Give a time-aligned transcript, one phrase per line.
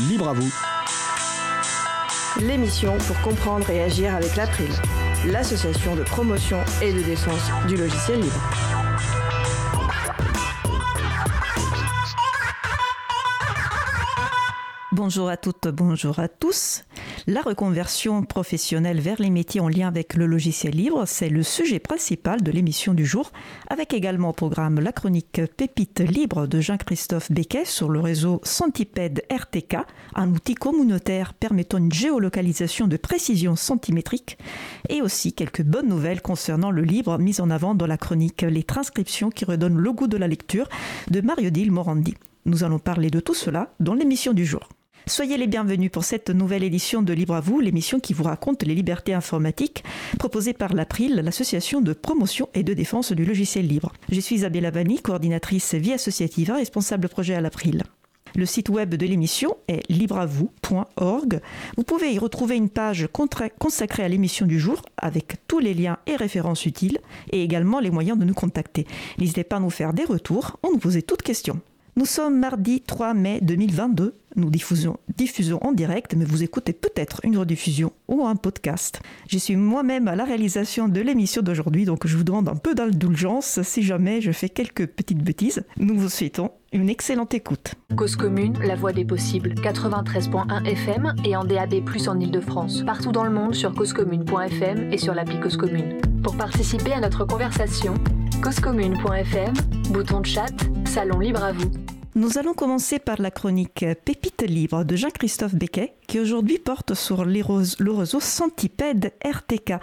[0.00, 0.52] Libre à vous.
[2.38, 4.68] L'émission pour comprendre et agir avec l'April,
[5.24, 8.40] l'association de promotion et de défense du logiciel libre.
[14.92, 16.84] Bonjour à toutes, bonjour à tous.
[17.28, 21.80] La reconversion professionnelle vers les métiers en lien avec le logiciel libre, c'est le sujet
[21.80, 23.32] principal de l'émission du jour,
[23.68, 29.24] avec également au programme la chronique Pépite libre de Jean-Christophe Becquet sur le réseau Centipède
[29.28, 29.78] RTK,
[30.14, 34.38] un outil communautaire permettant une géolocalisation de précision centimétrique,
[34.88, 38.62] et aussi quelques bonnes nouvelles concernant le livre mis en avant dans la chronique Les
[38.62, 40.68] transcriptions qui redonnent le goût de la lecture
[41.10, 42.14] de Mario-Dil Morandi.
[42.44, 44.68] Nous allons parler de tout cela dans l'émission du jour.
[45.08, 48.64] Soyez les bienvenus pour cette nouvelle édition de Libre à vous, l'émission qui vous raconte
[48.64, 49.84] les libertés informatiques
[50.18, 53.92] proposée par l'April, l'association de promotion et de défense du logiciel libre.
[54.10, 57.84] Je suis Isabelle Avani, coordinatrice vie associative, responsable projet à l'April.
[58.34, 61.40] Le site web de l'émission est libreavou.org.
[61.76, 63.08] Vous pouvez y retrouver une page
[63.58, 66.98] consacrée à l'émission du jour avec tous les liens et références utiles
[67.30, 68.88] et également les moyens de nous contacter.
[69.18, 71.60] N'hésitez pas à nous faire des retours en nous posant toutes questions.
[71.94, 74.12] Nous sommes mardi 3 mai 2022.
[74.36, 74.98] Nous diffusons,
[75.62, 79.00] en direct, mais vous écoutez peut-être une rediffusion ou un podcast.
[79.28, 82.74] Je suis moi-même à la réalisation de l'émission d'aujourd'hui, donc je vous demande un peu
[82.74, 85.64] d'indulgence si jamais je fais quelques petites bêtises.
[85.78, 87.74] Nous vous souhaitons une excellente écoute.
[87.96, 91.74] Cause commune, la voix des possibles, 93.1 FM et en DAB+,
[92.06, 92.82] en Ile-de-France.
[92.84, 95.98] Partout dans le monde sur causecommune.fm et sur l'appli Cause Commune.
[96.22, 97.94] Pour participer à notre conversation,
[98.42, 99.54] causecommune.fm,
[99.90, 100.52] bouton de chat,
[100.84, 101.70] salon libre à vous.
[102.16, 107.26] Nous allons commencer par la chronique Pépite libre de Jean-Christophe Becquet, qui aujourd'hui porte sur
[107.26, 109.74] le réseau Centipède RTK.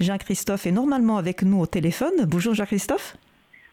[0.00, 2.24] Jean-Christophe est normalement avec nous au téléphone.
[2.26, 3.18] Bonjour Jean-Christophe.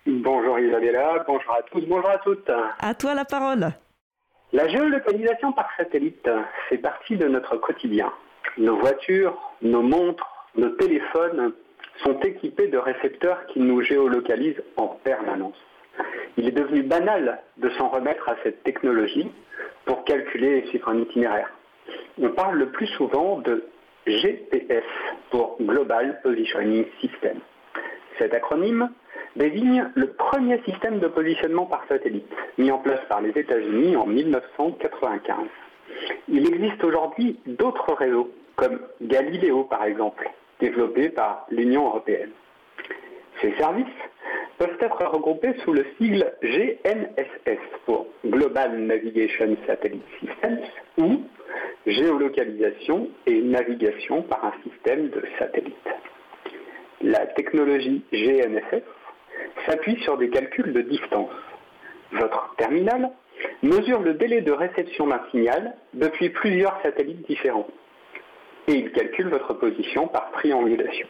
[0.06, 2.52] Bonjour Isabella, bonjour à tous, bonjour à toutes.
[2.80, 3.70] À toi la parole.
[4.52, 6.30] La géolocalisation par satellite
[6.68, 8.12] fait partie de notre quotidien.
[8.58, 11.54] Nos voitures, nos montres, nos téléphones
[12.04, 15.56] sont équipés de récepteurs qui nous géolocalisent en permanence.
[16.38, 19.30] Il est devenu banal de s'en remettre à cette technologie
[19.86, 21.52] pour calculer et suivre un itinéraire.
[22.22, 23.66] On parle le plus souvent de
[24.08, 24.84] GPS
[25.30, 27.40] pour Global Positioning System.
[28.18, 28.90] Cet acronyme
[29.36, 32.28] désigne le premier système de positionnement par satellite,
[32.58, 35.36] mis en place par les États-Unis en 1995.
[36.28, 40.30] Il existe aujourd'hui d'autres réseaux, comme Galileo par exemple,
[40.60, 42.32] développé par l'Union européenne.
[43.40, 43.86] Ces services
[44.58, 50.60] peuvent être regroupés sous le sigle GNSS pour Global Navigation Satellite Systems
[50.98, 51.24] ou
[51.88, 55.76] géolocalisation et navigation par un système de satellites.
[57.02, 58.84] La technologie GNSS
[59.66, 61.32] s'appuie sur des calculs de distance.
[62.12, 63.10] Votre terminal
[63.64, 67.68] mesure le délai de réception d'un signal depuis plusieurs satellites différents
[68.68, 71.08] et il calcule votre position par triangulation.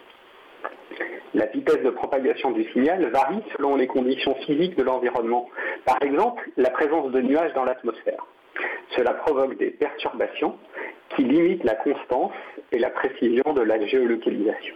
[1.33, 5.47] La vitesse de propagation du signal varie selon les conditions physiques de l'environnement.
[5.85, 8.25] Par exemple, la présence de nuages dans l'atmosphère.
[8.97, 10.57] Cela provoque des perturbations
[11.15, 12.33] qui limitent la constance
[12.73, 14.75] et la précision de la géolocalisation.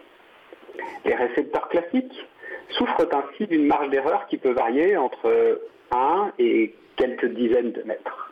[1.03, 2.25] Les récepteurs classiques
[2.69, 5.61] souffrent ainsi d'une marge d'erreur qui peut varier entre
[5.91, 8.31] 1 et quelques dizaines de mètres.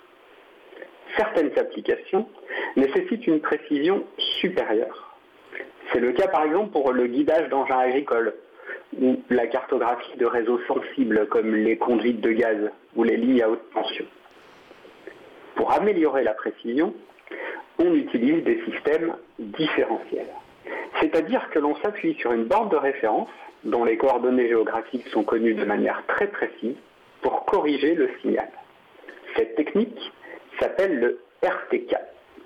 [1.17, 2.28] Certaines applications
[2.75, 5.12] nécessitent une précision supérieure.
[5.91, 8.33] C'est le cas par exemple pour le guidage d'engins agricoles
[8.99, 13.49] ou la cartographie de réseaux sensibles comme les conduites de gaz ou les lignes à
[13.49, 14.05] haute tension.
[15.55, 16.93] Pour améliorer la précision,
[17.79, 20.33] on utilise des systèmes différentiels.
[20.99, 23.29] C'est-à-dire que l'on s'appuie sur une borne de référence
[23.63, 26.75] dont les coordonnées géographiques sont connues de manière très précise
[27.22, 28.49] pour corriger le signal.
[29.35, 29.99] Cette technique
[30.59, 31.95] s'appelle le RTK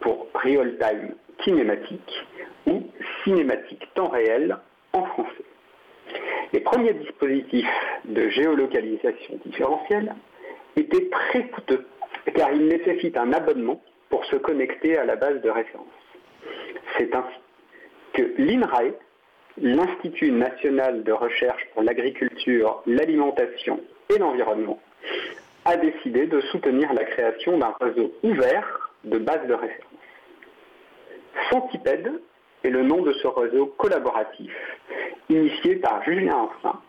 [0.01, 2.25] pour Real Time Kinématique
[2.65, 2.83] ou
[3.23, 4.57] cinématique temps réel
[4.93, 5.45] en français.
[6.53, 7.67] Les premiers dispositifs
[8.05, 10.15] de géolocalisation différentielle
[10.75, 11.85] étaient très coûteux
[12.33, 15.87] car ils nécessitent un abonnement pour se connecter à la base de référence.
[16.97, 17.37] C'est ainsi
[18.13, 18.93] que l'INRAE,
[19.57, 23.79] l'Institut national de recherche pour l'agriculture, l'alimentation
[24.13, 24.79] et l'environnement,
[25.65, 29.86] a décidé de soutenir la création d'un réseau ouvert de bases de référence.
[31.49, 32.21] Centipède
[32.63, 34.51] est le nom de ce réseau collaboratif,
[35.29, 36.81] initié par Julien Enfin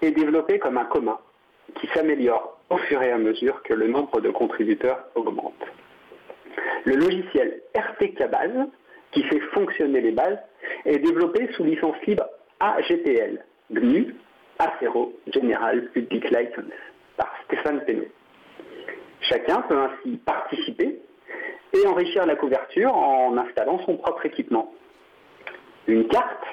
[0.00, 1.18] et développé comme un commun
[1.76, 5.62] qui s'améliore au fur et à mesure que le nombre de contributeurs augmente.
[6.84, 8.68] Le logiciel RTK Base,
[9.12, 10.38] qui fait fonctionner les bases,
[10.84, 12.24] est développé sous licence libre
[12.60, 14.14] AGPL, GNU,
[14.58, 16.72] Acero General Public License,
[17.16, 18.08] par Stéphane Penaud.
[19.20, 20.98] Chacun peut ainsi participer
[21.72, 24.72] et enrichir la couverture en installant son propre équipement.
[25.86, 26.44] Une carte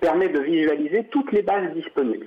[0.00, 2.26] permet de visualiser toutes les bases disponibles.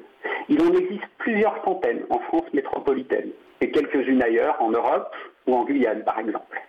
[0.50, 3.32] Il en existe plusieurs centaines en France métropolitaine
[3.62, 5.14] et quelques-unes ailleurs en Europe
[5.48, 6.62] ou en Guyane par exemple.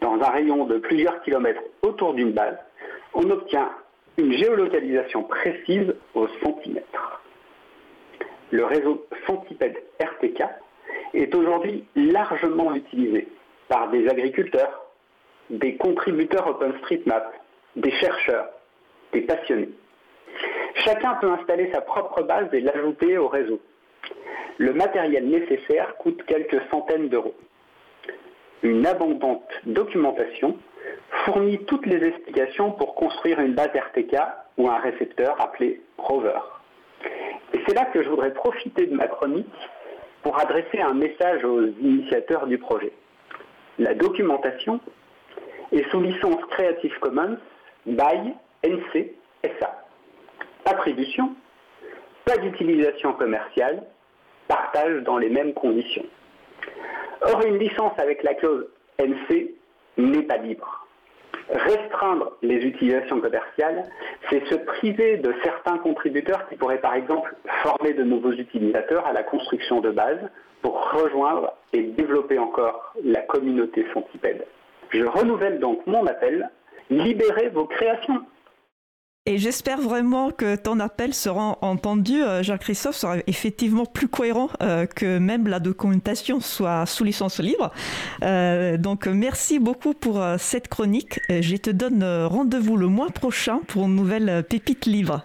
[0.00, 2.58] Dans un rayon de plusieurs kilomètres autour d'une base,
[3.14, 3.70] on obtient
[4.18, 7.22] une géolocalisation précise au centimètre.
[8.50, 10.42] Le réseau Centipède RTK
[11.14, 13.28] est aujourd'hui largement utilisé
[13.68, 14.86] par des agriculteurs,
[15.50, 17.32] des contributeurs OpenStreetMap,
[17.76, 18.48] des chercheurs,
[19.12, 19.70] des passionnés.
[20.84, 23.60] Chacun peut installer sa propre base et l'ajouter au réseau.
[24.58, 27.34] Le matériel nécessaire coûte quelques centaines d'euros.
[28.62, 30.56] Une abondante documentation
[31.24, 34.16] fournit toutes les explications pour construire une base RTK
[34.56, 36.40] ou un récepteur appelé rover.
[37.52, 39.46] Et c'est là que je voudrais profiter de ma chronique
[40.22, 42.92] pour adresser un message aux initiateurs du projet.
[43.78, 44.80] La documentation
[45.72, 47.36] est sous licence Creative Commons
[47.84, 49.12] by NC
[49.60, 49.84] SA.
[50.64, 51.34] Attribution,
[52.24, 53.82] pas d'utilisation commerciale,
[54.48, 56.06] partage dans les mêmes conditions.
[57.20, 58.66] Or, une licence avec la clause
[58.98, 59.54] NC
[59.98, 60.85] n'est pas libre.
[61.48, 63.84] Restreindre les utilisations commerciales,
[64.28, 69.12] c'est se priver de certains contributeurs qui pourraient par exemple former de nouveaux utilisateurs à
[69.12, 70.18] la construction de base
[70.62, 74.44] pour rejoindre et développer encore la communauté centipède.
[74.90, 76.50] Je renouvelle donc mon appel,
[76.90, 78.22] libérez vos créations.
[79.28, 82.22] Et j'espère vraiment que ton appel sera entendu.
[82.22, 87.72] Euh, Jean-Christophe sera effectivement plus cohérent euh, que même la documentation soit sous licence libre.
[88.22, 91.18] Euh, donc merci beaucoup pour cette chronique.
[91.28, 95.22] Je te donne rendez-vous le mois prochain pour une nouvelle pépite libre.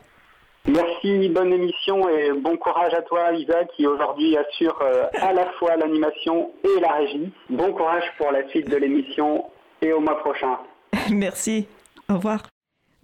[0.68, 4.80] Merci, bonne émission et bon courage à toi Isa qui aujourd'hui assure
[5.14, 7.32] à la fois l'animation et la régie.
[7.52, 9.46] Bon courage pour la suite de l'émission
[9.84, 10.58] et au mois prochain.
[11.12, 11.68] Merci,
[12.10, 12.42] au revoir.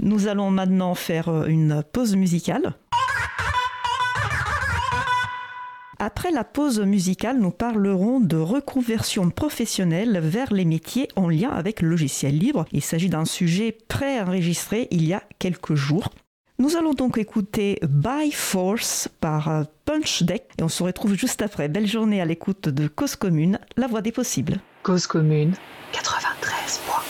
[0.02, 2.74] Nous allons maintenant faire euh, une pause musicale.
[6.00, 11.82] Après la pause musicale, nous parlerons de reconversion professionnelle vers les métiers en lien avec
[11.82, 12.66] le logiciel libre.
[12.72, 16.10] Il s'agit d'un sujet préenregistré il y a quelques jours.
[16.60, 21.42] Nous allons donc écouter By Force par euh, Punch Deck et on se retrouve juste
[21.42, 21.70] après.
[21.70, 24.60] Belle journée à l'écoute de Cause Commune, la voix des possibles.
[24.84, 25.54] Cause Commune
[25.94, 27.07] 93.1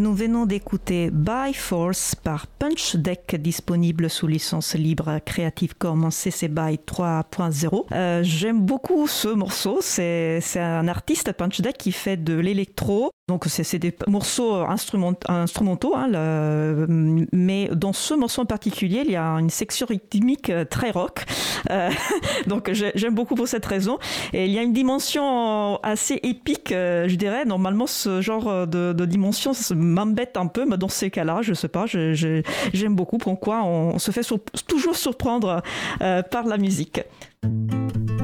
[0.00, 6.46] Nous venons d'écouter By Force par Punch Deck, disponible sous licence libre Creative Commons CC
[6.48, 7.86] BY 3.0.
[7.90, 9.78] Euh, J'aime beaucoup ce morceau.
[9.80, 13.12] C'est un artiste Punch Deck qui fait de l'électro.
[13.28, 16.08] Donc c'est des morceaux instrumentaux, hein,
[17.32, 21.24] mais dans ce morceau en particulier, il y a une section rythmique très rock.
[21.70, 21.90] Euh,
[22.48, 23.98] donc j'aime beaucoup pour cette raison.
[24.32, 27.44] Et il y a une dimension assez épique, euh, je dirais.
[27.44, 31.86] Normalement, ce genre de, dimension m'embête un peu, mais dans ces cas-là, je sais pas,
[32.72, 34.26] j'aime beaucoup pourquoi on se fait
[34.66, 35.62] toujours surprendre
[36.00, 37.00] euh, par la musique.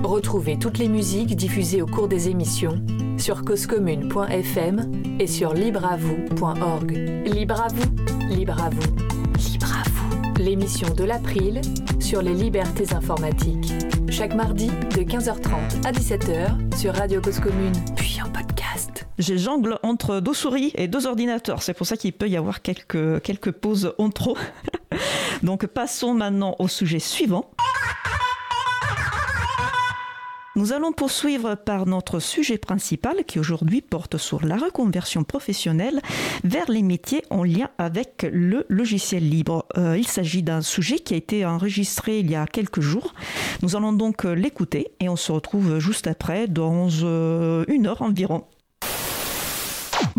[0.02, 2.80] Retrouvez toutes les musiques diffusées au cours des émissions
[3.18, 6.92] sur causecommune.fm et sur libreavoue.org.
[7.26, 8.95] Libre à vous, libre à vous,
[9.38, 9.66] libre à vous.
[10.47, 11.61] L'émission de l'April
[11.99, 13.73] sur les libertés informatiques.
[14.09, 19.09] Chaque mardi de 15h30 à 17h sur Radio Cause Commune, puis en podcast.
[19.19, 21.65] J'ai jongle entre deux souris et deux ordinateurs.
[21.65, 24.38] C'est pour ça qu'il peut y avoir quelques, quelques pauses en trop.
[25.43, 27.50] Donc passons maintenant au sujet suivant.
[30.57, 36.01] Nous allons poursuivre par notre sujet principal qui aujourd'hui porte sur la reconversion professionnelle
[36.45, 39.67] vers les métiers en lien avec le logiciel libre.
[39.77, 43.13] Euh, il s'agit d'un sujet qui a été enregistré il y a quelques jours.
[43.61, 48.47] Nous allons donc l'écouter et on se retrouve juste après dans euh, une heure environ.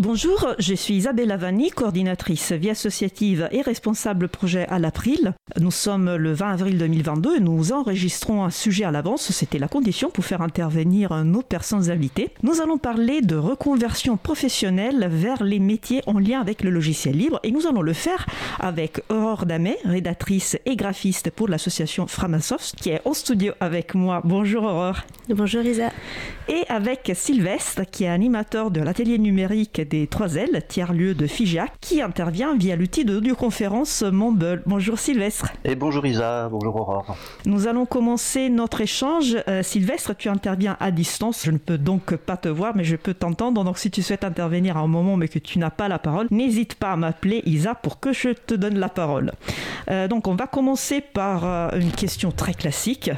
[0.00, 5.34] Bonjour, je suis Isabelle Avani, coordinatrice vie associative et responsable projet à l'April.
[5.60, 9.32] Nous sommes le 20 avril 2022 et nous enregistrons un sujet à l'avance.
[9.32, 12.30] C'était la condition pour faire intervenir nos personnes invitées.
[12.44, 17.40] Nous allons parler de reconversion professionnelle vers les métiers en lien avec le logiciel libre
[17.42, 18.24] et nous allons le faire
[18.60, 24.22] avec Aurore Damet, rédactrice et graphiste pour l'association Framasoft, qui est en studio avec moi.
[24.24, 25.00] Bonjour Aurore.
[25.28, 25.90] Bonjour Isa.
[26.48, 31.72] Et avec Sylvestre, qui est animateur de l'atelier numérique des Trois Ailes, tiers-lieu de Figeac,
[31.80, 34.62] qui intervient via l'outil de audioconférence Mumble.
[34.66, 35.52] Bonjour Sylvestre.
[35.64, 37.16] Et bonjour Isa, bonjour Aurore.
[37.46, 39.36] Nous allons commencer notre échange.
[39.48, 41.42] Euh, Sylvestre, tu interviens à distance.
[41.44, 43.64] Je ne peux donc pas te voir, mais je peux t'entendre.
[43.64, 46.26] Donc si tu souhaites intervenir à un moment mais que tu n'as pas la parole,
[46.30, 49.32] n'hésite pas à m'appeler Isa pour que je te donne la parole.
[49.90, 53.10] Euh, donc on va commencer par euh, une question très classique.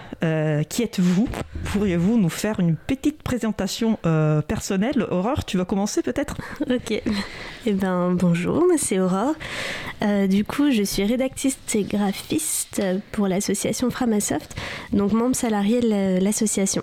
[0.69, 1.29] qui êtes-vous?
[1.73, 3.99] Pourriez-vous nous faire une petite présentation
[4.47, 5.07] personnelle?
[5.11, 6.37] Aurore, tu vas commencer peut-être?
[6.71, 7.02] Ok.
[7.67, 9.35] Eh ben bonjour, c'est Aurore.
[10.02, 14.55] Euh, du coup, je suis rédactrice et graphiste pour l'association Framasoft,
[14.93, 16.83] donc membre salarié de l'association.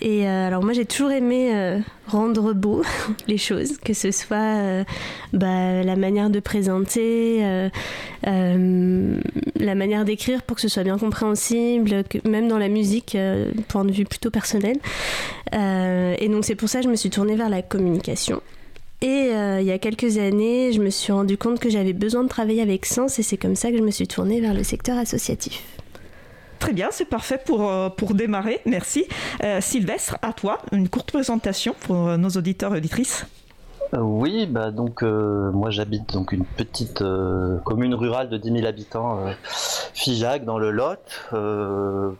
[0.00, 2.82] Et euh, alors moi j'ai toujours aimé euh, rendre beau
[3.28, 4.84] les choses, que ce soit
[5.32, 7.70] bah, la manière de présenter,
[8.24, 13.16] la manière d'écrire pour que ce soit bien compréhensible, même dans la musique,
[13.68, 14.76] point de vue plutôt personnel.
[15.52, 18.42] et donc c'est pour ça que je me suis tournée vers la communication.
[19.02, 22.22] Et euh, il y a quelques années, je me suis rendu compte que j'avais besoin
[22.22, 24.62] de travailler avec Sens et c'est comme ça que je me suis tournée vers le
[24.62, 25.60] secteur associatif.
[26.60, 28.60] Très bien, c'est parfait pour, euh, pour démarrer.
[28.64, 29.06] Merci.
[29.42, 33.26] Euh, Sylvestre, à toi, une courte présentation pour nos auditeurs et auditrices.
[33.94, 38.52] Euh, oui, bah donc euh, moi j'habite donc une petite euh, commune rurale de 10
[38.52, 39.18] 000 habitants,
[39.92, 40.98] Figeac dans le Lot.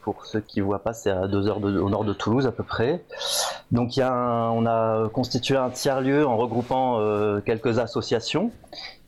[0.03, 2.63] pour ceux qui voient pas, c'est à deux heures au nord de Toulouse à peu
[2.63, 3.03] près.
[3.71, 7.01] Donc y a on a constitué un tiers lieu en regroupant
[7.47, 8.51] quelques associations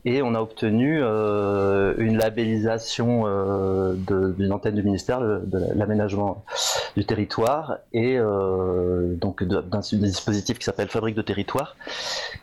[0.05, 3.95] et on a obtenu euh, une labellisation euh,
[4.37, 5.41] d'une antenne du ministère de,
[5.73, 6.45] l'aménagement
[6.95, 11.75] du territoire et euh, donc d'un dispositif qui s'appelle Fabrique de territoire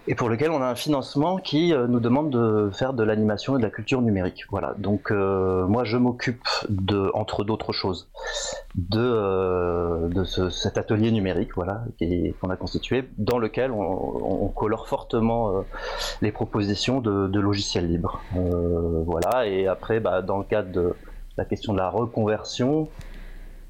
[0.08, 3.58] et pour lequel on a un financement qui nous demande de faire de l'animation et
[3.58, 4.44] de la culture numérique.
[4.50, 4.74] Voilà.
[4.78, 8.10] Donc moi je m'occupe de entre d'autres choses
[8.74, 11.84] de, cet atelier numérique voilà
[12.40, 15.64] qu'on a constitué dans lequel on, colore fortement
[16.20, 18.22] les propositions de, de logiciel libre.
[18.34, 20.94] Euh, voilà, et après, bah, dans le cadre de
[21.36, 22.88] la question de la reconversion,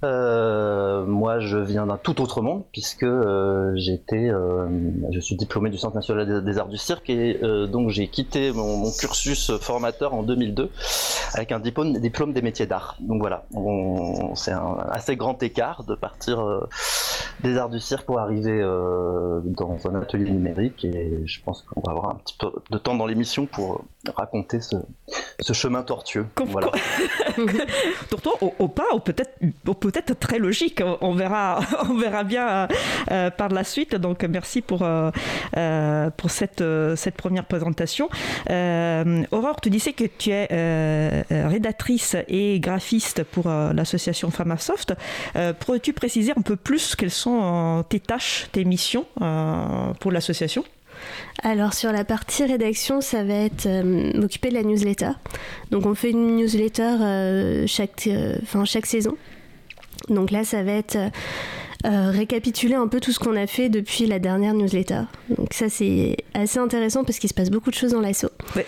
[0.05, 4.31] euh, moi, je viens d'un tout autre monde puisque euh, j'étais,
[5.11, 8.91] je suis diplômé du Centre national des, arts du cirque et donc j'ai quitté mon,
[8.93, 10.71] cursus formateur en 2002
[11.35, 12.97] avec un diplôme, diplôme des métiers d'art.
[13.01, 13.45] Donc voilà,
[14.35, 16.69] c'est un assez grand écart de partir
[17.43, 21.93] des arts du cirque pour arriver dans un atelier numérique et je pense qu'on va
[21.93, 24.77] avoir un petit peu de temps dans l'émission pour raconter ce,
[25.41, 26.27] ce chemin tortueux.
[26.47, 26.71] Voilà.
[28.11, 30.83] Tortueux au, pas, ou peut-être peut très logique.
[31.01, 32.67] On verra, on verra bien euh,
[33.11, 33.95] euh, par la suite.
[33.95, 36.65] Donc merci pour, euh, pour cette,
[36.97, 38.09] cette première présentation.
[38.49, 44.95] Aurore, tu disais que tu es rédactrice et graphiste pour l'association Framasoft.
[45.61, 47.32] Pourrais-tu préciser un peu plus quelles sont
[47.89, 49.07] tes tâches, tes missions
[50.01, 50.65] pour l'association
[51.43, 53.69] Alors sur la partie rédaction, ça va être
[54.17, 55.13] m'occuper de la newsletter.
[55.71, 58.09] Donc on fait une newsletter chaque,
[58.65, 59.17] chaque saison.
[60.09, 60.99] Donc là, ça va être
[61.85, 65.03] euh, récapituler un peu tout ce qu'on a fait depuis la dernière newsletter.
[65.37, 68.31] Donc ça c'est assez intéressant parce qu'il se passe beaucoup de choses dans l'assaut.
[68.57, 68.63] Euh,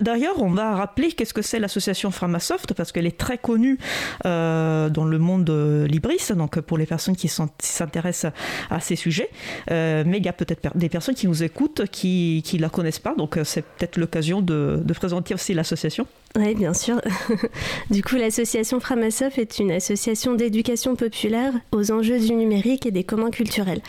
[0.00, 3.78] d'ailleurs, on va rappeler qu'est-ce que c'est l'association Framasoft parce qu'elle est très connue
[4.26, 5.50] euh, dans le monde
[5.88, 8.32] libris, donc pour les personnes qui s'intéressent
[8.70, 9.30] à ces sujets.
[9.70, 13.14] mais il y a peut-être des personnes qui nous écoutent qui ne la connaissent pas,
[13.14, 16.06] donc c'est peut-être l'occasion de présenter aussi l'association.
[16.36, 17.00] Oui, bien sûr.
[17.90, 23.04] du coup, l'association Framasoft est une association d'éducation populaire aux enjeux du numérique et des
[23.04, 23.80] communs culturels.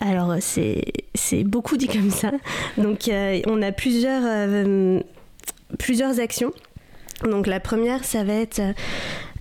[0.00, 2.30] Alors, c'est beaucoup dit comme ça.
[2.76, 5.00] Donc, euh, on a plusieurs, euh,
[5.78, 6.52] plusieurs actions.
[7.24, 8.60] Donc, la première, ça va être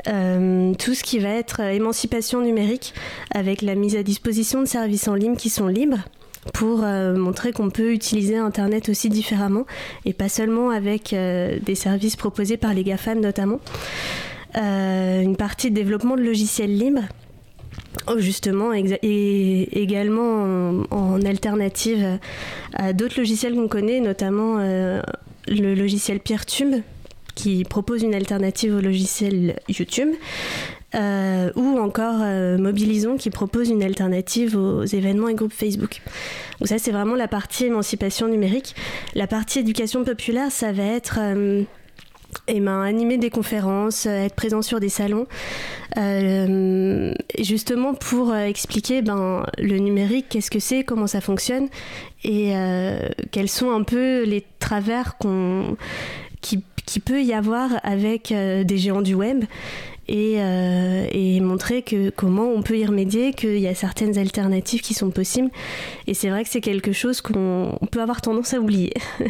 [0.07, 2.93] euh, tout ce qui va être émancipation numérique
[3.31, 6.05] avec la mise à disposition de services en ligne qui sont libres
[6.53, 9.65] pour euh, montrer qu'on peut utiliser Internet aussi différemment
[10.05, 13.59] et pas seulement avec euh, des services proposés par les GAFAM notamment.
[14.57, 17.03] Euh, une partie de développement de logiciels libres
[18.07, 22.19] oh, justement et également en, alternative
[22.73, 26.75] à d'autres logiciels qu'on connaît, notamment le logiciel Peertube
[27.35, 30.09] qui propose une alternative au logiciel YouTube.
[30.95, 36.01] Euh, ou encore euh, Mobilisons qui propose une alternative aux événements et groupes Facebook.
[36.59, 38.75] Donc ça c'est vraiment la partie émancipation numérique.
[39.13, 41.63] La partie éducation populaire, ça va être euh,
[42.47, 45.27] eh ben, animer des conférences, être présent sur des salons,
[47.39, 51.67] justement pour expliquer ben, le numérique, qu'est-ce que c'est, comment ça fonctionne,
[52.23, 52.53] et
[53.31, 55.77] quels sont un peu les travers qu'on,
[56.41, 59.45] qui, qui, peut y avoir avec des géants du web
[60.09, 64.93] euh, et, montrer que comment on peut y remédier, qu'il y a certaines alternatives qui
[64.93, 65.49] sont possibles.
[66.07, 68.93] Et c'est vrai que c'est quelque chose qu'on peut avoir tendance à oublier.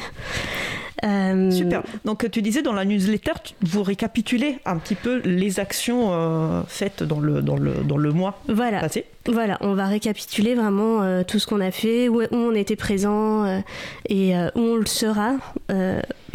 [1.04, 1.84] Euh, Super.
[2.06, 7.04] Donc tu disais dans la newsletter, vous récapitulez un petit peu les actions euh, faites
[7.04, 8.80] dans le, dans, le, dans le mois voilà.
[8.80, 9.06] passé.
[9.28, 13.62] Voilà, on va récapituler vraiment tout ce qu'on a fait, où, où, on était présent
[14.08, 15.34] et où on le sera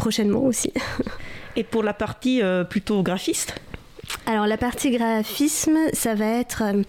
[0.00, 0.72] prochainement aussi.
[1.56, 3.54] et pour la partie plutôt graphiste
[4.26, 6.82] alors la partie graphisme, ça va être euh,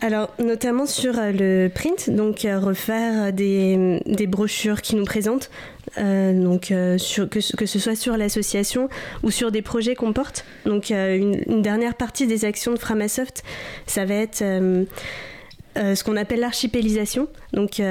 [0.00, 5.50] alors notamment sur euh, le print, donc euh, refaire des, brochures qui nous présentent,
[5.96, 8.88] donc sur, que, ce soit sur l'association
[9.22, 10.44] ou sur des projets qu'on porte.
[10.64, 13.44] Donc une, dernière partie des actions de Framasoft,
[13.86, 17.82] ça va être ce qu'on appelle l'archipélisation, donc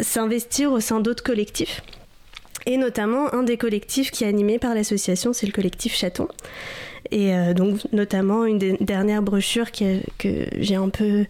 [0.00, 1.82] s'investir au sein d'autres collectifs.
[2.66, 6.28] Et notamment un des collectifs qui est animé par l'association, c'est le collectif Chaton.
[7.12, 11.26] Et euh, donc, notamment, une des dernières brochures que, que j'ai un peu.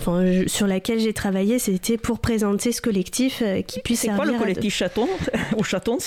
[0.00, 4.22] Enfin, sur laquelle j'ai travaillé, c'était pour présenter ce collectif euh, qui puisse servir.
[4.22, 5.06] C'est quoi le collectif Chaton
[5.58, 5.98] ou Chatons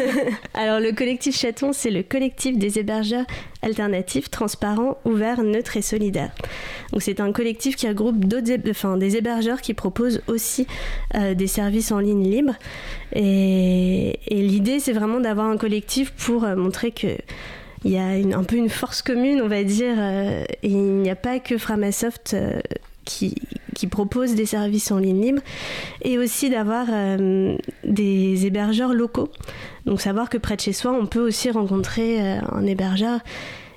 [0.54, 3.26] Alors, le collectif Chaton, c'est le collectif des hébergeurs
[3.60, 6.32] alternatifs, transparents, ouverts, neutres et solidaires.
[6.92, 10.66] Donc, c'est un collectif qui regroupe d'autres, enfin, des hébergeurs qui proposent aussi
[11.14, 12.56] euh, des services en ligne libres.
[13.14, 17.18] Et, et l'idée, c'est vraiment d'avoir un collectif pour montrer que
[17.84, 19.94] il y a un peu une force commune, on va dire.
[19.98, 22.60] Euh, et il n'y a pas que Framasoft euh,
[23.04, 23.34] qui,
[23.74, 25.42] qui, propose des services en ligne libre,
[26.02, 29.28] et aussi d'avoir euh, des hébergeurs locaux.
[29.86, 33.20] Donc savoir que près de chez soi, on peut aussi rencontrer un hébergeur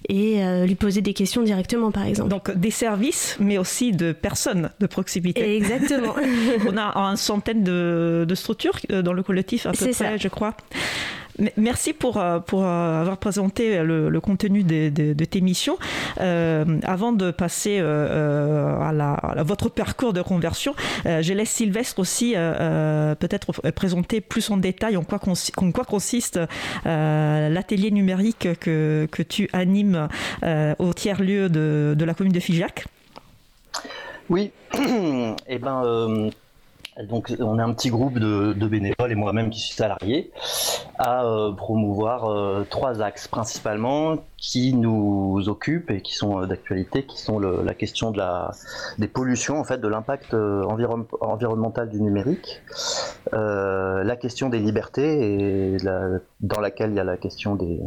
[0.10, 2.30] et lui poser des questions directement, par exemple.
[2.30, 5.58] Donc des services, mais aussi de personnes de proximité.
[5.58, 6.16] Exactement.
[6.68, 10.16] On a une centaine de, de, structures dans le collectif, à peu près, ça.
[10.16, 10.56] je crois.
[11.56, 15.78] Merci pour, euh, pour euh, avoir présenté le, contenu de, tes missions.
[16.20, 20.74] Euh, avant de passer à, la, votre parcours de conversion,
[21.06, 26.40] je laisse Sylvestre aussi peut-être présenter plus en détail en quoi, quoi consiste
[26.86, 30.08] l'atelier numérique que, que, tu animes
[30.80, 32.86] au tiers-lieu de, de, la commune de Figeac.
[34.30, 36.32] Oui, et eh ben
[37.04, 40.32] donc on est un petit groupe de, bénévoles et moi-même qui suis salarié
[40.98, 47.04] à euh, promouvoir euh, trois axes principalement qui nous occupent et qui sont euh, d'actualité,
[47.04, 48.52] qui sont la question de la,
[48.98, 52.62] des pollutions en fait, de l'impact environnemental du numérique,
[53.32, 55.78] la question des libertés et
[56.42, 57.80] dans laquelle il y a la question des,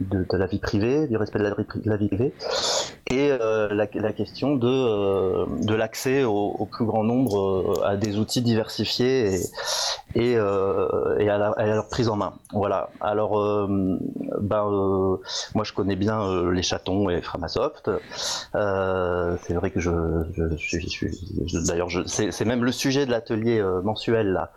[0.00, 1.44] de, la vie privée, du respect de
[1.84, 2.32] la, vie privée,
[3.10, 8.18] et euh, la, question de, euh, de l'accès au, plus grand nombre euh, à des
[8.18, 9.40] outils diversifiés
[10.14, 12.34] et, à, leur prise en main.
[12.52, 12.90] Voilà.
[13.00, 13.32] Alors,
[14.40, 15.18] ben,
[15.54, 17.90] moi, je connais bien les chatons et Framasoft.
[18.54, 19.90] c'est vrai que je,
[20.34, 21.06] je, je,
[21.46, 24.52] je d'ailleurs, c'est même le sujet de l'atelier mensuel là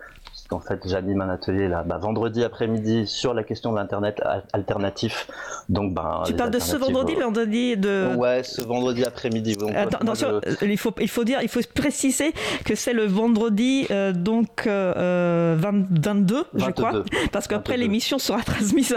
[0.46, 5.28] puisqu'en fait j'anime un atelier là bah, vendredi après-midi sur la question de l'internet alternatif.
[5.68, 6.22] Donc ben.
[6.24, 8.14] Tu parles de ce vendredi, le vendredi de.
[8.16, 9.56] Ouais, ce vendredi après-midi.
[9.74, 12.32] attention, il faut il faut dire, il faut préciser
[12.64, 18.94] que c'est le vendredi donc 22, je crois, parce qu'après l'émission sera transmise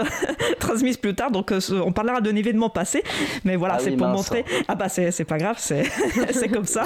[0.58, 1.52] transmise plus tard, donc
[1.84, 3.02] on parlera d'un événement passé,
[3.44, 4.44] mais voilà, ah c'est pour montrer.
[4.68, 6.84] Ah bah c'est pas grave, c'est comme ça.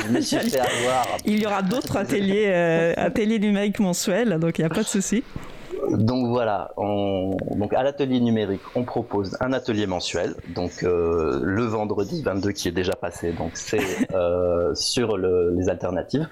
[1.27, 4.89] Il y aura d'autres ateliers, euh, ateliers numériques mensuels, donc il n'y a pas de
[4.89, 5.23] souci.
[5.91, 12.23] Donc voilà, donc à l'atelier numérique, on propose un atelier mensuel, donc euh, le vendredi
[12.23, 16.27] 22 qui est déjà passé, donc c'est euh, sur les alternatives.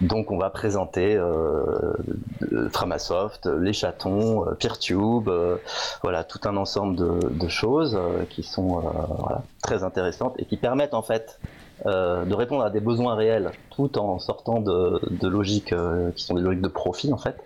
[0.00, 1.20] Donc on va présenter
[2.70, 5.28] Framasoft, les chatons, Peertube,
[6.02, 7.98] voilà tout un ensemble de, choses
[8.30, 8.82] qui sont
[9.62, 11.38] très intéressantes et qui permettent en fait
[11.86, 16.34] euh, de répondre à des besoins réels tout en sortant de, logiques euh, qui sont
[16.34, 17.36] des logiques de profit en fait.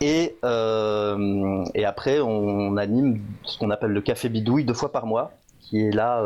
[0.00, 5.06] Et, euh, et après, on anime ce qu'on appelle le café bidouille deux fois par
[5.06, 6.22] mois, qui est là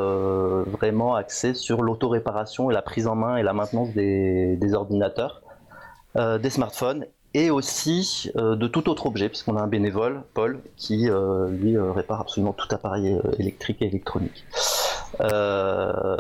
[0.67, 5.43] vraiment axé sur l'auto-réparation et la prise en main et la maintenance des, des ordinateurs,
[6.15, 11.09] des smartphones et aussi de tout autre objet, puisqu'on a un bénévole, Paul, qui
[11.49, 14.45] lui répare absolument tout appareil électrique et électronique.
[15.21, 16.17] Euh,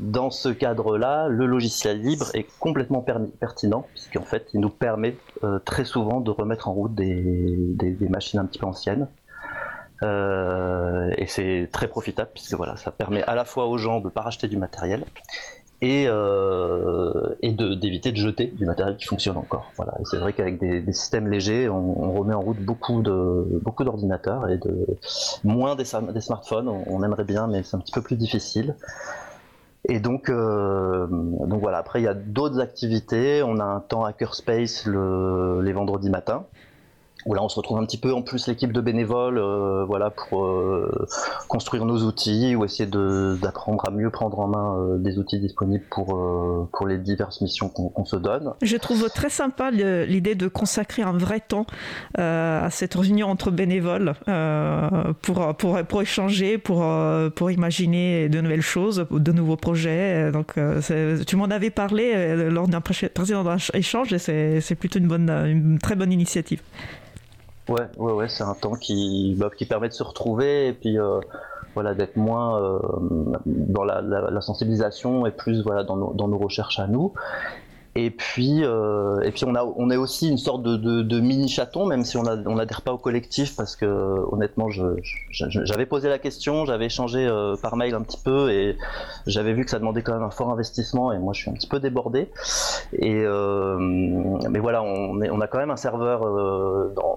[0.00, 3.04] dans ce cadre-là, le logiciel libre est complètement
[3.38, 8.40] pertinent, puisqu'en fait, il nous permet euh, très souvent de remettre en route des, machines
[8.40, 9.08] un petit peu anciennes.
[10.02, 14.06] Euh, et c'est très profitable, puisque voilà, ça permet à la fois aux gens de
[14.06, 15.04] ne pas racheter du matériel,
[15.82, 19.72] et, euh, d'éviter de, jeter du matériel qui fonctionne encore.
[19.76, 19.94] Voilà.
[20.04, 24.58] C'est vrai qu'avec des, systèmes légers, on, remet en route beaucoup de beaucoup d'ordinateurs et
[24.58, 24.86] de
[25.44, 26.68] moins des, des smartphones.
[26.68, 28.74] On, aimerait bien, mais c'est un petit peu plus difficile.
[29.88, 31.78] Et donc, euh, donc voilà.
[31.78, 33.42] Après, il y a d'autres activités.
[33.42, 36.44] On a un temps hackerspace le, les vendredis matins
[37.26, 40.10] où là on se retrouve un petit peu en plus l'équipe de bénévoles euh, voilà
[40.10, 41.06] pour euh,
[41.48, 45.84] construire nos outils ou essayer d'apprendre à mieux prendre en main euh, des outils disponibles
[45.90, 46.18] pour
[46.72, 48.52] pour les diverses missions qu'on se donne.
[48.62, 51.66] Je trouve très sympa l'idée de consacrer un vrai temps
[52.16, 54.14] à cette réunion entre bénévoles
[55.22, 56.84] pour, pour pour échanger pour
[57.34, 60.54] pour imaginer de nouvelles choses de nouveaux projets donc
[61.26, 65.94] tu m'en avais parlé lors d'un précédent échange et c'est plutôt une bonne une très
[65.94, 66.62] bonne initiative.
[67.70, 70.98] Ouais, ouais, ouais, c'est un temps qui, bah, qui permet de se retrouver et puis
[70.98, 71.20] euh,
[71.74, 72.80] voilà d'être moins euh,
[73.46, 77.12] dans la, la, sensibilisation et plus voilà dans nos, dans nos recherches à nous.
[78.02, 82.16] Et puis, euh, et puis on, est aussi une sorte de, mini chaton, même si
[82.16, 83.84] on n'adhère pas au collectif, parce que
[84.32, 88.78] honnêtement, j'avais posé la question, j'avais échangé euh, par mail un petit peu, et
[89.26, 91.54] j'avais vu que ça demandait quand même un fort investissement, et moi je suis un
[91.54, 92.30] petit peu débordé.
[93.02, 96.20] Euh, mais voilà, on, a quand même un serveur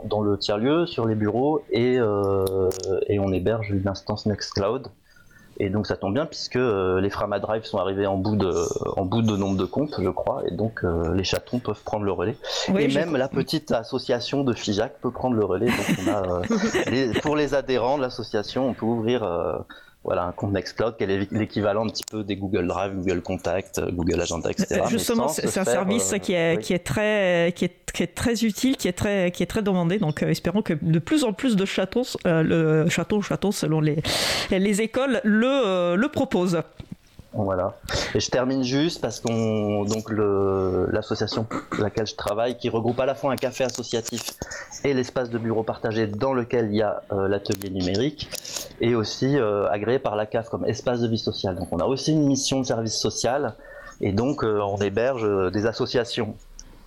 [0.04, 4.90] dans, le tiers-lieu, sur les bureaux, et, et on héberge une instance Nextcloud.
[5.60, 8.52] Et donc ça tombe bien puisque euh, les Frama Drive sont arrivés en bout de,
[8.98, 12.06] en bout de nombre de comptes, je crois, et donc euh, les chatons peuvent prendre
[12.06, 12.36] le relais.
[12.78, 15.68] et même la petite association de FIJAC peut prendre le relais.
[15.68, 16.44] Donc on a,
[16.92, 19.24] euh, pour les adhérents de l'association, on peut ouvrir
[20.04, 23.82] voilà, un compte Nextcloud qui est l'équivalent un petit peu des Google Drive, Google Contact,
[23.92, 24.82] Google Agenda, etc.
[24.90, 28.76] Justement, c'est un service qui est, qui est très, qui est, qui est très utile,
[28.76, 30.00] qui est très, qui est très demandé.
[30.00, 33.80] Donc, euh, espérons que de plus en plus de châteaux, euh, le château, château selon
[33.80, 33.98] les,
[34.52, 36.62] les écoles, le, euh, le proposent.
[37.34, 37.74] Voilà.
[38.14, 40.10] Et je termine juste parce qu'on donc
[40.92, 41.48] l'association
[41.80, 44.34] laquelle je travaille, qui regroupe à la fois un café associatif
[44.84, 48.30] et l'espace de bureau partagé dans lequel il y a euh, l'atelier numérique,
[48.82, 51.56] est aussi euh, agréé par la CAF comme espace de vie sociale.
[51.56, 53.56] Donc on a aussi une mission de service social
[54.02, 56.36] et donc euh, on héberge des associations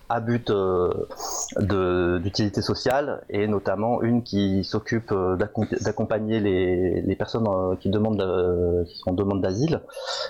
[0.09, 7.75] à but euh, d'utilité sociale et notamment une qui s'occupe euh, d'accompagner les, personnes euh,
[7.75, 9.81] qui demandent sont en demande d'asile,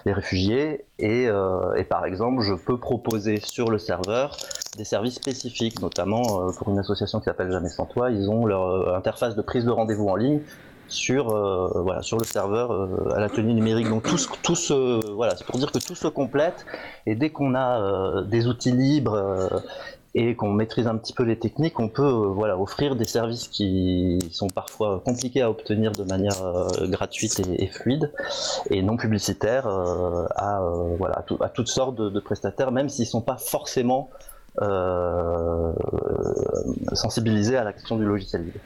[0.05, 0.85] les réfugiés.
[0.99, 4.35] Et, et, par exemple je peux proposer sur le serveur
[4.77, 8.95] des services spécifiques, notamment pour une association qui s'appelle Jamais sans toi, ils ont leur
[8.95, 10.41] interface de prise de rendez-vous en ligne
[10.87, 13.89] sur euh, sur le serveur euh, à la tenue numérique.
[13.89, 16.65] Donc tout, tout se voilà, c'est pour dire que tout se complète
[17.05, 19.63] et dès qu'on a euh, des outils libres
[20.15, 24.17] et qu'on maîtrise un petit peu les techniques, on peut voilà offrir des services qui
[24.31, 26.41] sont parfois compliqués à obtenir de manière
[26.83, 28.11] gratuite et, fluide
[28.71, 34.09] et non publicitaire à toutes sortes de, prestataires, même s'ils sont pas forcément
[36.93, 38.59] sensibiliser à la question du logiciel libre.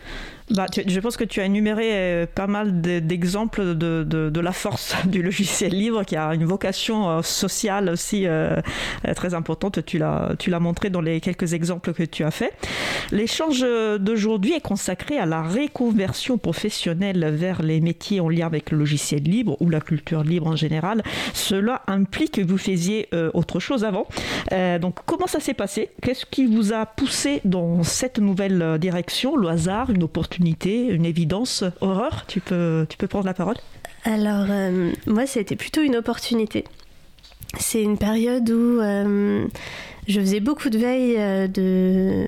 [0.51, 4.95] Bah, je pense que tu as énuméré euh, pas mal d'exemples de, de, la force
[5.05, 8.25] du logiciel libre qui a une vocation euh, sociale aussi
[9.15, 9.85] très importante.
[9.85, 12.53] Tu l'as montré dans les quelques exemples que tu as fait.
[13.11, 13.65] L'échange
[13.99, 19.23] d'aujourd'hui est consacré à la reconversion professionnelle vers les métiers en lien avec le logiciel
[19.23, 21.03] libre ou la culture libre en général.
[21.33, 24.07] Cela implique que vous faisiez autre chose avant.
[24.79, 25.89] donc comment ça s'est passé?
[26.01, 29.35] Qu'est-ce qui vous a poussé dans cette nouvelle euh, direction?
[29.35, 33.55] Le hasard, une opportunité, une évidence Horreur, tu peux, tu peux prendre la parole?
[34.03, 36.63] Alors, euh, moi, c'était plutôt une opportunité.
[37.59, 39.45] C'est une période où euh,
[40.07, 42.25] je faisais beaucoup de veille de...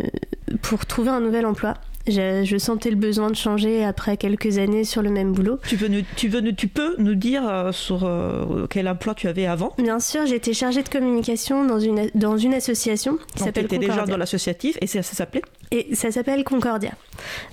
[0.61, 1.75] pour trouver un nouvel emploi.
[2.07, 5.59] Je, sentais le besoin de changer après quelques années sur le même boulot.
[5.67, 5.77] Tu,
[6.15, 9.73] tu, veux, tu peux nous dire euh, sur euh, quel emploi tu avais avant?
[9.77, 13.89] Bien sûr, j'étais chargée de communication dans une, dans une association qui s'appelle Concordia.
[13.89, 15.43] déjà dans l'associatif et ça, s'appelait?
[15.71, 16.91] Et ça s'appelle Concordia.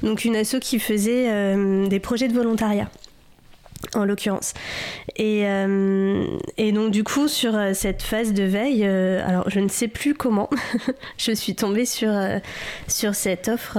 [0.03, 2.91] Donc une asso qui faisait euh, des projets de volontariat
[3.95, 4.55] en l'occurrence.
[5.17, 6.25] Et, euh,
[6.57, 9.89] et, donc du coup, sur euh, cette phase de veille, euh, alors je ne sais
[9.89, 10.49] plus comment,
[11.19, 12.13] je suis tombée sur,
[12.89, 13.79] sur cette offre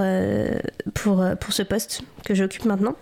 [0.94, 2.96] pour, pour ce poste que j'occupe maintenant,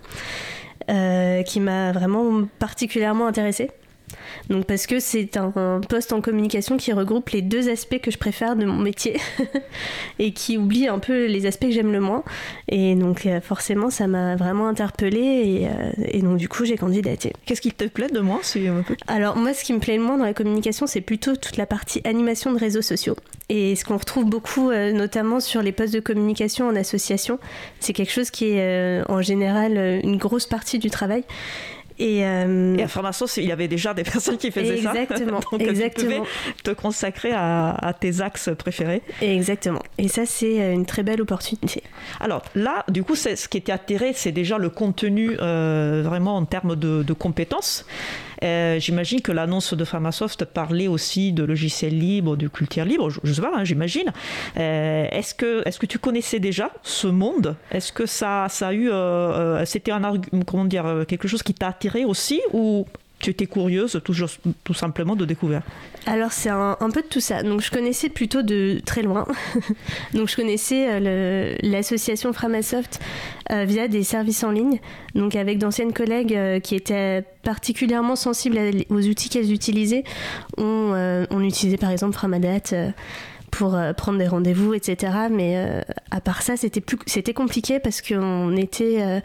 [0.88, 3.72] qui m'a vraiment particulièrement intéressée.
[4.50, 5.52] Donc parce que c'est un,
[5.88, 9.18] poste en communication qui regroupe les deux aspects que je préfère de mon métier
[10.20, 12.24] et qui oublie un peu les aspects que j'aime le moins.
[12.68, 17.34] Et donc euh, forcément ça m'a vraiment interpellée euh, et, donc du coup j'ai candidaté.
[17.46, 18.40] Qu'est-ce qui te plaît de moi
[19.08, 21.66] Alors moi ce qui me plaît le moins dans la communication c'est plutôt toute la
[21.66, 23.16] partie animation de réseaux sociaux.
[23.50, 27.40] Et ce qu'on retrouve beaucoup, euh, notamment sur les postes de communication en association,
[27.80, 31.24] c'est quelque chose qui est en général une grosse partie du travail.
[32.00, 32.78] Et, euh...
[32.78, 32.88] et à
[33.38, 34.94] il y avait déjà des personnes qui faisaient ça.
[34.94, 35.40] Exactement.
[35.52, 36.26] Donc exactement.
[36.58, 39.02] tu te consacrer à, tes axes préférés.
[39.22, 39.82] Exactement.
[39.98, 41.84] Et ça, c'est euh, une très belle opportunité.
[42.20, 46.46] Alors là, du coup, ce qui était attiré, c'est déjà le contenu euh, vraiment en
[46.46, 47.86] termes de, de compétences.
[48.44, 53.20] Euh, j'imagine que l'annonce de Framasoft parlait aussi de logiciels libres, de culture libre, je,
[53.24, 54.12] ne sais pas, hein, j'imagine.
[54.58, 57.56] Euh, est-ce que, est que tu connaissais déjà ce monde?
[57.72, 60.02] Est-ce que ça, ça a eu, euh, c'était un
[60.46, 62.86] comment dire, quelque chose qui t'a attiré aussi ou
[63.20, 64.14] tu étais curieuse tout,
[64.64, 65.62] tout simplement de découvrir
[66.06, 67.44] Alors c'est un, peu de tout ça.
[67.44, 69.26] Donc je connaissais plutôt de très loin.
[70.14, 73.00] donc je connaissais euh, l'association Framasoft
[73.52, 74.80] euh, via des services en ligne,
[75.16, 78.58] donc avec d'anciennes collègues euh, qui étaient particulièrement sensibles
[78.90, 80.04] aux outils qu'elles utilisaient.
[80.58, 82.92] On, on, utilisait par exemple Framadat
[83.52, 85.14] pour prendre des rendez-vous, etc.
[85.32, 89.22] Mais à part ça, c'était plus, c'était compliqué parce qu'on était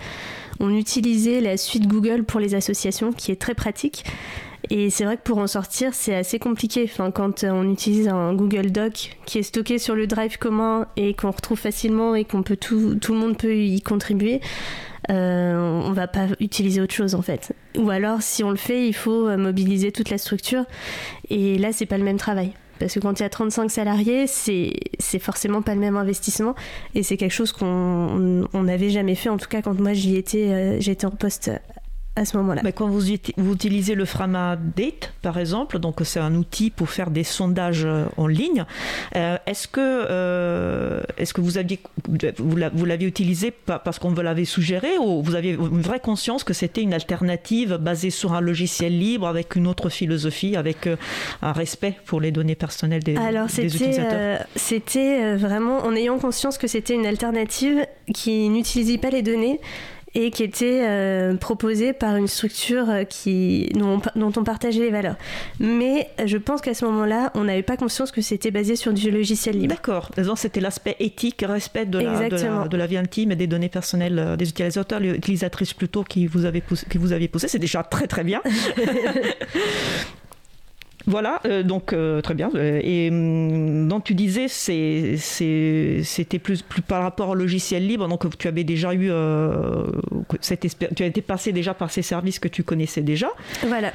[0.61, 4.05] on utilisait la suite Google pour les associations, qui est très pratique.
[4.71, 6.91] Et c'est vrai que pour en sortir, c'est assez compliqué.
[7.15, 11.31] Quand on utilise un Google Doc qui est stocké sur le drive commun et qu'on
[11.31, 14.41] retrouve facilement et qu'on peut tout, le monde peut y contribuer,
[15.11, 17.55] euh, on va pas utiliser autre chose en fait.
[17.77, 20.65] Ou alors, si on le fait, il faut mobiliser toute la structure.
[21.29, 22.53] Et là, c'est pas le même travail.
[22.85, 24.75] Parce que quand il y a 35 salariés, c'est,
[25.19, 26.55] forcément pas le même investissement.
[26.95, 30.51] Et c'est quelque chose qu'on n'avait jamais fait, en tout cas quand moi j'y étais,
[30.51, 31.51] euh, j'étais en poste
[32.17, 32.61] à ce moment-là.
[32.63, 33.01] Mais quand vous,
[33.37, 38.05] vous, utilisez le Framadate, par exemple, donc c'est un outil pour faire des sondages euh,
[38.17, 38.65] en ligne,
[39.17, 41.81] euh, est-ce que, euh, est-ce que vous, aviez,
[42.39, 46.53] vous l'aviez utilisé parce qu'on vous l'avait suggéré ou vous aviez une vraie conscience que
[46.53, 50.89] c'était une alternative basée sur un logiciel libre avec une autre philosophie, avec
[51.43, 54.47] un respect pour les données personnelles des, Alors, des utilisateurs?
[54.55, 59.61] C'était vraiment en ayant conscience que c'était une alternative qui n'utilisait pas les données
[60.15, 65.17] et qui était euh, proposé par une structure euh, qui, dont, on, partageait les valeurs.
[65.59, 69.11] Mais je pense qu'à ce moment-là, on n'avait pas conscience que c'était basé sur du
[69.11, 69.75] logiciel libre.
[69.75, 70.11] D'accord.
[70.37, 72.29] C'était l'aspect éthique, respect de la,
[72.69, 76.27] de la, vie intime et des données personnelles euh, des utilisateurs, les utilisatrices plutôt qui
[76.27, 77.49] vous avez poussé, qui vous avez poussé.
[77.49, 78.41] C'est déjà très très bien.
[81.07, 82.51] Voilà, euh, donc euh, très bien.
[82.55, 88.09] Euh, et hum, donc tu disais, c'était plus, plus par rapport au logiciel libre.
[88.09, 89.11] Donc tu avais déjà eu
[90.41, 93.29] cette tu as été passé déjà par ces services que tu connaissais déjà.
[93.67, 93.93] Voilà.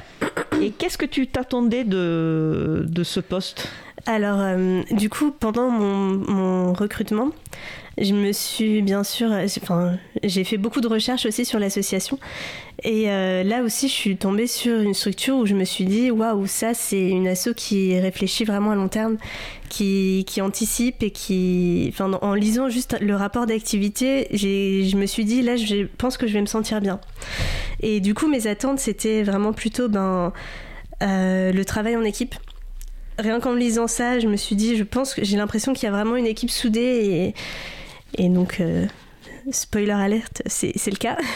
[0.62, 3.68] Et qu'est-ce que tu t'attendais de, de ce poste?
[4.06, 4.56] Alors,
[4.92, 7.30] du coup, pendant mon, mon recrutement,
[8.00, 12.18] je me suis bien sûr, enfin, j'ai fait beaucoup de recherches aussi sur l'association.
[12.82, 16.10] Et euh, là aussi, je suis tombée sur une structure où je me suis dit,
[16.10, 19.18] waouh, ça, c'est une asso qui réfléchit vraiment à long terme,
[19.68, 25.42] qui, qui anticipe et qui, en lisant juste le rapport d'activité, je me suis dit,
[25.42, 27.00] là, je pense que je vais me sentir bien.
[27.80, 30.32] Et du coup, mes attentes, c'était vraiment plutôt ben,
[31.02, 32.34] euh, le travail en équipe.
[33.18, 35.88] rien qu'en lisant ça, je me suis dit, je pense que j'ai l'impression qu'il y
[35.88, 37.34] a vraiment une équipe soudée
[38.16, 38.60] et donc.
[38.60, 38.86] Euh,
[39.50, 41.16] spoiler alerte, c'est le cas.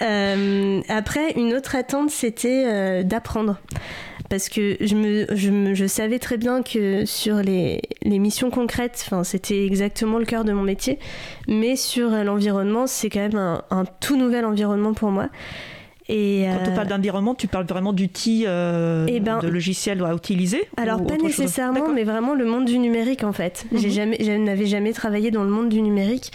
[0.00, 3.60] Euh, après, une autre attente, c'était euh, d'apprendre.
[4.30, 9.10] Parce que je, me, je, je, savais très bien que sur les, les missions concrètes,
[9.22, 10.98] c'était exactement le cœur de mon métier.
[11.46, 15.28] Mais sur l'environnement, c'est quand même un, un, tout nouvel environnement pour moi.
[16.12, 20.14] Et Quand tu parles d'environnement, tu parles vraiment d'outils, euh, eh ben, de logiciels à
[20.14, 23.64] utiliser Alors, pas nécessairement, mais vraiment le monde du numérique en fait.
[23.72, 23.78] Mhm.
[23.88, 26.30] jamais, je n'avais jamais travaillé dans le monde du numérique.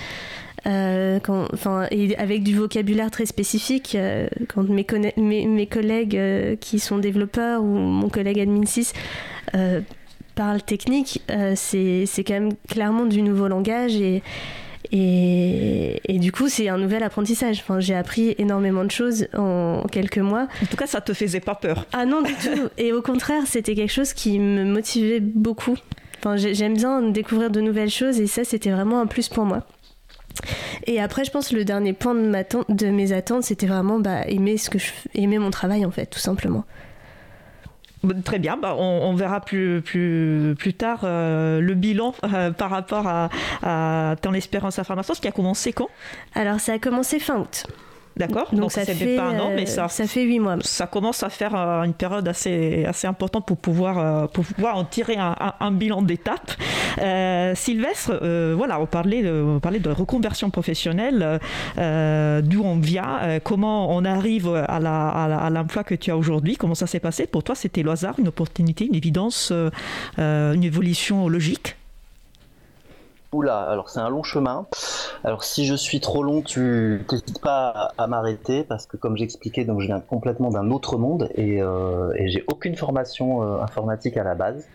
[0.66, 1.48] Euh, quand,
[1.92, 3.96] et avec du vocabulaire très spécifique.
[3.96, 4.86] Euh, quand mes,
[5.16, 8.94] mes, collègues euh, qui sont développeurs ou mon collègue admin 6
[10.36, 11.22] parlent technique,
[11.56, 14.22] c'est quand même clairement du nouveau langage et,
[14.92, 17.60] et, et, du coup, c'est un nouvel apprentissage.
[17.60, 20.48] Enfin, j'ai appris énormément de choses en quelques mois.
[20.64, 22.70] En tout cas, ça te faisait pas peur Ah non, du tout.
[22.78, 25.76] Et au contraire, c'était quelque chose qui me motivait beaucoup.
[26.20, 29.68] Enfin, j'aime bien découvrir de nouvelles choses et ça, c'était vraiment un plus pour moi.
[30.88, 34.00] Et après, je pense que le dernier point de, ma de mes attentes, c'était vraiment
[34.00, 36.66] bah, aimer, ce que je, aimer mon travail, en fait, tout simplement.
[38.24, 43.08] Très bien, bah, on, verra plus, plus, plus tard euh, le bilan euh, par rapport
[43.08, 44.84] à, ton expérience à
[45.16, 45.90] ce qui a commencé quand?
[46.36, 47.66] Alors ça a commencé fin août.
[48.18, 50.58] D'accord Donc, ça, fait pas un an, mais ça, ça fait huit mois.
[50.62, 54.78] Ça commence à faire euh, une période assez, assez importante pour pouvoir, euh, pour pouvoir
[54.78, 56.52] en tirer un, un, bilan d'étape.
[57.00, 58.20] Euh, Sylvestre,
[58.56, 61.40] voilà, on parlait, de, on parlait de reconversion professionnelle,
[61.78, 67.00] d'où on vient, comment on arrive à l'emploi que tu as aujourd'hui, comment ça s'est
[67.00, 67.28] passé?
[67.28, 69.54] Pour toi, c'était le hasard, une opportunité, une évidence,
[70.18, 71.76] une évolution logique?
[73.34, 74.68] Oula, alors c'est un long chemin.
[75.24, 79.66] Alors si je suis trop long, tu n'hésites pas à, m'arrêter parce que comme j'expliquais,
[79.66, 84.24] donc je viens complètement d'un autre monde et, euh, j'ai aucune formation euh, informatique à
[84.24, 84.68] la base.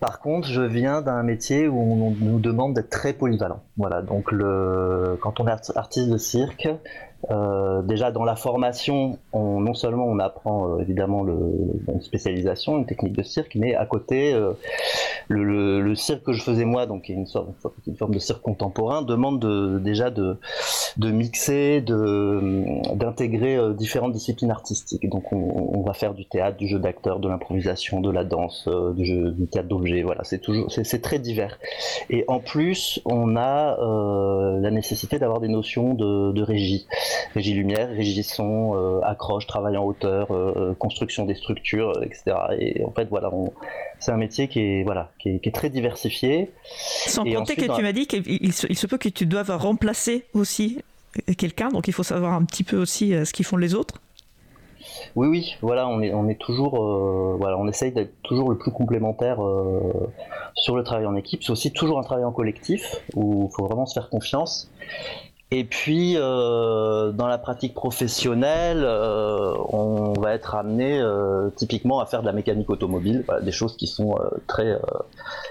[0.00, 3.62] Par contre, je viens d'un métier où on nous demande d'être très polyvalent.
[3.78, 6.68] Voilà, donc le, quand on est artiste de cirque,
[7.30, 11.36] euh, déjà dans la formation, on, non seulement on apprend euh, évidemment le,
[11.88, 14.52] une spécialisation, une technique de cirque, mais à côté, euh,
[15.28, 17.48] le, le, cirque que je faisais moi, donc une, sorte,
[17.86, 20.36] une forme de cirque contemporain, demande de, déjà de,
[20.96, 25.08] de mixer, d'intégrer différentes disciplines artistiques.
[25.08, 28.68] Donc on, on, va faire du théâtre, du jeu d'acteur, de l'improvisation, de la danse,
[28.96, 30.02] du, jeu, du théâtre d'objets.
[30.02, 31.58] Voilà, c'est toujours, c'est très divers.
[32.10, 33.76] Et en plus, on a
[34.60, 36.86] la nécessité d'avoir des notions de, de régie
[37.34, 42.36] régie lumière, régie son, euh, accroche, travail en hauteur, euh, euh, construction des structures, etc.
[42.58, 43.30] Et en fait, voilà,
[43.98, 46.50] c'est un métier qui est, voilà, qui est, très diversifié.
[46.64, 50.24] Sans compter que tu m'as dit qu'il se, il se peut que tu doives remplacer
[50.34, 50.82] aussi
[51.38, 54.00] quelqu'un, donc il faut savoir un petit peu aussi ce qu'ils font les autres.
[55.16, 56.76] Oui, oui, voilà, on est, on est toujours,
[57.38, 59.38] voilà, on essaye d'être toujours le plus complémentaire
[60.54, 61.42] sur le travail en équipe.
[61.42, 64.70] C'est aussi toujours un travail en collectif où il faut vraiment se faire confiance.
[65.50, 72.06] Et puis, euh, dans la pratique professionnelle, euh, on va être amené euh, typiquement à
[72.06, 74.78] faire de la mécanique automobile, des choses qui sont très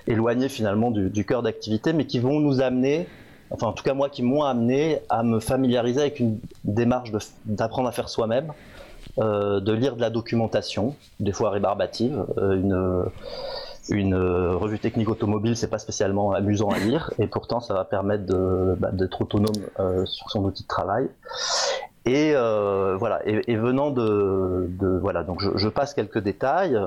[0.08, 3.08] éloignées finalement du, cœur d'activité, mais qui vont nous amener,
[3.52, 7.12] enfin en tout cas moi qui m'ont amené à me familiariser avec une démarche
[7.46, 8.52] d'apprendre à faire soi-même,
[9.18, 13.06] de lire de la documentation, des fois rébarbative, une
[13.90, 17.86] une euh, revue technique automobile, c'est pas spécialement amusant à lire, et pourtant ça va
[17.86, 18.26] permettre
[18.78, 21.10] bah, d'être autonome euh, sur son outil de travail.
[22.06, 23.22] Et euh, voilà.
[23.26, 26.78] Et, venant de, voilà, donc je, passe quelques détails.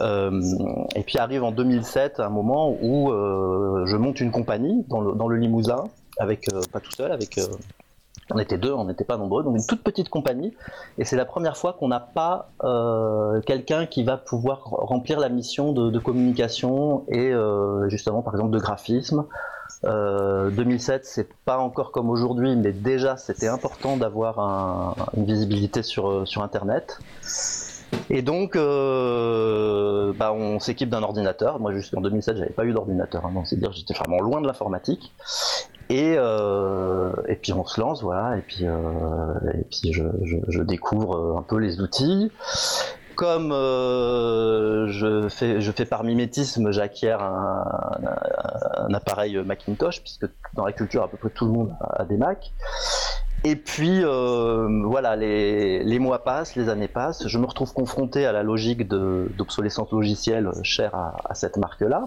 [0.00, 3.10] et puis arrive en 2007 un moment où
[3.86, 5.84] je monte une compagnie dans le, dans le Limousin,
[6.18, 7.38] avec pas tout seul, avec
[8.32, 10.54] on était deux, on n'était pas nombreux, donc une toute petite compagnie.
[10.98, 15.28] Et c'est la première fois qu'on n'a pas euh, quelqu'un qui va pouvoir remplir la
[15.28, 19.26] mission de, communication et euh, justement, par exemple, de graphisme.
[19.84, 26.26] Euh, 2007, c'est pas encore comme aujourd'hui, mais déjà c'était important d'avoir une visibilité sur,
[26.26, 26.98] sur Internet.
[28.08, 31.60] Et donc, euh, bah, on s'équipe d'un ordinateur.
[31.60, 33.24] Moi, jusqu'en 2007, j'avais pas eu d'ordinateur.
[33.26, 35.12] Hein, c'est dire j'étais vraiment loin de l'informatique.
[35.90, 39.34] Et, euh, et puis on se lance, voilà, et puis, euh,
[40.48, 42.30] je, découvre un peu les outils.
[43.16, 51.08] Comme euh, je, fais, par mimétisme, j'acquiers un, appareil Macintosh, puisque dans la culture, à
[51.08, 52.52] peu près tout le monde a, des Mac.
[53.42, 58.32] Et puis euh, voilà, les, mois passent, les années passent, je me retrouve confronté à
[58.32, 62.04] la logique d'obsolescence logicielle chère à cette marque-là.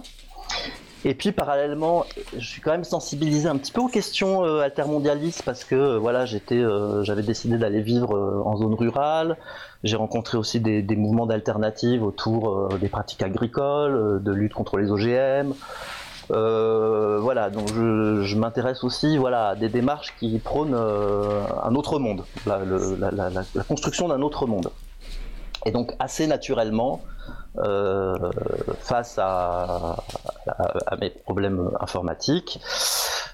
[1.06, 2.06] Et puis parallèlement,
[2.38, 6.64] je suis quand même sensibilisé un petit peu aux questions altermondialistes parce que voilà, j'étais,
[7.02, 9.38] j'avais décidé d'aller vivre en zone rurale.
[9.84, 15.54] J'ai rencontré aussi des, mouvements d'alternatives autour des pratiques agricoles, de lutte contre les OGM.
[16.32, 22.00] Euh, voilà, donc je, m'intéresse aussi voilà, à des démarches qui prônent euh, un autre
[22.00, 22.62] monde, la,
[23.68, 24.70] construction d'un autre monde.
[25.66, 27.02] Et donc assez naturellement,
[27.58, 28.16] euh,
[28.80, 29.96] face à,
[31.00, 32.60] mes problèmes informatiques,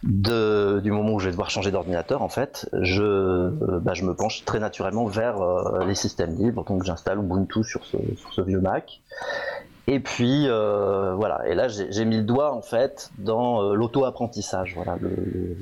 [0.04, 3.50] du moment où je vais devoir changer d'ordinateur, en fait, je,
[3.80, 5.38] bah, me penche très naturellement vers
[5.86, 6.64] les systèmes libres.
[6.66, 9.02] Donc j'installe Ubuntu sur ce, vieux Mac.
[9.92, 14.78] Et puis euh, voilà, et là j'ai mis le doigt en fait dans euh, l'auto-apprentissage.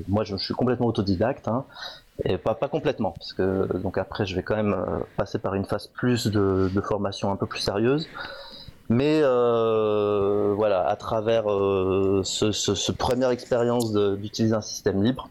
[0.06, 1.64] Moi je, suis complètement autodidacte, hein,
[2.24, 5.54] et pas, pas complètement, parce que donc après je vais quand même euh, passer par
[5.54, 8.08] une phase plus de, formation un peu plus sérieuse.
[8.90, 15.28] Mais voilà, à travers ce, ce, première expérience d'utiliser un système libre,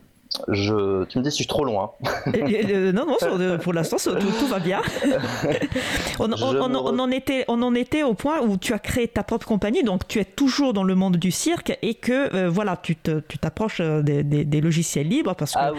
[0.48, 1.92] je, tu me dis si je suis trop loin.
[2.38, 4.82] Euh, non, non, pour l'instant, tout, va bien.
[6.20, 9.84] on, en était, on en était au point où tu as créé ta propre compagnie,
[9.84, 13.80] donc tu es toujours dans le monde du cirque et que euh, voilà, tu t'approches
[13.82, 15.72] euh, des, logiciels libres parce que ah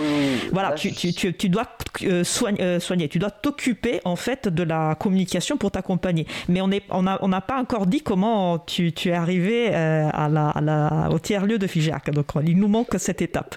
[0.52, 1.66] voilà, tu, tu, tu, dois
[2.22, 6.26] soigner, soigner, tu dois t'occuper en fait de la communication pour ta compagnie.
[6.48, 10.60] Mais on n'a on on pas encore dit comment tu, es arrivé à la, à
[10.60, 12.10] la, au tiers-lieu de Figeac.
[12.10, 13.56] Donc il nous manque cette étape.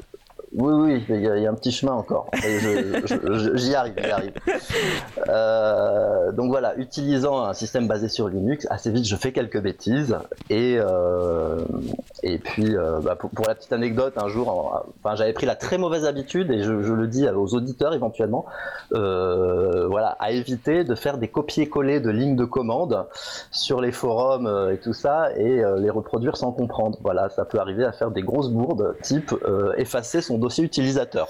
[0.53, 2.29] Oui, oui, il y, a, un petit chemin encore.
[3.53, 4.33] J'y arrive, j'y arrive.
[5.29, 10.17] Euh, donc voilà, utilisant un système basé sur Linux, assez vite je fais quelques bêtises.
[10.49, 11.59] Et, euh,
[12.21, 15.77] et puis, euh, bah, pour, la petite anecdote, un jour, enfin, j'avais pris la très
[15.77, 18.45] mauvaise habitude, et je, le dis aux auditeurs éventuellement,
[18.91, 23.05] voilà, à éviter de faire des copier-coller de lignes de commande
[23.51, 26.97] sur les forums et tout ça, et les reproduire sans comprendre.
[27.03, 29.33] Voilà, ça peut arriver à faire des grosses bourdes, type
[29.77, 31.29] effacer son dossier utilisateur.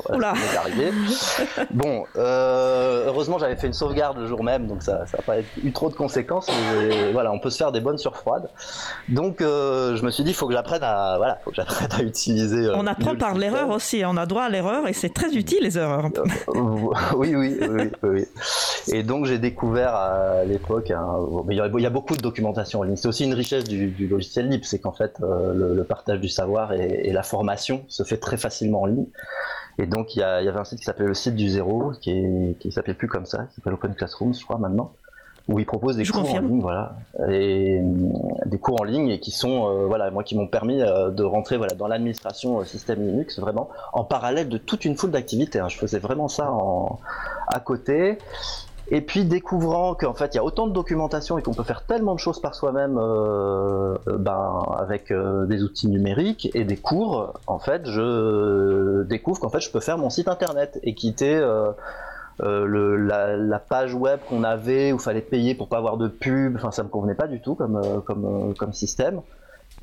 [0.58, 0.92] arrivé.
[1.72, 5.72] bon, euh, heureusement j'avais fait une sauvegarde le jour même, donc ça n'a pas eu
[5.72, 6.50] trop de conséquences.
[6.50, 8.50] Mais voilà, on peut se faire des bonnes surfroides.
[9.10, 11.90] Donc euh, je me suis dit, il faut que j'apprenne à, voilà, faut que j'apprenne
[11.92, 12.66] à utiliser.
[12.66, 15.60] Euh, on apprend par l'erreur aussi, on a droit à l'erreur et c'est très utile
[15.62, 16.10] les erreurs.
[17.16, 18.26] oui, oui, oui, oui,
[18.92, 20.92] Et donc j'ai découvert à l'époque,
[21.50, 22.96] il, y a beaucoup de documentation en ligne.
[22.96, 27.02] C'est aussi une richesse du, logiciel libre, c'est qu'en fait le, partage du savoir et,
[27.04, 29.01] et la formation se fait très facilement en ligne.
[29.78, 32.60] Et donc, il y, avait un site qui s'appelait le site du zéro, qui, est,
[32.60, 34.94] qui s'appelait plus comme ça, qui s'appelle Open Classroom, je crois, maintenant,
[35.48, 36.96] où ils proposent des cours en ligne, voilà,
[37.30, 37.82] et,
[38.46, 41.24] des cours en ligne et qui sont, euh, voilà, moi qui m'ont permis euh, de
[41.24, 45.60] rentrer, voilà, dans l'administration euh, système Linux, vraiment, en parallèle de toute une foule d'activités.
[45.60, 45.70] Hein.
[45.70, 47.00] Je faisais vraiment ça en,
[47.48, 48.18] à côté.
[48.94, 51.86] Et puis découvrant qu'en fait il y a autant de documentation et qu'on peut faire
[51.86, 57.40] tellement de choses par soi-même euh, ben, avec euh, des outils numériques et des cours,
[57.48, 61.72] en fait je découvre qu'en fait je peux faire mon site internet et quitter euh,
[62.42, 66.58] le, la, page web qu'on avait où fallait payer pour pas avoir de pub.
[66.58, 69.22] Enfin ça me convenait pas du tout comme, comme, comme système.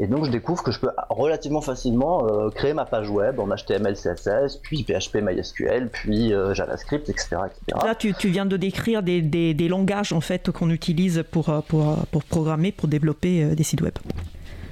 [0.00, 3.48] Et donc je découvre que je peux relativement facilement euh, créer ma page web en
[3.48, 7.36] HTML, CSS, puis PHP, MySQL, puis euh, JavaScript, etc.,
[7.84, 11.48] Là, tu, tu, viens de décrire des, des, des langages en fait qu'on utilise pour,
[11.48, 13.94] euh, pour, pour, programmer, pour développer des sites web.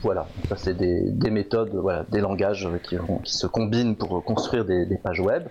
[0.02, 4.64] Voilà, ça c'est des, des, méthodes, voilà, des langages qui, qui, se combinent pour construire
[4.64, 5.44] des pages web.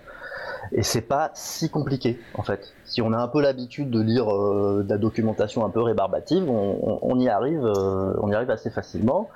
[0.72, 2.72] Et c'est pas si compliqué en fait.
[2.84, 6.48] Si on a un peu l'habitude de lire euh, de la documentation un peu rébarbative,
[6.48, 9.28] on, y arrive, euh, on y arrive assez facilement.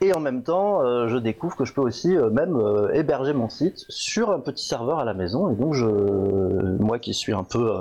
[0.00, 2.58] Et en même temps, euh, je découvre que je peux aussi même
[2.92, 5.50] héberger mon site sur un petit serveur à la maison.
[5.50, 7.72] Et donc, je, moi qui suis un peu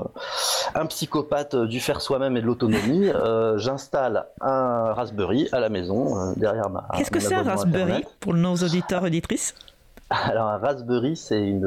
[0.76, 3.10] un psychopathe du faire soi-même et de l'autonomie,
[3.56, 6.88] j'installe un Raspberry à la maison derrière ma.
[6.96, 9.56] Qu'est-ce que c'est un Raspberry pour nos auditeurs auditrices?
[10.14, 11.60] Alors un Raspberry, c'est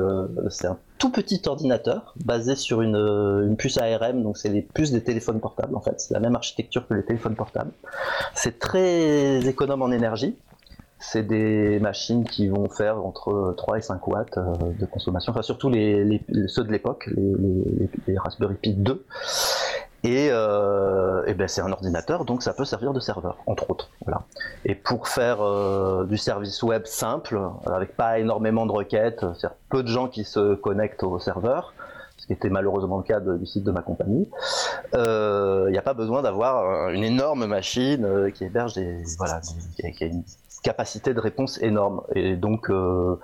[0.67, 5.41] un tout petit ordinateur basé sur une, puce ARM, donc c'est les puces des téléphones
[5.41, 6.01] portables en fait.
[6.01, 7.73] C'est la même architecture que les téléphones portables.
[8.35, 10.37] C'est très économe en énergie.
[10.99, 15.43] C'est des machines qui vont faire entre 3 et 5 watts euh, de consommation, enfin
[15.43, 17.11] surtout les, ceux de l'époque,
[18.07, 19.05] les, Raspberry Pi 2.
[20.07, 23.91] Et, euh, et ben c'est un ordinateur, donc ça peut servir de serveur, entre autres.
[24.05, 24.23] Voilà.
[24.65, 29.83] Et pour faire euh, du service web simple, avec pas énormément de requêtes, c'est peu
[29.83, 31.75] de gens qui se connectent au serveur,
[32.19, 34.29] ce qui était malheureusement le cas du site de ma compagnie,
[34.93, 39.41] il euh, n'y a pas besoin d'avoir une énorme machine euh, qui héberge des voilà,
[39.77, 40.23] qui, a une
[40.63, 42.03] capacité de réponse énorme.
[42.15, 43.19] Et donc, euh,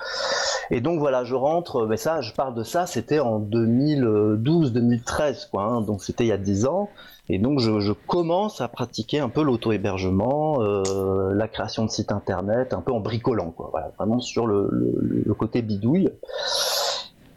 [0.70, 5.64] Et voilà, je rentre, mais ça, je parle de ça, c'était en 2012-2013, quoi.
[5.64, 5.80] Hein.
[5.80, 6.88] donc c'était il y a 10 ans.
[7.28, 12.74] Et donc je, commence à pratiquer un peu l'auto-hébergement, euh, la création de sites internet,
[12.74, 13.72] un peu en bricolant, quoi.
[13.98, 16.10] Vraiment sur le, côté bidouille.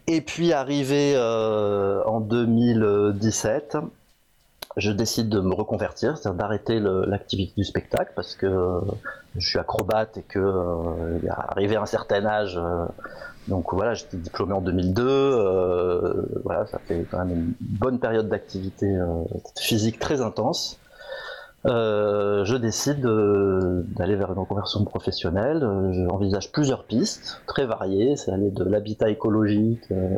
[0.07, 3.77] Et puis arrivé euh, en 2017,
[4.77, 8.81] je décide de me reconvertir, c'est-à-dire d'arrêter l'activité du spectacle parce que euh,
[9.37, 12.85] je suis acrobate et que euh, arrivé à un certain âge, euh,
[13.47, 18.97] donc voilà, j'étais diplômé en 2002, voilà, ça fait quand même une bonne période d'activité
[19.55, 20.79] physique très intense.
[21.65, 25.63] Euh, je décide d'aller vers une reconversion professionnelle.
[25.63, 28.15] Euh, j'envisage plusieurs pistes très variées.
[28.15, 30.17] C'est aller de l'habitat écologique euh,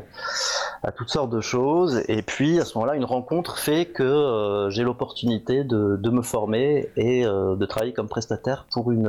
[0.84, 2.04] à toutes sortes de choses.
[2.08, 6.90] Et puis à ce moment-là, une rencontre fait que j'ai l'opportunité de, de, me former
[6.96, 9.08] et de travailler comme prestataire pour une,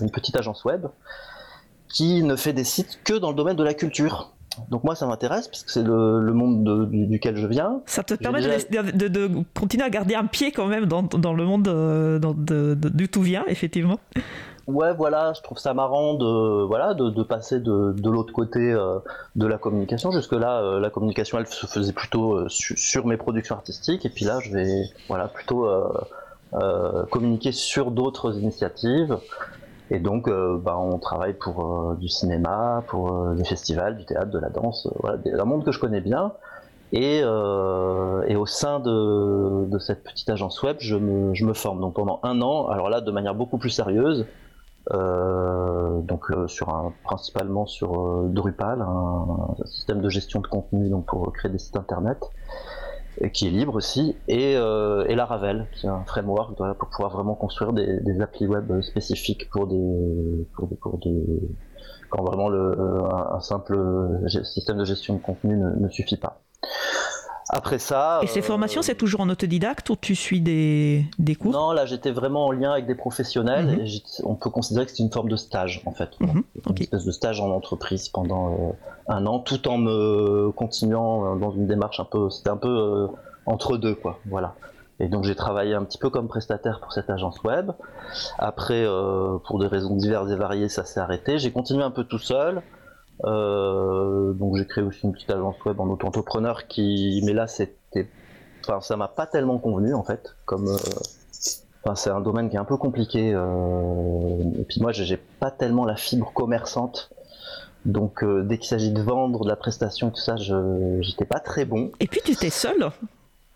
[0.00, 0.86] une petite agence web
[1.88, 4.34] qui ne fait des sites que dans le domaine de la culture.
[4.70, 7.80] Donc moi, ça m'intéresse parce que c'est le, monde duquel je viens.
[7.86, 11.68] Ça te permet de, continuer à garder un pied quand même dans, le monde
[12.94, 13.98] du tout vient, effectivement.
[14.66, 18.98] Ouais, voilà, je trouve ça marrant de voilà de, passer de, l'autre côté euh,
[19.36, 20.10] de la communication.
[20.10, 24.08] Jusque là, euh, la communication, elle se faisait plutôt euh, sur mes productions artistiques, et
[24.08, 25.68] puis là, je vais voilà plutôt
[27.10, 29.18] communiquer sur d'autres initiatives.
[29.90, 34.04] Et donc, euh, bah, on travaille pour euh, du cinéma, pour euh, des festivals, du
[34.04, 36.32] théâtre, de la danse, voilà, un monde que je connais bien.
[36.92, 41.80] Et, et au sein de, de, cette petite agence web, je me, je me, forme.
[41.80, 44.26] Donc pendant un an, alors là, de manière beaucoup plus sérieuse,
[44.90, 51.50] donc sur un, principalement sur Drupal, un, système de gestion de contenu donc pour créer
[51.50, 52.18] des sites internet
[53.32, 57.34] qui est libre aussi, et, euh, et Laravel, qui est un framework pour pouvoir vraiment
[57.34, 61.22] construire des, des applis web spécifiques pour des, pour pour des
[62.10, 62.76] quand vraiment le,
[63.12, 63.76] un, simple
[64.44, 66.40] système de gestion de contenu ne suffit pas.
[67.50, 68.20] Après ça.
[68.22, 71.84] Et ces formations, c'est toujours en autodidacte ou tu suis des, des cours Non, là
[71.84, 73.80] j'étais vraiment en lien avec des professionnels mhm.
[73.80, 76.10] et on peut considérer que c'est une forme de stage en fait.
[76.20, 76.42] Mhm.
[76.70, 78.72] Une espèce de stage en entreprise pendant euh,
[79.08, 82.30] un an tout en me continuant euh, dans une démarche un peu.
[82.30, 83.06] C'était un peu euh,
[83.44, 84.18] entre deux quoi.
[84.26, 84.54] Voilà.
[85.00, 87.72] Et donc j'ai travaillé un petit peu comme prestataire pour cette agence web.
[88.38, 88.86] Après,
[89.44, 91.38] pour des raisons diverses et variées, ça s'est arrêté.
[91.38, 92.62] J'ai continué un peu tout seul.
[93.24, 98.08] Euh, donc j'ai créé aussi une petite agence web en auto-entrepreneur qui, mais là c'était,
[98.62, 100.76] enfin ça m'a pas tellement convenu en fait, comme, euh,
[101.84, 103.32] enfin c'est un domaine qui est un peu compliqué.
[103.34, 107.10] Euh, et puis moi j'ai pas tellement la fibre commerçante.
[107.84, 111.66] Donc dès qu'il s'agit de vendre, de la prestation, tout ça, je j'étais pas très
[111.66, 111.92] bon.
[112.00, 112.90] Et puis tu étais seul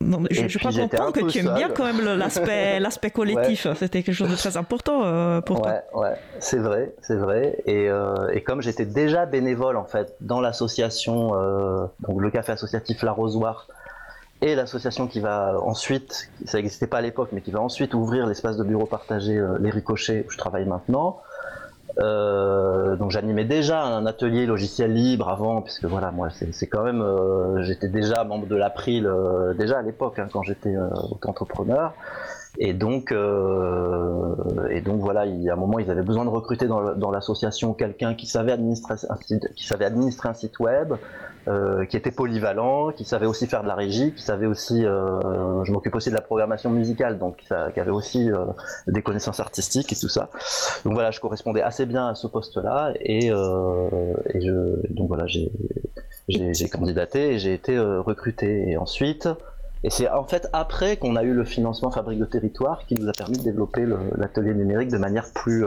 [0.01, 3.67] non, je, je crois comprendre que tu aimes bien quand même l'aspect, l'aspect collectif.
[3.75, 5.83] C'était quelque chose de très important euh, pour toi.
[5.93, 7.59] Ouais, c'est vrai, c'est vrai.
[7.67, 12.53] Et, euh, et comme j'étais déjà bénévole en fait dans l'association, euh, donc le café
[12.53, 13.67] associatif L'Arrosoir,
[14.41, 18.27] et l'association qui va ensuite, ça n'existait pas à l'époque, mais qui va ensuite ouvrir
[18.29, 21.21] l'espace de bureau partagé Les Ricochets où je travaille maintenant.
[22.01, 27.03] Euh, donc j'animais déjà un atelier logiciel libre avant, puisque voilà, moi c'est quand même,
[27.03, 30.75] euh, j'étais déjà membre de l'April euh, déjà à l'époque hein, quand j'étais
[31.25, 31.95] entrepreneur.
[32.61, 36.67] Et donc, et donc voilà, il y a un moment, ils avaient besoin de recruter
[36.67, 40.95] dans l'association quelqu'un qui savait administrer un site web,
[41.49, 45.65] euh, qui était polyvalent, qui savait aussi faire de la régie, qui savait aussi, euh,
[45.65, 48.45] je m'occupe aussi de la programmation musicale, donc qui avait aussi euh,
[48.87, 50.29] des connaissances artistiques et tout ça.
[50.85, 53.31] Donc voilà, je correspondais assez bien à ce poste-là et,
[54.91, 58.69] donc voilà, j'ai candidaté et j'ai été recruté.
[58.69, 59.29] Et ensuite,
[59.85, 63.09] et c'est en fait après qu'on a eu le financement Fabrique de Territoire qui nous
[63.09, 63.87] a permis de développer
[64.17, 65.65] l'atelier numérique de manière plus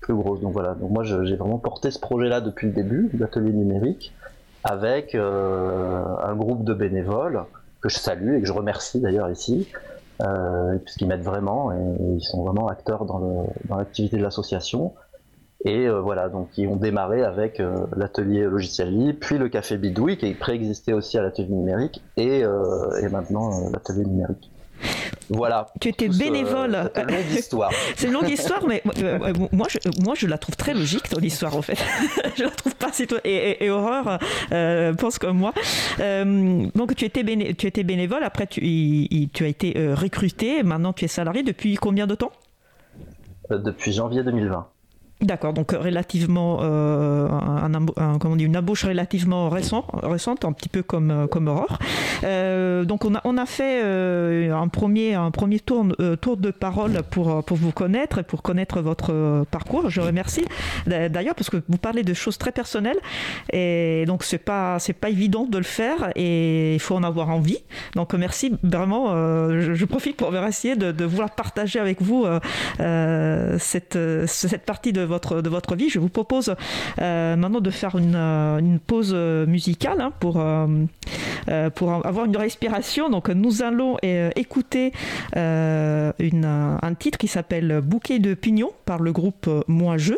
[0.00, 0.40] plus grosse.
[0.40, 4.14] Donc voilà, donc moi j'ai vraiment porté ce projet-là depuis le début, l'atelier numérique
[4.64, 7.44] avec euh, un groupe de bénévoles
[7.80, 9.68] que je salue et que je remercie d'ailleurs ici,
[10.22, 14.94] euh, puisqu'ils m'aident vraiment et, ils sont vraiment acteurs dans l'activité de l'association.
[15.64, 19.76] Et euh, voilà, donc ils ont démarré avec euh, l'atelier logiciel libre, puis le café
[19.76, 24.50] Bidouille qui préexistait aussi à l'atelier numérique et, et maintenant l'atelier numérique.
[25.30, 25.68] Voilà.
[25.80, 26.90] Tu étais bénévole.
[26.94, 27.70] C'est une longue histoire.
[27.96, 31.08] c'est une longue histoire, mais euh, euh, moi, je, moi, je la trouve très logique,
[31.08, 31.78] ton histoire, en fait.
[32.36, 33.20] je la trouve pas si toi.
[33.24, 34.18] Et, et, Aurore
[34.52, 35.52] euh, pense comme moi.
[35.98, 37.24] donc, tu étais,
[37.54, 38.60] tu étais bénévole, après, tu,
[39.32, 42.32] tu as été recruté, maintenant, tu es salarié depuis combien de temps?
[43.50, 44.66] Depuis janvier 2020.
[45.22, 50.70] D'accord, donc relativement, euh, un, comment on dit, une embauche relativement récent, récente, un petit
[50.70, 51.78] peu comme, euh, comme Aurore.
[52.24, 55.86] Euh, donc on a, on a fait un, premier, un premier tour,
[56.22, 59.90] tour de parole pour, pour vous connaître et pour connaître votre parcours.
[59.90, 60.44] Je remercie
[60.86, 62.98] d'ailleurs parce que vous parlez de choses très personnelles
[63.52, 67.28] et donc c'est pas, c'est pas évident de le faire et il faut en avoir
[67.28, 67.58] envie.
[67.94, 69.08] Donc merci vraiment,
[69.50, 72.26] je, profite pour essayer de, de vouloir partager avec vous
[73.58, 75.90] cette, cette partie de votre, de votre vie.
[75.90, 76.54] Je vous propose
[77.00, 80.66] euh, maintenant de faire une, euh, pause musicale hein, pour, euh,
[81.46, 83.10] avoir une respiration.
[83.10, 84.92] Donc nous allons écouter
[85.34, 90.14] un titre qui s'appelle Bouquet de pignons par le groupe Moi Je.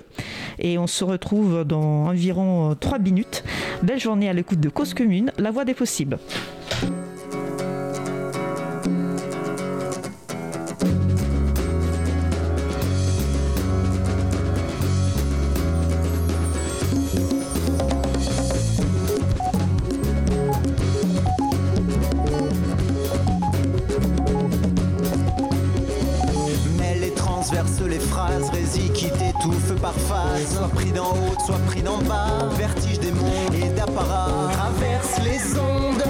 [0.59, 3.43] Et on se retrouve dans environ 3 minutes.
[3.82, 6.18] Belle journée à l'écoute de Cause Commune, la voix des possibles.
[30.47, 32.49] Soit pris d'en haut, soit pris d'en bas.
[32.57, 34.51] Vertige des mondes et d'apparat.
[34.53, 36.05] Traverse les ondes,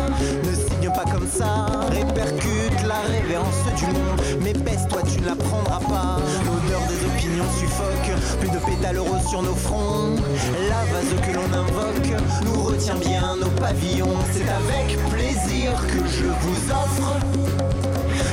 [0.44, 1.66] ne signe pas comme ça.
[1.90, 4.20] Répercute la révérence du monde.
[4.42, 6.16] Mais baisse-toi, tu ne l'apprendras pas.
[6.46, 8.38] L'odeur des opinions suffoque.
[8.40, 10.16] Plus de pétales roses sur nos fronts.
[10.68, 14.16] La vase que l'on invoque nous retient bien nos pavillons.
[14.32, 17.16] C'est avec plaisir que je vous offre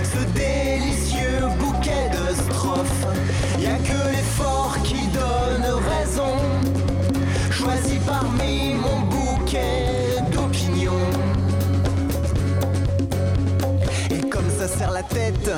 [0.04, 3.08] ce délicieux bouquet de strophes.
[6.16, 6.36] Donnent raison.
[7.52, 10.92] Choisis parmi mon bouquet d'opinions.
[14.12, 15.52] Et comme ça serre la tête,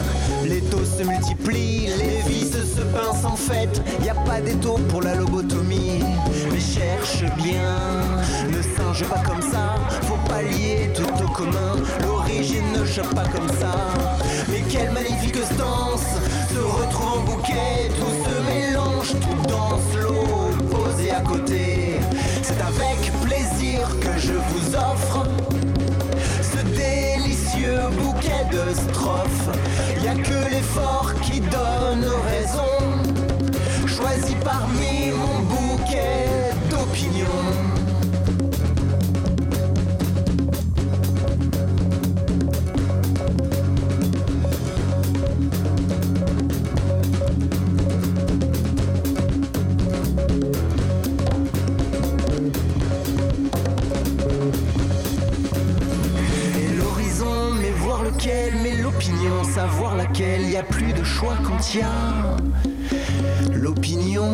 [0.46, 3.82] les taux se multiplient, les vis se pincent en fait.
[4.04, 6.04] Y a pas d'étau pour la lobotomie.
[6.52, 7.78] Mais cherche bien,
[8.50, 9.76] ne singe pas comme ça.
[10.04, 11.76] Faut pas lier tout au commun.
[12.04, 13.74] L'origine ne chope pas comme ça.
[14.50, 16.08] Mais quelle magnifique stance
[16.54, 18.21] se retrouve en bouquet, tout
[19.48, 22.00] danse l'eau posée à côté.
[22.42, 25.26] C'est avec plaisir que je vous offre
[26.42, 29.50] ce délicieux bouquet de strophes.
[30.04, 32.78] Y a que l'effort qui donne raison.
[33.88, 37.81] Choisis parmi mon bouquet d'opinions.
[59.54, 62.38] Savoir laquelle, y a plus de choix quand y a
[63.54, 64.30] l'opinion.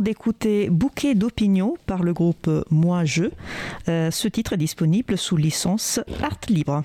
[0.00, 3.24] D'écouter Bouquet d'opinions par le groupe Moi Je.
[3.88, 6.82] Euh, ce titre est disponible sous licence Art Libre.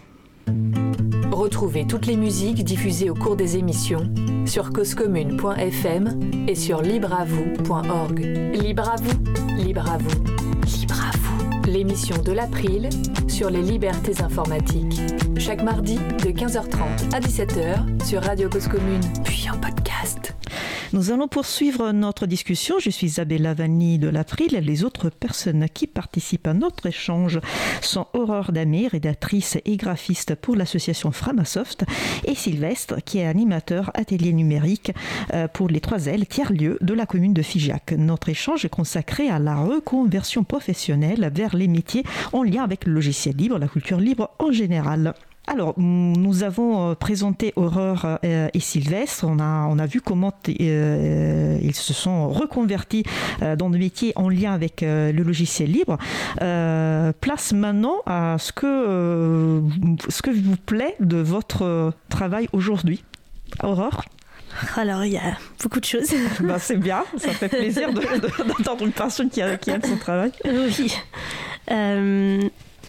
[1.32, 4.12] Retrouvez toutes les musiques diffusées au cours des émissions
[4.46, 8.20] sur causecommune.fm et sur libreavoue.org.
[8.54, 10.24] Libre à vous, libre à vous,
[10.80, 11.72] libre à vous.
[11.72, 12.90] L'émission de l'April
[13.28, 15.00] sur les libertés informatiques.
[15.38, 20.21] Chaque mardi de 15h30 à 17h sur Radio Cause Commune, puis en podcast.
[20.94, 22.76] Nous allons poursuivre notre discussion.
[22.78, 24.60] Je suis Isabella Vanni de l'April.
[24.62, 27.40] Les autres personnes qui participent à notre échange
[27.80, 31.86] sont Aurore Damé, rédactrice et graphiste pour l'association Framasoft,
[32.26, 34.92] et Sylvestre, qui est animateur atelier numérique
[35.34, 37.94] euh, pour les trois L tiers-lieux de la commune de Figeac.
[37.94, 42.92] Notre échange est consacré à la reconversion professionnelle vers les métiers en lien avec le
[42.92, 45.14] logiciel libre, la culture libre en général.
[45.48, 49.26] Alors, nous avons euh, présenté Aurore euh, et Sylvestre.
[49.28, 53.04] On a, on a vu comment euh, ils se sont reconvertis
[53.58, 55.98] dans des métiers en lien avec le logiciel libre.
[56.38, 59.62] place maintenant à ce que,
[60.10, 63.04] ce que vous plaît de votre travail aujourd'hui.
[63.64, 64.04] Aurore?
[64.76, 66.14] Alors, il y a beaucoup de choses.
[66.42, 70.32] Ben, c'est bien, ça fait plaisir d'entendre une personne qui, a, qui aime son travail.
[70.46, 70.94] Oui.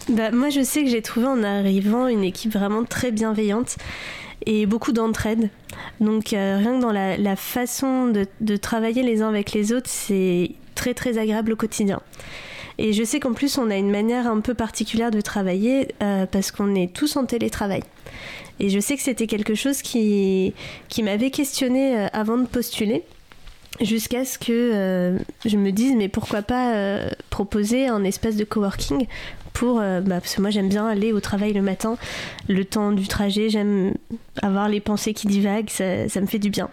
[0.08, 3.76] Bah, moi, je sais que j'ai trouvé en arrivant une équipe vraiment très bienveillante
[4.46, 5.48] et beaucoup d'entraide.
[6.00, 9.88] Donc, euh, rien que dans la, façon de, de, travailler les uns avec les autres,
[9.88, 12.00] c'est très très agréable au quotidien.
[12.78, 16.26] Et je sais qu'en plus, on a une manière un peu particulière de travailler euh,
[16.26, 17.82] parce qu'on est tous en télétravail.
[18.60, 20.54] Et je sais que c'était quelque chose qui,
[20.88, 23.04] qui m'avait questionné euh, avant de postuler
[23.80, 28.44] jusqu'à ce que euh, je me dise mais pourquoi pas euh, proposer un espace de
[28.44, 29.06] coworking
[29.52, 31.98] pour bah, parce que moi j'aime bien aller au travail le matin
[32.48, 33.92] le temps du trajet j'aime
[34.40, 36.70] avoir les pensées qui divaguent ça, ça, me fait du bien.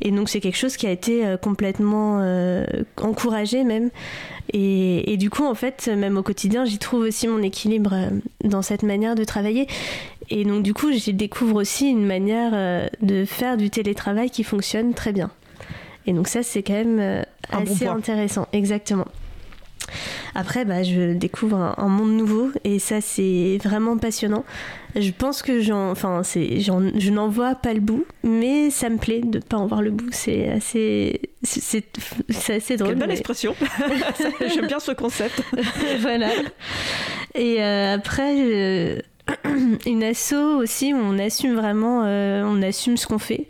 [0.00, 2.24] Et donc c'est quelque chose qui a été complètement
[2.96, 3.90] encouragé même.
[4.54, 7.94] Et, et, du coup en fait même au quotidien j'y trouve aussi mon équilibre
[8.44, 9.68] dans cette manière de travailler.
[10.30, 14.44] Et donc du coup, j'y découvre aussi une manière euh, de faire du télétravail qui
[14.44, 15.30] fonctionne très bien.
[16.06, 18.46] Et donc ça, c'est quand même euh, assez intéressant.
[18.52, 19.06] Exactement.
[20.34, 24.44] Après, bah, je découvre un, un, monde nouveau et ça, c'est vraiment passionnant.
[24.94, 28.88] Je pense que j'en, enfin, c'est, j'en, je n'en vois pas le bout, mais ça
[28.88, 30.08] me plaît de ne pas en voir le bout.
[30.10, 31.84] C'est assez, c'est,
[32.30, 32.90] c'est assez drôle.
[32.90, 33.14] Quelle belle mais...
[33.14, 33.54] expression.
[34.54, 35.42] J'aime bien ce concept.
[36.00, 36.30] voilà.
[37.34, 39.04] Et euh, après.
[39.86, 43.48] Une asso aussi où on assume vraiment, euh, on assume ce qu'on fait.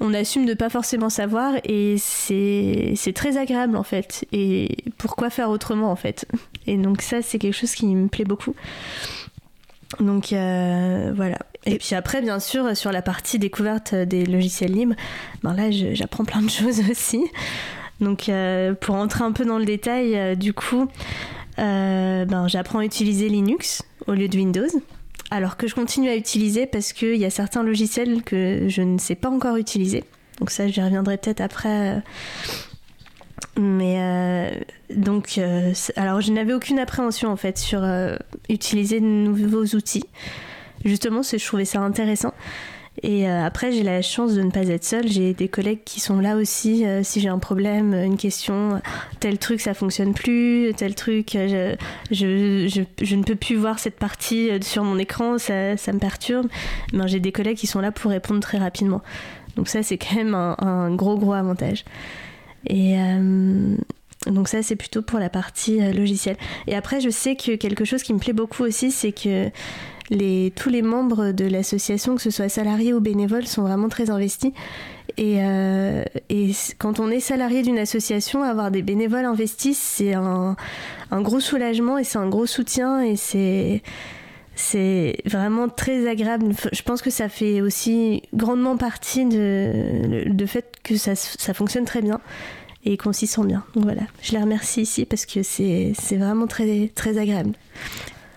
[0.00, 4.26] On assume de pas forcément savoir et c'est très agréable en fait.
[4.32, 6.26] Et pourquoi faire autrement en fait?
[6.66, 8.54] Et donc ça c'est quelque chose qui me plaît beaucoup.
[10.00, 11.38] Donc euh, voilà.
[11.64, 14.94] Et puis après, bien sûr, sur la partie découverte des logiciels libres,
[15.42, 17.24] ben là, j'apprends plein de choses aussi.
[18.00, 20.88] Donc euh, pour entrer un peu dans le détail, euh, du coup,
[21.56, 24.68] ben, j'apprends à utiliser Linux au lieu de Windows
[25.30, 28.98] alors que je continue à utiliser parce qu'il y a certains logiciels que je ne
[28.98, 30.04] sais pas encore utiliser.
[30.38, 32.02] Donc ça, j'y reviendrai peut-être après.
[33.58, 34.50] Mais euh,
[34.94, 38.16] donc, euh, alors je n'avais aucune appréhension en fait sur euh,
[38.48, 40.04] utiliser de nouveaux outils.
[40.84, 42.32] Justement, je trouvais ça intéressant.
[43.02, 45.06] Et euh, après, j'ai la chance de ne pas être seule.
[45.08, 46.84] J'ai des collègues qui sont là aussi.
[46.84, 48.80] Euh, si j'ai un problème, une question,
[49.20, 51.76] tel truc ça fonctionne plus, tel truc, je,
[52.10, 56.48] je, ne peux plus voir cette partie euh, sur mon écran, ça, me perturbe.
[56.92, 59.02] Ben, j'ai des collègues qui sont là pour répondre très rapidement.
[59.56, 61.84] Donc ça, c'est quand même un, gros, gros avantage.
[62.66, 63.76] Et euh,
[64.26, 66.36] donc ça, c'est plutôt pour la partie euh, logicielle.
[66.66, 69.50] Et après, je sais que quelque chose qui me plaît beaucoup aussi, c'est que
[70.10, 74.52] tous les membres de l'association, que ce soit salariés ou bénévoles, sont vraiment très investis.
[75.16, 76.04] Et, euh,
[76.78, 80.56] quand on est salarié d'une association, avoir des bénévoles investis, c'est un,
[81.12, 83.82] gros soulagement et c'est un gros soutien et c'est
[85.24, 86.54] vraiment très agréable.
[86.72, 91.84] Je pense que ça fait aussi grandement partie de, de fait que ça, ça fonctionne
[91.84, 92.20] très bien
[92.84, 93.64] et qu'on s'y sent bien.
[93.74, 97.52] Donc voilà, je les remercie ici parce que c'est vraiment très, très agréable.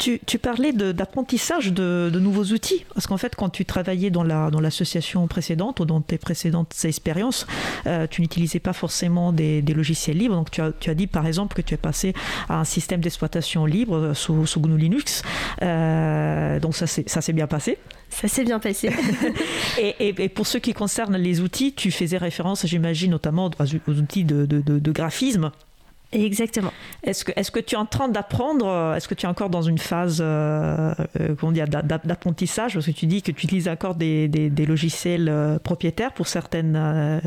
[0.01, 4.09] Tu, tu, parlais d'apprentissage de, de, de, nouveaux outils, parce qu'en fait, quand tu travaillais
[4.09, 7.45] dans l'association la, dans précédente ou dans tes précédentes expériences,
[7.85, 10.33] euh, tu n'utilisais pas forcément des, des, logiciels libres.
[10.33, 12.15] Donc, tu as, tu as, dit par exemple que tu es passé
[12.49, 15.21] à un système d'exploitation libre sous, sous, GNU Linux.
[15.61, 17.77] Euh, donc, ça s'est bien passé.
[18.09, 18.89] Ça s'est bien passé.
[19.79, 23.51] et, et, et, pour ce qui concerne les outils, tu faisais référence, j'imagine, notamment
[23.87, 25.51] aux outils de, de graphisme.
[26.13, 26.73] Exactement.
[27.03, 29.61] Est-ce que, est que tu es en train d'apprendre Est-ce que tu es encore dans
[29.61, 30.93] une phase euh,
[32.03, 32.73] d'apprentissage?
[32.73, 36.75] Parce que tu dis que tu utilises encore des, des, logiciels euh, propriétaires pour certaines,
[36.75, 37.19] euh,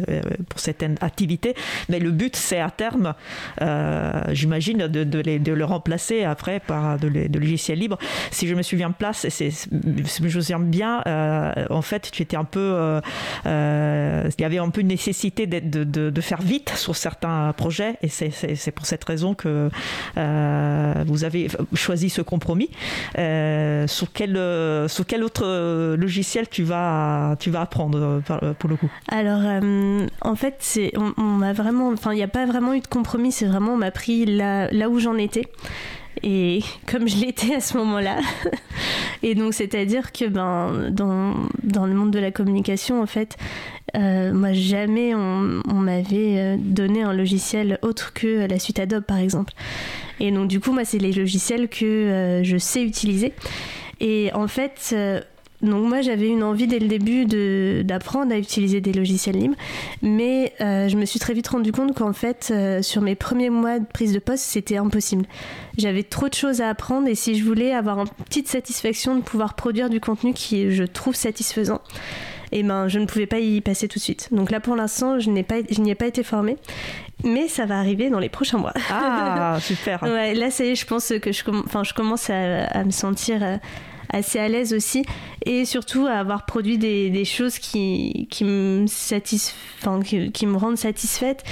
[0.48, 1.54] pour certaines activités,
[1.88, 3.14] mais le but c'est à terme,
[3.62, 7.98] euh, j'imagine, de, de, de, le remplacer après par de, de, logiciels libres.
[8.30, 12.36] Si je me souviens place, c'est, je me souviens bien, euh, en fait, tu étais
[12.36, 13.00] un peu,
[13.44, 17.96] il y avait un peu une nécessité de, de, de, faire vite sur certains projets,
[18.02, 19.70] et c'est pour cette raison que
[20.16, 22.70] euh, vous avez choisi ce compromis.
[23.18, 28.22] Euh, sur, quel, euh, sur quel autre logiciel tu vas, tu vas apprendre
[28.58, 28.90] pour le coup?
[29.08, 29.40] Alors,
[30.20, 31.40] en fait, c'est, on, on
[32.12, 34.88] il n'y a pas vraiment eu de compromis, c'est vraiment, on m'a pris là, là
[34.88, 35.46] où j'en étais
[36.22, 38.18] et comme je l'étais à ce moment-là.
[39.22, 43.36] et donc, c'est-à-dire que ben, dans, dans le monde de la communication, en fait,
[43.96, 49.52] euh, moi, jamais on, m'avait donné un logiciel autre que la suite Adobe, par exemple.
[50.20, 53.32] Et donc, du coup, moi, c'est les logiciels que euh, je sais utiliser.
[54.00, 55.20] Et en fait, euh,
[55.64, 57.24] donc moi j'avais une envie dès le début
[57.84, 59.56] d'apprendre à utiliser des logiciels libres,
[60.02, 63.50] mais euh, je me suis très vite rendu compte qu'en fait euh, sur mes premiers
[63.50, 65.24] mois de prise de poste c'était impossible.
[65.78, 69.22] J'avais trop de choses à apprendre et si je voulais avoir une petite satisfaction de
[69.22, 71.80] pouvoir produire du contenu qui je trouve satisfaisant,
[72.52, 74.28] et ben je ne pouvais pas y passer tout de suite.
[74.32, 76.58] Donc là pour l'instant, je n'ai pas, je n'y ai pas été formée,
[77.24, 78.74] mais ça va arriver dans les prochains mois.
[78.90, 80.02] Ah super.
[80.02, 83.42] ouais, là ça y est, je pense que je, commence à, à me sentir
[84.10, 85.04] assez à l'aise aussi
[85.44, 88.84] et surtout à avoir produit des, choses qui, qui, me
[89.80, 91.44] enfin, qui, me rendent satisfaite.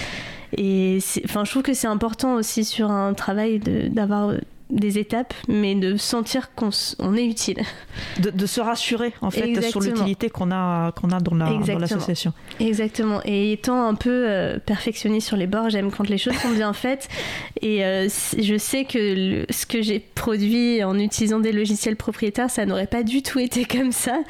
[0.57, 4.33] Et enfin, je trouve que c'est important aussi sur un travail d'avoir
[4.73, 6.71] des étapes, mais de sentir qu'on
[7.15, 7.59] est utile.
[8.19, 12.33] De, se rassurer en fait sur l'utilité qu'on a, qu'on a dans l'association.
[12.59, 13.21] Exactement.
[13.25, 16.73] Et étant un peu euh, perfectionniste sur les bords, j'aime quand les choses sont bien
[16.73, 17.09] faites.
[17.61, 18.09] Et euh,
[18.39, 23.03] je sais que ce que j'ai produit en utilisant des logiciels propriétaires, ça n'aurait pas
[23.03, 24.21] du tout été comme ça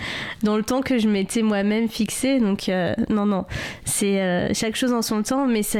[0.42, 2.40] dans le temps que je m'étais moi-même fixé.
[2.40, 3.44] Donc euh, non, non,
[3.84, 5.78] c'est chaque chose en son temps, mais ça,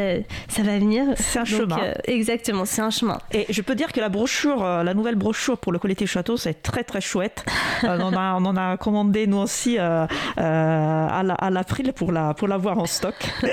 [0.49, 1.05] ça va venir.
[1.17, 1.79] C'est un chemin.
[2.05, 3.19] exactement, c'est un chemin.
[3.33, 6.37] Et je peux dire que la brochure euh, la nouvelle brochure pour le collectif Château,
[6.37, 7.45] c'est très très chouette.
[7.85, 12.87] Euh, on, en a, commandé nous aussi euh, à l'April pour la, pour l'avoir en
[12.87, 13.15] stock.
[13.43, 13.47] ah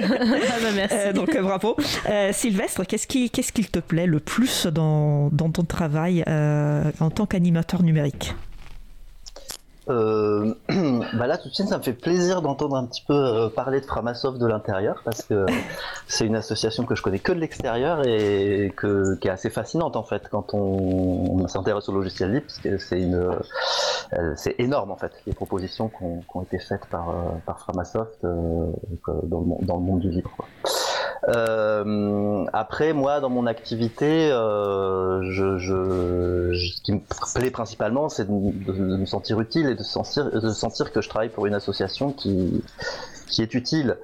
[0.62, 1.14] bah merci.
[1.14, 1.76] donc bravo.
[2.32, 6.24] Sylvestre, qu'est-ce qui, qu'est-ce qu'il te plaît le plus dans, dans ton travail
[7.00, 8.34] en tant qu'animateur numérique?
[9.90, 10.54] Euh,
[11.14, 13.82] bah là tout de suite ça me fait plaisir d'entendre un petit peu euh, parler
[13.82, 15.46] de Framasoft de l'intérieur parce que
[16.08, 20.04] c'est une association que je connais que de l'extérieur et qui est assez fascinante en
[20.04, 24.98] fait quand on, s'intéresse au logiciel libre parce que c'est une euh, c'est énorme en
[24.98, 27.14] fait les propositions qui ont, été faites par,
[27.46, 28.74] par Framasoft dans,
[29.06, 30.32] le, monde du libre.
[31.30, 37.02] Euh, après, moi, dans mon activité, euh, je, je, ce qui me
[37.36, 38.32] plaît principalement, c'est de,
[38.72, 42.64] me sentir utile et de sentir, que je travaille pour une association qui,
[43.28, 43.98] qui est utile.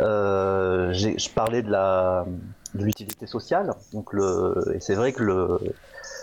[0.00, 2.26] Euh, je parlais de la
[2.74, 5.58] de l'utilité sociale, donc le, et c'est vrai que le,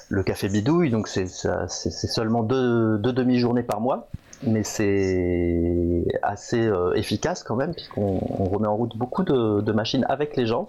[0.09, 4.07] le café bidouille, donc c'est seulement deux, deux demi-journées par mois
[4.45, 10.35] mais c'est assez euh, efficace quand même, puisqu'on remet en route beaucoup de, machines avec
[10.35, 10.67] les gens.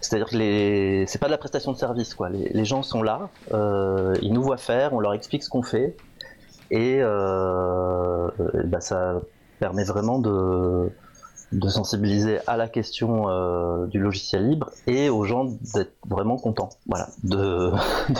[0.00, 1.04] C'est-à-dire que les...
[1.06, 2.28] c'est pas de la prestation de service, quoi.
[2.30, 5.96] Les, gens sont là, euh, ils nous voient faire, on leur explique ce qu'on fait,
[6.70, 8.28] et euh,
[8.64, 9.20] bah, ça
[9.58, 10.90] permet vraiment de,
[11.52, 16.70] de sensibiliser à la question euh, du logiciel libre et aux gens d'être vraiment contents,
[16.86, 17.72] voilà, de,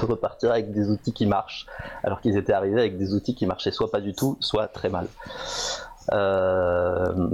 [0.05, 1.67] repartir avec des outils qui marchent,
[2.03, 4.89] alors qu'ils étaient arrivés avec des outils qui marchaient soit pas du tout, soit très
[4.89, 5.07] mal.
[6.13, 7.29] Euh,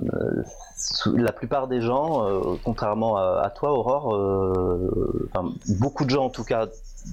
[1.07, 5.29] la plupart des gens, euh, contrairement à, toi, Aurore, euh,
[5.79, 6.67] beaucoup de gens en tout cas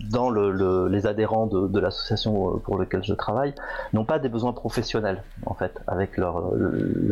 [0.09, 3.53] dans le, les adhérents de, l'association pour laquelle je travaille,
[3.93, 6.51] n'ont pas des besoins professionnels en fait avec leur,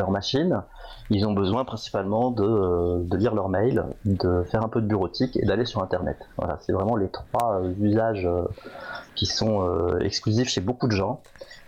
[0.10, 0.64] machine
[1.12, 5.38] ils ont besoin principalement euh, de, lire leur mail, de faire un peu de bureautique
[5.38, 6.18] et d'aller sur Internet.
[6.38, 8.44] Voilà, c'est vraiment les trois euh, usages euh,
[9.16, 11.22] qui sont exclusifs chez beaucoup de gens.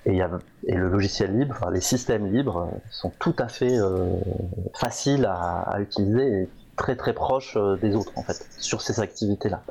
[0.06, 0.22] Et,
[0.66, 3.78] et le logiciel libre, enfin, les systèmes libres sont tout à fait
[4.84, 9.62] faciles à, utiliser et très très proches des autres en fait sur ces activités-là.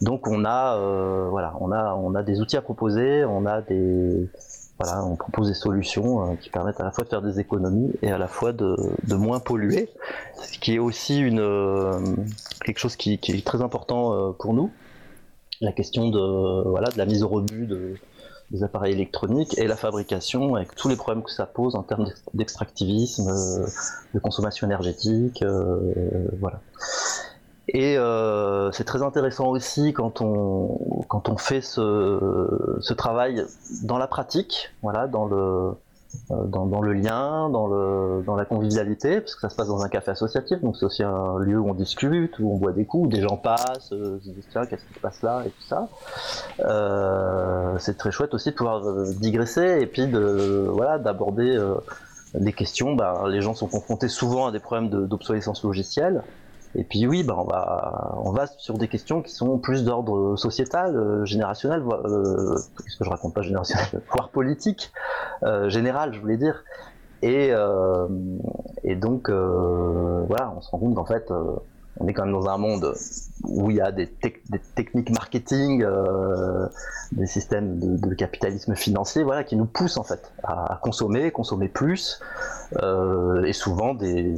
[0.00, 0.76] Donc on a
[1.28, 4.28] voilà, on a on a des outils à proposer, on a des
[4.80, 7.92] voilà, on propose des solutions euh, qui permettent à la fois de faire des économies
[8.00, 8.74] et à la fois de,
[9.14, 9.90] moins polluer,
[10.42, 12.00] ce qui est aussi une, euh,
[12.64, 14.70] quelque chose qui, est très important euh, pour nous.
[15.60, 17.68] La question de, voilà, de la mise au rebut
[18.50, 22.08] des appareils électroniques et la fabrication avec tous les problèmes que ça pose en termes
[22.34, 23.30] d'extractivisme,
[24.12, 25.44] de consommation énergétique,
[26.40, 26.60] voilà.
[27.72, 33.44] Et euh, c'est très intéressant aussi quand on, quand on fait ce, ce travail
[33.84, 35.72] dans la pratique, voilà, dans le, euh,
[36.30, 39.82] dans, dans, le lien, dans, le, dans la convivialité, parce que ça se passe dans
[39.82, 42.84] un café associatif, donc c'est aussi un lieu où on discute, où on boit des
[42.84, 44.18] coups, où des gens passent, euh,
[44.50, 45.88] tiens, qu'est-ce qui se passe là, et tout ça.
[46.60, 51.58] Euh, c'est très chouette aussi de pouvoir euh, digresser et puis de voilà d'aborder
[52.34, 52.94] des questions.
[52.94, 56.22] Ben, les gens sont confrontés souvent à des problèmes d'obsolescence logicielle.
[56.76, 60.36] Et puis oui, bah on va on va sur des questions qui sont plus d'ordre
[60.36, 64.92] sociétal, euh, générationnel, euh, qu'est-ce que je raconte pas générationnel, voire politique,
[65.42, 66.64] euh, général, je voulais dire.
[67.22, 68.06] Et euh,
[68.84, 71.32] et donc euh, voilà, on se rend compte qu'en fait
[71.98, 72.94] on est quand même dans un monde
[73.42, 74.08] où il y a des,
[74.74, 75.84] techniques marketing,
[77.12, 82.20] des systèmes de, capitalisme financier, voilà, qui nous poussent en fait à, consommer, consommer plus,
[82.80, 84.36] et souvent des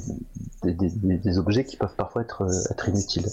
[0.65, 3.27] des, objets qui peuvent parfois être, être inutiles.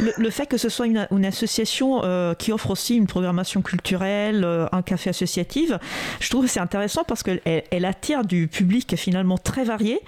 [0.00, 2.02] Le, fait que ce soit une, association
[2.38, 5.72] qui offre aussi une programmation culturelle, un café associatif,
[6.20, 10.00] je trouve que c'est intéressant parce qu'elle elle attire du public finalement très varié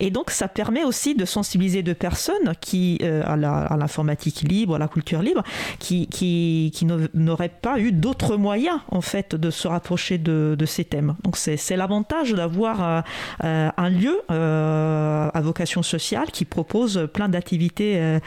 [0.00, 4.88] et donc ça permet aussi de sensibiliser de personnes qui à l'informatique libre, à la
[4.88, 5.42] culture libre,
[5.78, 10.66] qui, qui, qui n'auraient pas eu d'autres moyens en fait de se rapprocher de, de
[10.66, 11.14] ces thèmes.
[11.22, 13.00] Donc c'est l'avantage d'avoir euh,
[13.44, 15.97] euh, un lieu euh, à vocation sociale
[16.32, 18.18] qui propose plein d'activités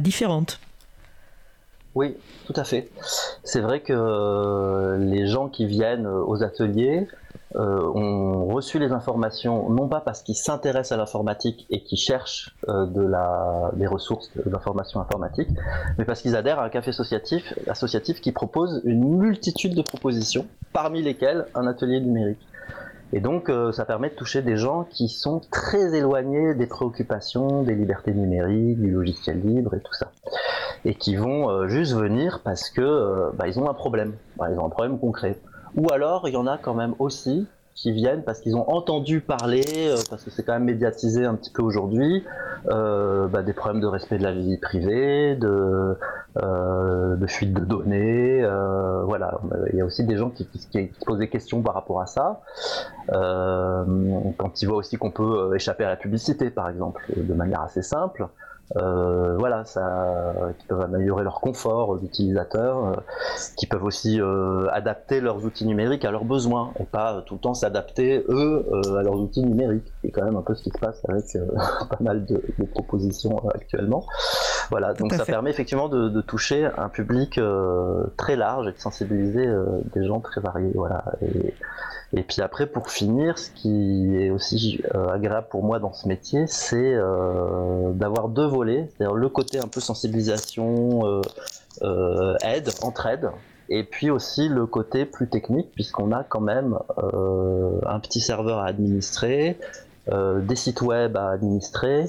[0.00, 0.60] différentes.
[1.94, 2.14] Oui,
[2.46, 2.90] tout à fait.
[3.42, 7.08] C'est vrai que les gens qui viennent aux ateliers
[7.54, 12.54] euh, ont reçu les informations non pas parce qu'ils s'intéressent à l'informatique et qu'ils cherchent
[12.68, 15.48] euh, de la, des ressources d'information informatique,
[15.96, 20.46] mais parce qu'ils adhèrent à un café associatif, associatif qui propose une multitude de propositions,
[20.74, 22.46] parmi lesquelles un atelier numérique.
[23.16, 27.62] Et donc, euh, ça permet de toucher des gens qui sont très éloignés des préoccupations,
[27.62, 30.12] des libertés numériques, du logiciel libre et tout ça.
[30.84, 34.12] Et qui vont juste venir parce que bah, ils ont un problème.
[34.38, 35.38] ils ont un problème concret.
[35.76, 37.46] Ou alors, il y en a quand même aussi
[37.76, 41.34] qui viennent parce qu'ils ont entendu parler, euh, parce que c'est quand même médiatisé un
[41.34, 42.24] petit peu aujourd'hui,
[42.70, 45.98] euh, bah, des problèmes de respect de la vie privée, de,
[46.38, 48.42] euh, de fuite de données.
[49.04, 49.38] Voilà,
[49.72, 52.00] il y a aussi des gens qui, qui, qui, se posent des questions par rapport
[52.00, 52.40] à ça.
[53.08, 57.82] Quand ils voient aussi qu'on peut échapper à la publicité, par exemple, de manière assez
[57.82, 58.26] simple.
[58.76, 62.92] Euh, voilà, ça, qui peuvent améliorer leur confort d'utilisateur, euh,
[63.56, 67.40] qui peuvent aussi euh, adapter leurs outils numériques à leurs besoins et pas tout le
[67.40, 68.66] temps s'adapter eux
[68.98, 69.92] à leurs outils numériques.
[70.06, 71.24] C'est quand même un peu ce qui se passe avec
[71.90, 74.06] pas mal de, de propositions actuellement.
[74.70, 77.40] Voilà, donc ça permet effectivement de, de, toucher un public
[78.16, 79.48] très large et de sensibiliser
[79.94, 80.72] des gens très variés.
[80.74, 81.04] Voilà.
[81.22, 81.54] Et,
[82.12, 86.06] et puis après, pour finir, ce qui est aussi euh, agréable pour moi dans ce
[86.06, 91.20] métier, c'est euh, d'avoir deux volets, c'est-à-dire le côté un peu sensibilisation,
[91.82, 93.30] euh, aide, entraide,
[93.68, 98.66] et puis aussi le côté plus technique, puisqu'on a quand même un petit serveur à
[98.66, 99.58] administrer,
[100.10, 102.06] des sites web à administrer,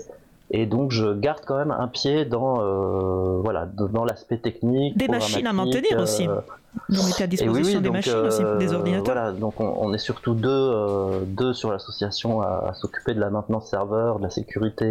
[0.50, 4.98] et donc je garde quand même un pied dans euh, voilà dans l'aspect technique.
[4.98, 6.28] Des machines à maintenir aussi.
[6.28, 6.36] Euh,
[6.90, 9.16] donc à disposition des machines aussi, des euh, ordinateurs.
[9.16, 14.20] Voilà, donc on, est surtout deux, deux sur l'association à, s'occuper de la maintenance serveur,
[14.20, 14.86] de la sécurité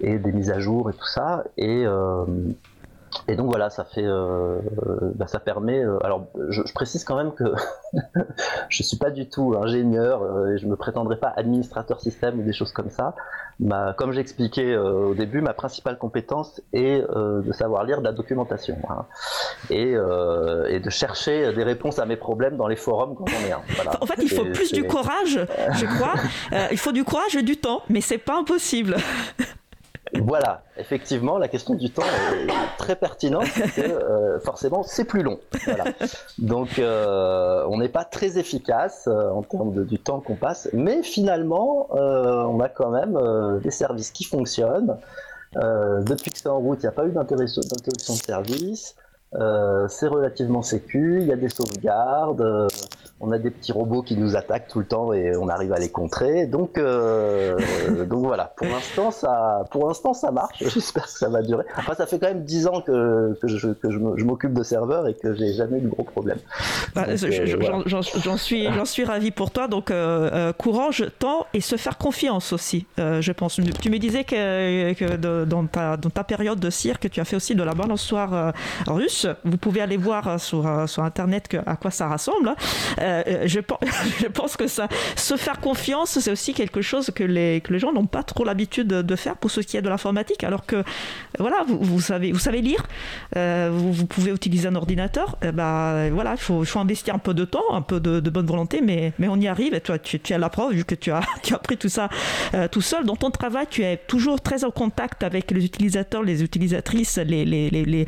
[0.00, 1.44] et, et, des mises à jour et tout ça.
[1.56, 1.84] Et
[3.28, 4.58] et donc voilà, ça fait, euh,
[5.14, 5.84] bah, ça permet.
[5.84, 7.44] Euh, alors, je, précise quand même que
[8.68, 12.42] je suis pas du tout ingénieur euh, et je me prétendrai pas administrateur système ou
[12.42, 13.14] des choses comme ça.
[13.58, 18.78] Ma, comme j'expliquais au début, ma principale compétence est de savoir lire de la documentation
[18.88, 19.04] hein,
[19.68, 23.52] et, et, de chercher des réponses à mes problèmes dans les forums quand on est
[23.52, 23.60] un.
[24.00, 26.14] En fait, il faut plus du courage, je crois.
[26.70, 28.96] il faut du courage et du temps, mais c'est pas impossible.
[30.18, 35.22] Voilà, effectivement, la question du temps est très pertinente parce que euh, forcément c'est plus
[35.22, 35.38] long.
[36.38, 41.02] Donc euh, on n'est pas très efficace euh, en termes du temps qu'on passe, mais
[41.02, 43.18] finalement on a quand même
[43.62, 44.96] des services qui fonctionnent.
[45.54, 48.96] depuis que c'est en route, il n'y a pas eu d'interruption de service.
[49.32, 52.68] C'est relativement sécu, il y a des sauvegardes
[53.20, 55.78] on a des petits robots qui nous attaquent tout le temps et on arrive à
[55.78, 56.46] les contrer.
[56.46, 57.56] Donc, euh,
[58.06, 60.58] donc voilà, pour l'instant ça, pour l'instant ça marche.
[60.60, 61.64] J'espère que ça va durer.
[61.76, 65.06] Enfin, ça fait quand même 10 ans que, que je, que je m'occupe de serveurs
[65.06, 66.38] et que j'ai jamais eu de gros problèmes.
[66.94, 67.16] Bah, euh,
[67.86, 69.68] j'en suis, j'en suis ravi pour toi.
[69.68, 72.86] Donc euh, courage, temps et se faire confiance aussi.
[72.96, 73.60] je pense.
[73.80, 77.36] Tu me disais que, que dans, ta, dans ta période de cirque, tu as fait
[77.36, 78.54] aussi de la balançoire
[78.86, 79.19] russe.
[79.44, 82.48] Vous pouvez aller voir sur, sur internet à quoi ça rassemble.
[82.48, 82.56] Hein.
[83.00, 83.60] Euh, je,
[84.28, 88.22] pense que ça, se faire confiance, c'est aussi quelque chose que les, gens n'ont pas
[88.22, 90.44] trop l'habitude de faire pour ce qui est de l'informatique.
[90.44, 90.82] Alors que,
[91.38, 92.84] voilà, vous, savez, vous savez lire,
[93.36, 97.44] euh, vous, pouvez utiliser un ordinateur, eh ben, voilà, il faut, investir un peu de
[97.44, 99.74] temps, un peu de, bonne volonté, mais, on y arrive.
[99.74, 101.88] Et toi, tu, tu as la preuve, vu que tu as, tu as appris tout
[101.88, 102.08] ça
[102.54, 103.04] euh, tout seul.
[103.04, 108.06] Dans ton travail, tu es toujours très en contact avec les utilisateurs, les utilisatrices, les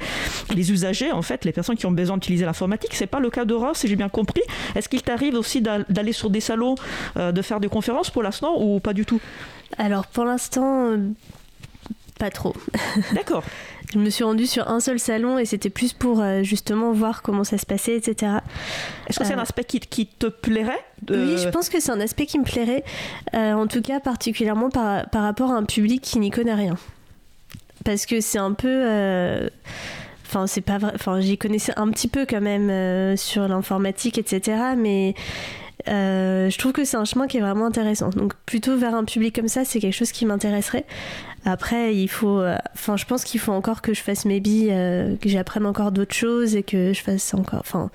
[0.72, 2.94] usagers, en fait, les personnes qui ont besoin d'utiliser l'informatique.
[2.94, 4.42] C'est pas le cas d'Aurore, si j'ai bien compris.
[4.74, 6.74] Est-ce qu'il t'arrive aussi d'aller sur des salons,
[7.16, 9.20] euh, de faire des conférences pour l'instant ou pas du tout?
[9.78, 10.98] Alors pour l'instant, euh,
[12.18, 12.54] pas trop.
[13.14, 13.42] D'accord.
[13.92, 17.20] Je me suis rendue sur un seul salon et c'était plus pour euh, justement voir
[17.20, 18.32] comment ça se passait, etc.
[19.06, 22.00] Est-ce que c'est un aspect qui, qui te plairait Oui, je pense que c'est un
[22.00, 22.84] aspect qui me plairait,
[23.34, 26.76] en tout cas particulièrement par, par rapport à un public qui n'y connaît rien.
[27.84, 29.50] Parce que c'est un peu
[30.32, 30.92] Enfin, c'est pas vrai.
[30.94, 34.56] Enfin, j'y connaissais un petit peu quand même euh, sur l'informatique, etc.
[34.78, 35.14] Mais
[35.86, 38.08] je trouve que c'est un chemin qui est vraiment intéressant.
[38.10, 40.86] Donc plutôt vers un public comme ça, c'est quelque chose qui m'intéresserait.
[41.44, 42.40] Après, il faut,
[42.72, 44.68] enfin, je pense qu'il faut encore que je fasse mes billes,
[45.20, 47.90] que j'apprenne encore d'autres choses et que je fasse encore, enfin,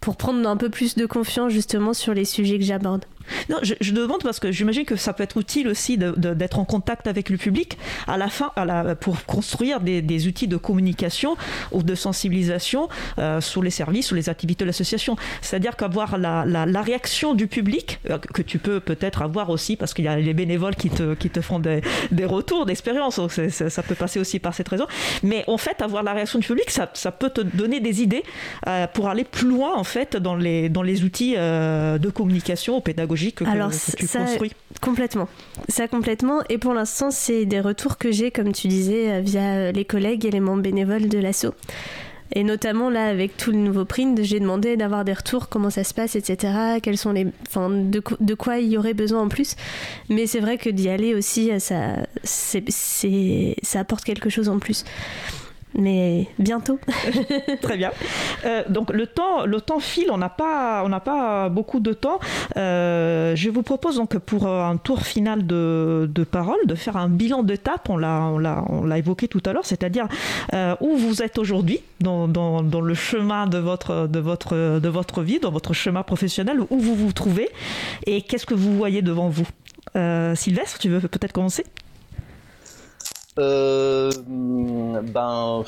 [0.00, 3.04] pour prendre un peu plus de confiance justement sur les sujets que j'aborde.
[3.48, 7.06] Non, je, demande parce que j'imagine que ça peut être utile aussi d'être en contact
[7.06, 8.52] avec le public à la fin,
[9.00, 11.36] pour construire des, outils de communication
[11.72, 15.16] ou de sensibilisation euh, sur les services, sur les activités de l'association.
[15.40, 20.04] C'est-à-dire qu'avoir la, réaction du public, euh, que tu peux peut-être avoir aussi parce qu'il
[20.04, 21.82] y a les bénévoles qui te, qui te font des,
[22.24, 24.86] retours d'expérience, ça, peut passer aussi par cette raison.
[25.22, 28.22] Mais en fait, avoir la réaction du public, ça, peut te donner des idées
[28.66, 33.19] euh, pour aller plus loin en fait dans les, dans les outils de communication pédagogique
[33.46, 34.26] alors, ça,
[34.80, 35.28] Complètement.
[35.68, 36.40] Ça complètement.
[36.48, 40.24] Et pour l'instant, c'est des retours que j'ai, comme tu disais, euh, via les collègues
[40.24, 41.54] et les membres bénévoles de l'ASSO.
[42.32, 45.82] Et notamment là, avec tout le nouveau print, j'ai demandé d'avoir des retours, comment ça
[45.82, 46.78] se passe, etc.
[46.80, 49.56] Quels sont les, enfin, de, de quoi il y aurait besoin en plus.
[50.08, 52.64] Mais c'est vrai que d'y aller aussi, ça, c'est,
[53.62, 54.84] ça apporte quelque chose en plus
[55.74, 56.78] mais bientôt.
[57.62, 57.92] Très bien.
[58.44, 61.92] Euh, donc le temps, le temps file, on n'a pas, on n'a pas beaucoup de
[61.92, 62.18] temps.
[62.56, 67.08] Euh, je vous propose donc pour un tour final de, de parole de faire un
[67.08, 67.88] bilan d'étape.
[67.88, 70.08] On l'a, on l'a, on l'a évoqué tout à l'heure, c'est-à-dire
[70.54, 74.88] euh, où vous êtes aujourd'hui dans, dans, dans, le chemin de votre, de votre, de
[74.88, 77.48] votre vie, dans votre chemin professionnel, où vous vous trouvez
[78.06, 79.46] et qu'est-ce que vous voyez devant vous?
[80.34, 81.64] Sylvestre, tu veux peut-être commencer?
[83.38, 84.10] Euh,
[85.02, 85.64] ben,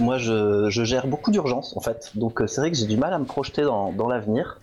[0.00, 3.12] moi, je, gère beaucoup d'urgences en fait, donc euh, c'est vrai que j'ai du mal
[3.12, 4.60] à me projeter dans l'avenir.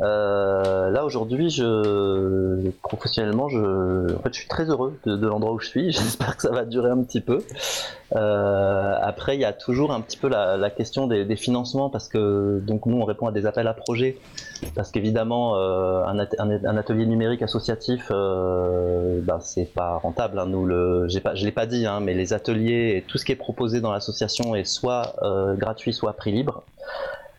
[0.00, 5.58] Euh, là aujourd'hui, je professionnellement, je, en fait, je suis très heureux de, l'endroit où
[5.58, 5.92] je suis.
[5.92, 7.42] J'espère que ça va durer un petit peu.
[8.14, 12.60] Euh, après, il y a toujours un petit peu la, question des, financements parce que
[12.64, 14.18] donc nous, on répond à des appels à projets
[14.74, 20.38] parce qu'évidemment, euh, un, un, atelier numérique associatif, ben, c'est pas rentable.
[20.38, 20.46] Hein.
[20.46, 23.32] Nous, le, pas, je l'ai pas dit, hein, mais les ateliers et tout ce qui
[23.32, 25.16] est proposé dans l'association est soit
[25.56, 26.62] gratuit, soit à prix libre.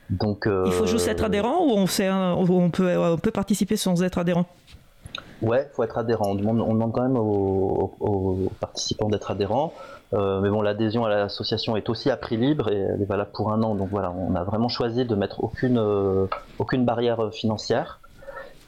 [0.10, 4.18] Donc, Il faut juste être adhérent ou on, on, peut, on peut participer sans être
[4.18, 4.45] adhérent?
[5.41, 6.32] Ouais, il faut être adhérent.
[6.32, 9.74] On demande, on demande quand même aux, participants d'être adhérents.
[10.14, 13.32] Euh, mais bon, l'adhésion à l'association est aussi à prix libre et elle est valable
[13.34, 13.76] pour un an.
[13.76, 16.26] Donc voilà, on a vraiment choisi de mettre aucune, euh,
[16.57, 17.99] aucune barrière financière.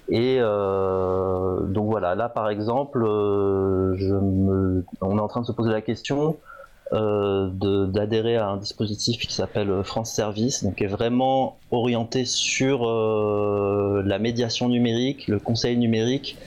[0.09, 5.51] Et euh, donc voilà, là par exemple, je me, on est en train de se
[5.51, 6.50] poser la question euh,
[6.91, 14.03] d'adhérer à un dispositif qui s'appelle France Service, donc qui est vraiment orienté sur euh,
[14.05, 16.37] la médiation numérique, le conseil numérique,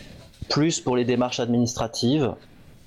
[0.51, 2.33] plus pour les démarches administratives.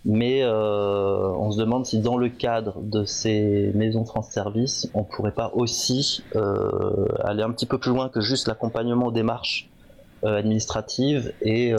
[0.05, 5.03] Mais euh, on se demande si dans le cadre de ces maisons France Service, on
[5.03, 6.23] pourrait pas aussi
[7.25, 9.67] aller un petit peu plus loin que juste l'accompagnement aux démarches
[10.23, 11.75] administratives et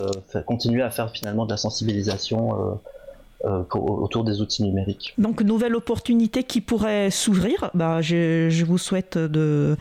[0.47, 2.79] continuer à faire finalement de la sensibilisation
[3.45, 5.15] euh, autour des outils numériques.
[5.17, 7.71] Donc, nouvelle opportunité qui pourrait s'ouvrir.
[7.73, 9.77] Bah, je, vous souhaite de,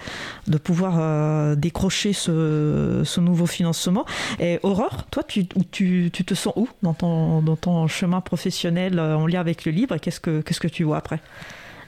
[0.46, 4.06] de pouvoir euh, décrocher ce, ce, nouveau financement.
[4.40, 9.00] Et Aurore, toi, tu, tu, tu te sens où dans ton, dans ton chemin professionnel
[9.00, 9.98] euh, en lien avec le livre?
[9.98, 11.20] Qu'est-ce que, qu'est-ce que tu vois après?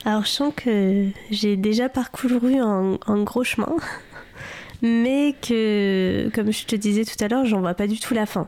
[0.06, 3.68] Alors je sens que j'ai déjà parcouru un, un gros chemin
[4.82, 8.26] mais que, comme je te disais tout à l'heure, j'en vois pas du tout la
[8.26, 8.48] fin.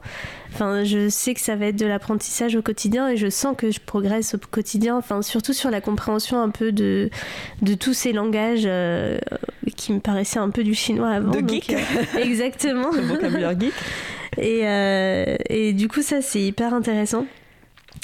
[0.53, 3.71] Enfin, je sais que ça va être de l'apprentissage au quotidien et je sens que
[3.71, 7.09] je progresse au quotidien, enfin, surtout sur la compréhension un peu de,
[7.61, 9.17] de tous ces langages euh,
[9.75, 11.31] qui me paraissaient un peu du chinois avant.
[11.31, 12.91] De geek euh, Exactement.
[12.95, 13.73] Le vocabulaire geek.
[14.37, 17.25] Et, euh, et du coup, ça, c'est hyper intéressant.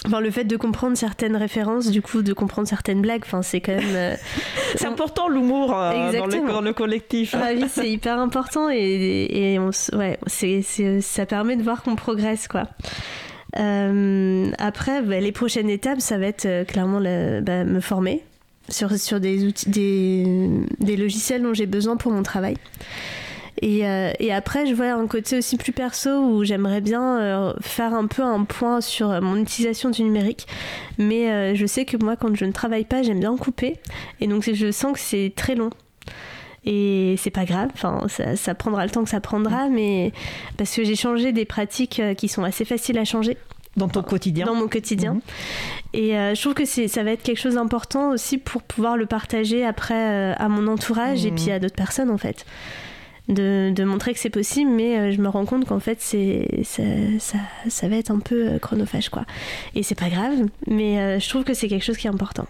[0.06, 3.62] Enfin, le fait de comprendre certaines références, du coup, de comprendre certaines blagues, enfin, c'est
[3.62, 3.95] quand même.
[3.95, 4.16] Euh,
[4.76, 7.36] c'est important l'humour euh, dans, le, collectif.
[7.38, 10.62] Ah oui, c'est hyper important et, et on, ouais, c'est,
[11.02, 12.68] ça permet de voir qu'on progresse, quoi.
[13.58, 17.02] Euh, après, bah, les prochaines étapes, ça va être clairement
[17.41, 18.22] bah, me former
[18.70, 20.26] sur, sur des, outils, des,
[20.80, 22.56] des logiciels dont j'ai besoin pour mon travail.
[23.64, 27.93] Euh, et, après, je vois un côté aussi plus perso où j'aimerais bien euh, faire
[27.93, 30.47] un peu un point sur mon utilisation du numérique.
[30.97, 33.78] Mais euh, je sais que moi, quand je ne travaille pas, j'aime bien couper.
[34.22, 35.70] Et donc, je sens que c'est très long.
[36.66, 40.12] Et c'est pas grave, enfin, ça, prendra le temps que ça prendra, mais
[40.58, 43.38] parce que j'ai changé des pratiques qui sont assez faciles à changer.
[43.78, 45.14] Dans ton quotidien Dans mon quotidien.
[45.14, 45.22] Mhm.
[45.93, 49.66] Et je trouve que ça va être quelque chose d'important aussi pour pouvoir le partager
[49.66, 51.38] après à mon entourage et mhm.
[51.38, 52.45] puis à d'autres personnes en fait
[53.28, 56.84] de, montrer que c'est possible, mais euh, je me rends compte qu'en fait, c'est, ça,
[57.67, 59.25] ça, va être un peu euh, chronophage, quoi.
[59.75, 60.34] Et c'est pas grave,
[60.67, 62.47] mais euh, je trouve que c'est quelque chose qui est important.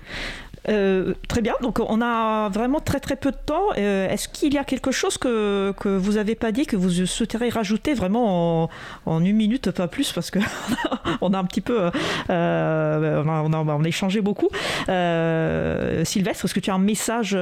[0.69, 3.69] Euh, très bien, donc on a vraiment très très peu de temps.
[3.77, 7.05] Euh, est-ce qu'il y a quelque chose que, que vous n'avez pas dit, que vous
[7.05, 8.69] souhaiteriez rajouter vraiment
[9.05, 10.39] en, une minute, pas plus, parce que
[11.21, 11.89] on a un petit peu,
[12.29, 14.49] euh, on, a, on, a, échangé beaucoup.
[14.87, 17.37] Sylvestre, est-ce que tu as un message,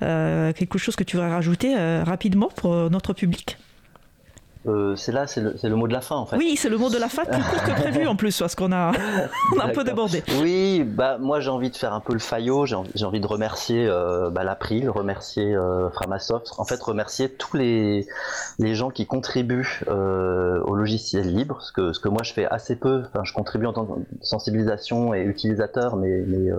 [0.00, 3.56] quelque chose que tu voudrais rajouter rapidement pour notre public?
[4.66, 6.36] Euh, c'est là, c'est le, mot de la fin en fait.
[6.36, 8.72] Oui, c'est le mot de la fin, plus court que prévu en plus, parce qu'on
[8.72, 8.92] a,
[9.60, 10.22] un peu débordé.
[10.40, 12.74] Oui, bah moi j'ai envie de faire un peu le faillot, j'ai
[13.04, 18.06] envie, de remercier euh, bah, l'April, remercier euh, Framasoft, en fait remercier tous les,
[18.58, 22.46] les gens qui contribuent euh, au logiciel libre, ce que, ce que moi je fais
[22.46, 23.92] assez peu, enfin je contribue en tant que
[24.22, 26.24] sensibilisation et utilisateur, mais...
[26.26, 26.50] mais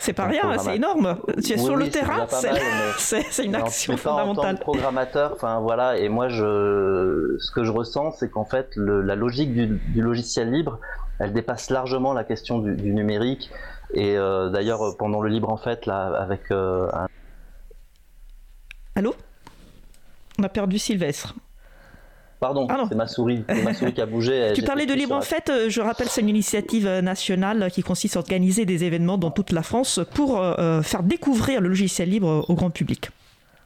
[0.00, 2.26] c'est pas rien, c'est énorme, tu es sur le terrain,
[2.98, 4.44] c'est une action fondamentale.
[4.44, 8.76] En tant que programmateur, enfin voilà, et moi je que je ressens, c'est qu'en fait,
[8.76, 10.80] la logique du, logiciel libre,
[11.18, 13.50] elle dépasse largement la question du, numérique.
[13.94, 17.06] Et euh, d'ailleurs, pendant le libre en fait, là, avec euh, un...
[18.96, 19.14] Allô?
[20.38, 21.34] On a perdu Sylvestre.
[22.40, 24.52] Pardon, c'est ma souris, ma souris qui a bougé.
[24.54, 28.16] tu parlais de Libre en fait, euh, je rappelle, c'est une initiative nationale qui consiste
[28.16, 30.44] à organiser des événements dans toute la France pour
[30.82, 33.10] faire découvrir le logiciel libre au grand public.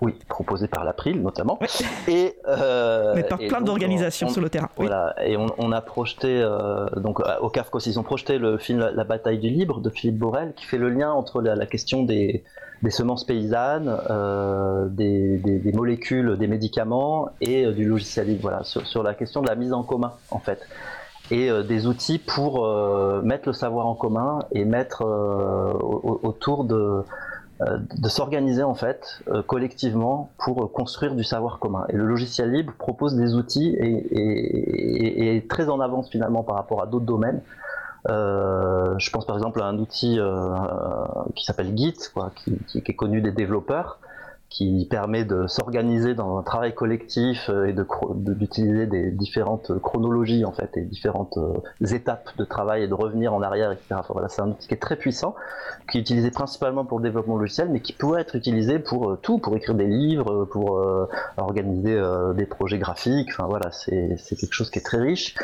[0.01, 1.59] Oui, proposé par l'April notamment.
[2.07, 4.69] Et, euh, Mais par plein d'organisations sur le terrain.
[4.77, 9.05] Voilà, et on, a projeté, euh, donc au CAFCOS, ils ont projeté le film La
[9.05, 12.45] bataille du libre de Philippe Borel, qui fait le lien entre la, question des,
[12.91, 19.43] semences paysannes, euh, des, molécules, des médicaments et du logiciel libre, voilà, sur, la question
[19.43, 20.61] de la mise en commun en fait.
[21.31, 22.67] Et des outils pour
[23.23, 27.03] mettre le savoir en commun et mettre autour de euh,
[27.61, 31.87] de s'organiser en fait euh, collectivement pour construire du savoir commun.
[31.89, 36.83] Et le logiciel libre propose des outils et, est très en avance finalement par rapport
[36.83, 37.41] à d'autres domaines.
[38.09, 40.21] Euh, je pense par exemple à un outil
[41.35, 42.31] qui s'appelle Git, quoi,
[42.69, 43.99] qui, est connu des développeurs,
[44.51, 47.75] qui permet de s'organiser dans un travail collectif euh, et
[48.15, 53.35] d'utiliser des différentes chronologies en fait et différentes euh, étapes de travail et de revenir
[53.35, 54.01] en arrière, etc.
[54.09, 55.35] voilà, c'est un outil qui est très puissant,
[55.91, 59.19] qui est utilisé principalement pour le développement logiciel, mais qui pourrait être utilisé pour euh,
[59.21, 60.81] tout, pour écrire des livres, pour
[61.37, 62.01] organiser
[62.35, 63.29] des projets graphiques.
[63.33, 65.35] Enfin voilà, c'est quelque chose qui est très riche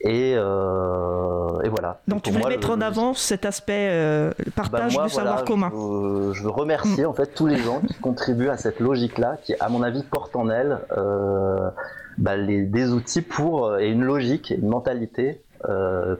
[0.00, 2.00] et, et voilà.
[2.06, 5.70] Donc tu veux mettre en avant cet aspect partage bah, du savoir commun.
[6.32, 9.68] Je, veux remercier en fait tous les gens qui contribuent à cette logique-là, qui, à
[9.68, 11.70] mon avis, porte en elle euh,
[12.18, 15.42] bah, des outils pour euh, et une logique, une mentalité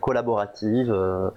[0.00, 1.30] collaborative, euh,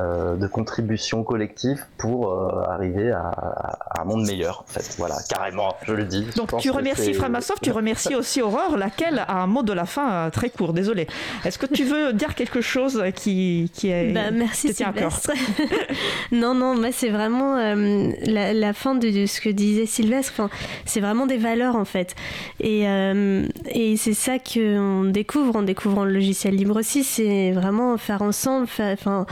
[0.00, 2.32] euh, de contribution collective pour
[2.68, 4.60] arriver à, un monde meilleur.
[4.60, 6.26] En fait, voilà, carrément, je le dis.
[6.36, 10.30] Donc tu remercies Framasoft, tu remercies aussi Aurore, laquelle a un mot de la fin
[10.30, 10.72] très court.
[10.72, 11.06] Désolé.
[11.44, 15.32] Est-ce que tu veux dire quelque chose qui, qui est bah, merci Sylvestre.
[16.32, 20.32] non, non, moi c'est vraiment la, fin de, ce que disait Sylvestre.
[20.34, 20.50] Enfin,
[20.86, 22.14] c'est vraiment des valeurs en fait,
[22.60, 27.02] et, et c'est ça qu'on découvre en découvrant le logiciel libre aussi.
[27.02, 29.26] C'est vraiment faire ensemble, enfin,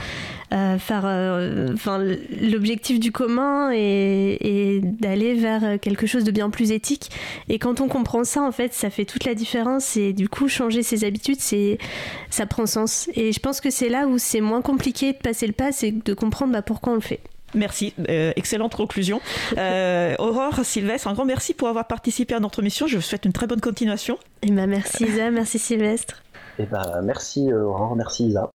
[0.51, 2.03] euh, faire, euh, enfin,
[2.41, 7.11] l'objectif du commun et, d'aller vers quelque chose de bien plus éthique.
[7.49, 9.97] Et quand on comprend ça, en fait, ça fait toute la différence.
[9.97, 11.77] Et du coup, changer ses habitudes, c'est,
[12.29, 13.09] ça prend sens.
[13.15, 15.91] Et je pense que c'est là où c'est moins compliqué de passer le pas, c'est
[15.91, 17.21] de comprendre bah, pourquoi on le fait.
[17.55, 19.21] Merci, euh, excellente conclusion.
[19.57, 22.85] Aurore, Sylvestre, un grand merci pour avoir participé à notre mission.
[22.85, 24.19] Je vous souhaite une très bonne continuation.
[24.43, 26.23] Et eh ben, merci Isa, merci Sylvestre.
[26.61, 28.51] Eh ben, merci euh, Aurore, merci Isa.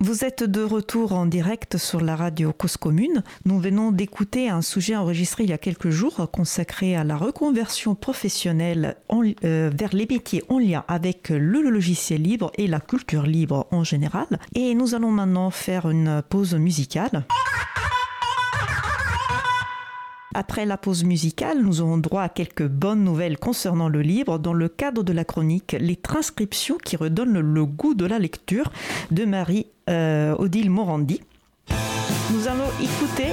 [0.00, 3.22] Vous êtes de retour en direct sur la radio Cause Commune.
[3.44, 7.94] Nous venons d'écouter un sujet enregistré il y a quelques jours consacré à la reconversion
[7.94, 8.96] professionnelle
[9.44, 13.84] euh, vers les métiers en lien avec le logiciel libre et la culture libre en
[13.84, 14.26] général.
[14.56, 17.26] Et nous allons maintenant faire une pause musicale.
[20.32, 24.52] Après la pause musicale, nous aurons droit à quelques bonnes nouvelles concernant le livre dans
[24.52, 28.70] le cadre de la chronique Les transcriptions qui redonnent le goût de la lecture
[29.10, 31.20] de Marie-Odile euh, Morandi.
[32.32, 33.32] Nous allons écouter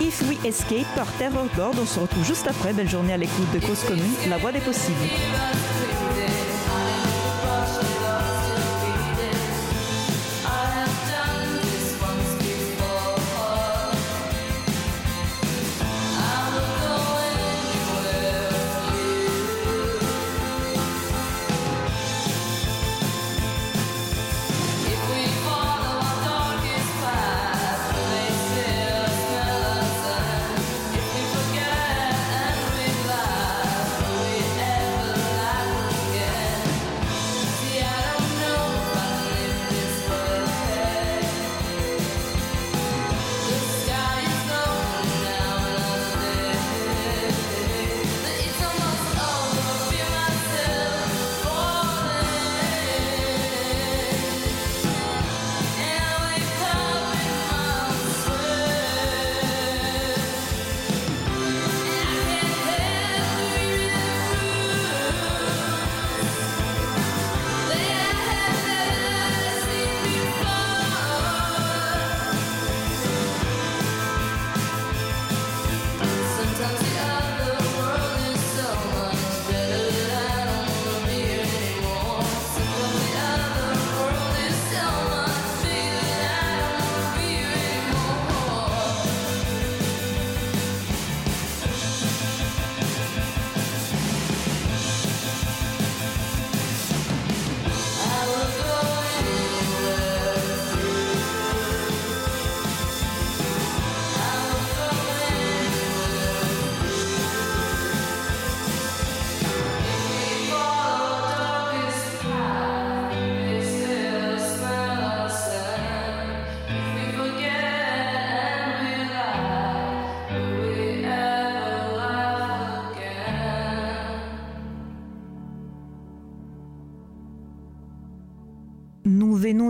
[0.00, 1.74] If We Escape par Terror God.
[1.80, 2.72] On se retrouve juste après.
[2.72, 4.96] Belle journée à l'écoute de Cause Commune, la voix des possibles.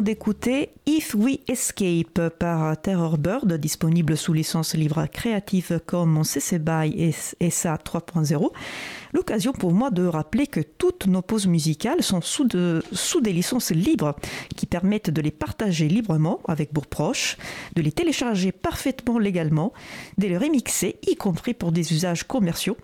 [0.07, 6.95] D'écouter If We Escape par Terror Bird, disponible sous licence libre Creative Commons CC BY
[6.97, 8.53] et SA 3.0.
[9.13, 12.47] L'occasion pour moi de rappeler que toutes nos pauses musicales sont sous,
[12.93, 14.15] sous des licences libres
[14.55, 17.37] qui permettent de les partager librement avec vos proches,
[17.75, 19.73] de les télécharger parfaitement légalement,
[20.19, 22.77] de les remixer, y compris pour des usages commerciaux.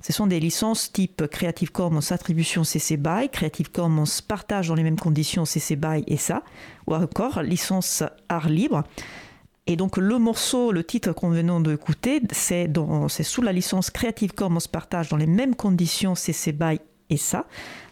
[0.00, 4.82] Ce sont des licences type Creative Commons Attribution CC BY, Creative Commons Partage dans les
[4.82, 6.42] mêmes conditions CC BY et ça,
[6.86, 8.84] ou encore licence art libre.
[9.66, 12.70] Et donc le morceau, le titre qu'on venons d'écouter, c'est
[13.22, 16.78] sous la licence Creative Commons Partage dans les mêmes conditions CC BY
[17.10, 17.46] et ça.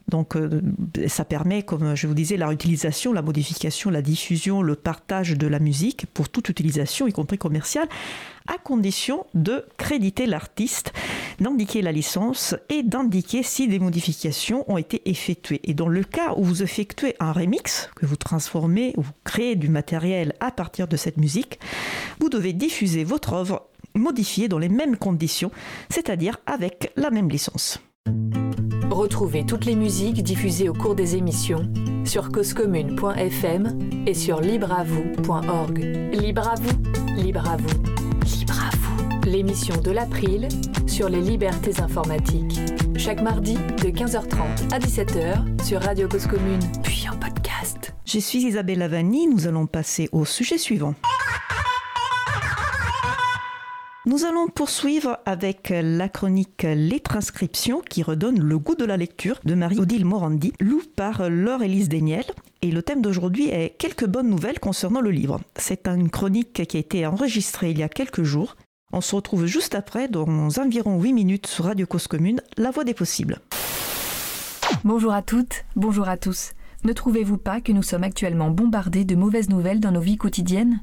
[0.08, 0.60] Donc euh,
[1.06, 5.46] ça permet, comme je vous disais, la réutilisation, la modification, la diffusion, le partage de
[5.46, 7.88] la musique pour toute utilisation, y compris commerciale,
[8.46, 10.92] à condition de créditer l'artiste,
[11.40, 15.60] d'indiquer la licence et d'indiquer si des modifications ont été effectuées.
[15.64, 19.68] Et dans le cas où vous effectuez un remix, que vous transformez ou créez du
[19.68, 21.58] matériel à partir de cette musique,
[22.20, 25.50] vous devez diffuser votre œuvre modifiée dans les mêmes conditions,
[25.88, 27.80] c'est-à-dire avec la même licence.
[28.94, 31.68] Retrouvez toutes les musiques diffusées au cours des émissions
[32.04, 35.78] sur causecommune.fm et sur libreavoue.org.
[36.12, 37.82] Libre à vous, libre à vous,
[38.24, 39.28] libre à vous.
[39.28, 40.46] L'émission de l'April
[40.86, 42.60] sur les libertés informatiques.
[42.96, 47.94] Chaque mardi de 15h30 à 17h sur Radio Cause Commune, puis en podcast.
[48.06, 50.94] Je suis Isabelle Lavani, nous allons passer au sujet suivant.
[54.06, 59.40] Nous allons poursuivre avec la chronique Les transcriptions qui redonne le goût de la lecture
[59.46, 62.26] de Marie-Odile Morandi, lue par Laure-Élise Daniel.
[62.60, 65.40] Et le thème d'aujourd'hui est quelques bonnes nouvelles concernant le livre.
[65.56, 68.56] C'est une chronique qui a été enregistrée il y a quelques jours.
[68.92, 72.84] On se retrouve juste après, dans environ 8 minutes sur Radio Cause Commune, La Voix
[72.84, 73.40] des Possibles.
[74.84, 76.52] Bonjour à toutes, bonjour à tous.
[76.84, 80.82] Ne trouvez-vous pas que nous sommes actuellement bombardés de mauvaises nouvelles dans nos vies quotidiennes?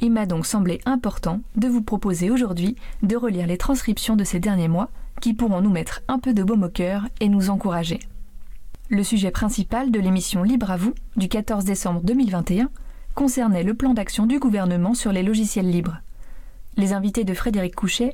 [0.00, 4.40] Il m'a donc semblé important de vous proposer aujourd'hui de relire les transcriptions de ces
[4.40, 4.90] derniers mois
[5.20, 8.00] qui pourront nous mettre un peu de baume au cœur et nous encourager.
[8.88, 12.70] Le sujet principal de l'émission Libre à vous du 14 décembre 2021
[13.14, 16.00] concernait le plan d'action du gouvernement sur les logiciels libres.
[16.76, 18.12] Les invités de Frédéric Couchet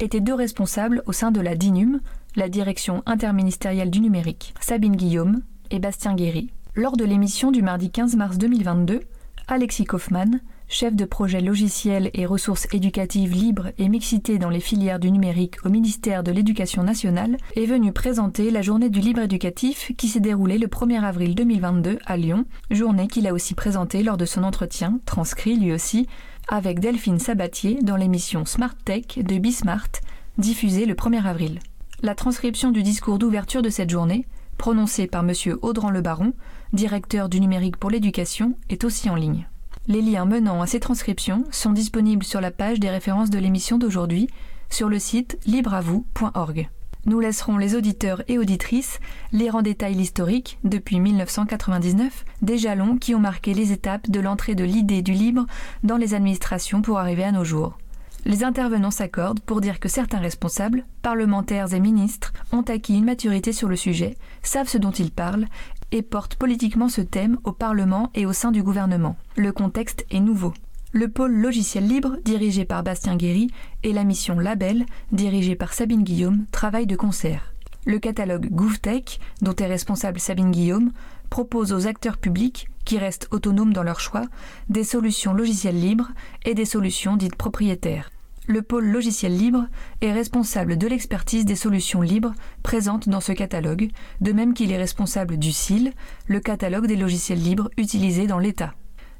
[0.00, 2.00] étaient deux responsables au sein de la DINUM,
[2.36, 6.50] la direction interministérielle du numérique, Sabine Guillaume et Bastien Guéry.
[6.74, 9.00] Lors de l'émission du mardi 15 mars 2022,
[9.48, 14.98] Alexis Kaufmann, chef de projet logiciel et ressources éducatives libres et mixité dans les filières
[14.98, 19.92] du numérique au ministère de l'Éducation nationale, est venu présenter la journée du libre éducatif
[19.96, 24.18] qui s'est déroulée le 1er avril 2022 à Lyon, journée qu'il a aussi présentée lors
[24.18, 26.06] de son entretien, transcrit lui aussi,
[26.48, 29.88] avec Delphine Sabatier dans l'émission Smart Tech de Bismart,
[30.36, 31.60] diffusée le 1er avril.
[32.02, 34.26] La transcription du discours d'ouverture de cette journée,
[34.56, 35.32] prononcé par M.
[35.62, 36.32] Audran Le Baron,
[36.72, 39.46] directeur du numérique pour l'éducation, est aussi en ligne.
[39.88, 43.78] Les liens menant à ces transcriptions sont disponibles sur la page des références de l'émission
[43.78, 44.28] d'aujourd'hui
[44.68, 46.68] sur le site libreavou.org.
[47.06, 49.00] Nous laisserons les auditeurs et auditrices
[49.32, 54.54] lire en détail l'historique, depuis 1999, des jalons qui ont marqué les étapes de l'entrée
[54.54, 55.46] de l'idée du libre
[55.84, 57.78] dans les administrations pour arriver à nos jours.
[58.26, 63.54] Les intervenants s'accordent pour dire que certains responsables, parlementaires et ministres, ont acquis une maturité
[63.54, 65.46] sur le sujet, savent ce dont ils parlent
[65.92, 69.16] et portent politiquement ce thème au Parlement et au sein du gouvernement.
[69.36, 70.52] Le contexte est nouveau.
[70.92, 73.48] Le pôle logiciel libre, dirigé par Bastien Guéry,
[73.82, 77.52] et la mission Label, dirigée par Sabine Guillaume, travaillent de concert.
[77.84, 80.92] Le catalogue GouVTech, dont est responsable Sabine Guillaume,
[81.30, 84.24] propose aux acteurs publics, qui restent autonomes dans leur choix,
[84.70, 86.10] des solutions logicielles libres
[86.44, 88.10] et des solutions dites propriétaires
[88.48, 89.66] le pôle logiciel libre
[90.00, 93.90] est responsable de l'expertise des solutions libres présentes dans ce catalogue,
[94.22, 95.92] de même qu'il est responsable du CIL,
[96.26, 98.74] le catalogue des logiciels libres utilisés dans l'État.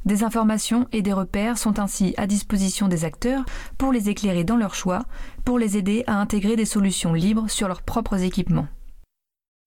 [0.06, 3.44] Des informations et des repères sont ainsi à disposition des acteurs
[3.76, 5.04] pour les éclairer dans leur choix,
[5.44, 8.68] pour les aider à intégrer des solutions libres sur leurs propres équipements.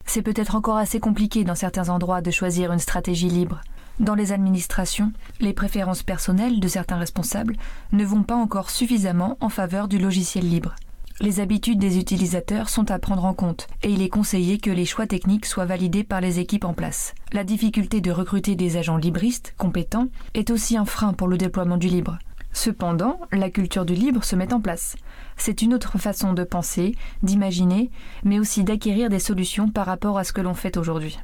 [0.08, 3.62] C'est peut-être encore assez compliqué dans certains endroits de choisir une stratégie libre.
[4.00, 7.58] Dans les administrations, les préférences personnelles de certains responsables
[7.92, 10.76] ne vont pas encore suffisamment en faveur du logiciel libre.
[11.20, 14.86] Les habitudes des utilisateurs sont à prendre en compte et il est conseillé que les
[14.86, 17.14] choix techniques soient validés par les équipes en place.
[17.32, 21.78] La difficulté de recruter des agents libristes compétents est aussi un frein pour le déploiement
[21.78, 22.18] du libre.
[22.54, 24.96] Cependant, la culture du libre se met en place.
[25.38, 27.92] C'est une autre façon de penser, d'imaginer,
[28.24, 31.20] mais aussi d'acquérir des solutions par rapport à ce que l'on fait aujourd'hui.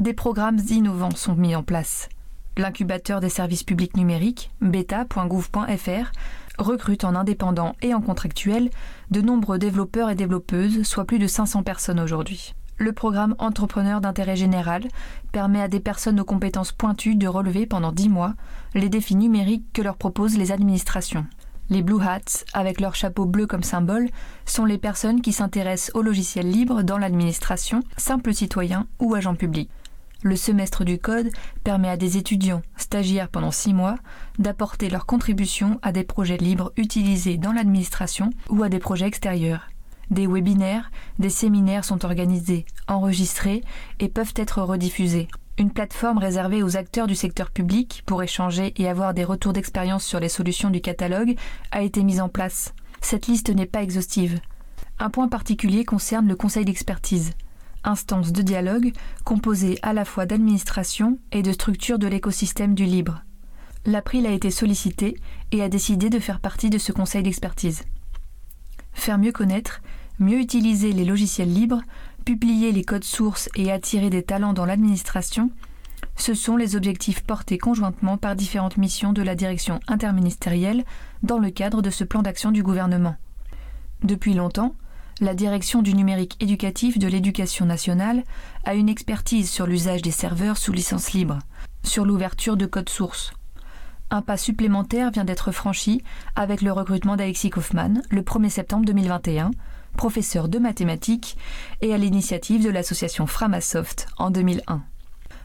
[0.00, 2.08] Des programmes innovants sont mis en place
[2.58, 6.12] l'incubateur des services publics numériques, beta.gouv.fr,
[6.58, 8.70] recrute en indépendant et en contractuel
[9.10, 12.54] de nombreux développeurs et développeuses, soit plus de 500 personnes aujourd'hui.
[12.76, 14.86] Le programme Entrepreneur d'intérêt général
[15.32, 18.34] permet à des personnes aux compétences pointues de relever pendant 10 mois
[18.74, 21.26] les défis numériques que leur proposent les administrations.
[21.70, 24.08] Les Blue Hats, avec leur chapeau bleu comme symbole,
[24.46, 29.70] sont les personnes qui s'intéressent aux logiciels libres dans l'administration, simples citoyens ou agents publics.
[30.24, 31.30] Le semestre du Code
[31.62, 33.94] permet à des étudiants, stagiaires pendant six mois,
[34.40, 39.68] d'apporter leur contribution à des projets libres utilisés dans l'administration ou à des projets extérieurs.
[40.10, 40.90] Des webinaires,
[41.20, 43.62] des séminaires sont organisés, enregistrés
[44.00, 45.28] et peuvent être rediffusés.
[45.56, 50.04] Une plateforme réservée aux acteurs du secteur public pour échanger et avoir des retours d'expérience
[50.04, 51.36] sur les solutions du catalogue
[51.70, 52.74] a été mise en place.
[53.00, 54.40] Cette liste n'est pas exhaustive.
[54.98, 57.32] Un point particulier concerne le conseil d'expertise
[57.88, 58.92] instance de dialogue
[59.24, 63.22] composée à la fois d'administration et de structures de l'écosystème du libre.
[63.86, 65.16] L'April a été sollicité
[65.50, 67.84] et a décidé de faire partie de ce conseil d'expertise.
[68.92, 69.80] Faire mieux connaître,
[70.18, 71.82] mieux utiliser les logiciels libres,
[72.24, 75.50] publier les codes sources et attirer des talents dans l'administration,
[76.16, 80.84] ce sont les objectifs portés conjointement par différentes missions de la direction interministérielle
[81.22, 83.16] dans le cadre de ce plan d'action du gouvernement.
[84.02, 84.74] Depuis longtemps,
[85.20, 88.22] la direction du numérique éducatif de l'éducation nationale
[88.64, 91.38] a une expertise sur l'usage des serveurs sous licence libre,
[91.82, 93.32] sur l'ouverture de codes sources.
[94.10, 96.02] Un pas supplémentaire vient d'être franchi
[96.36, 99.50] avec le recrutement d'Alexis Kaufmann le 1er septembre 2021,
[99.96, 101.36] professeur de mathématiques
[101.82, 104.82] et à l'initiative de l'association Framasoft en 2001.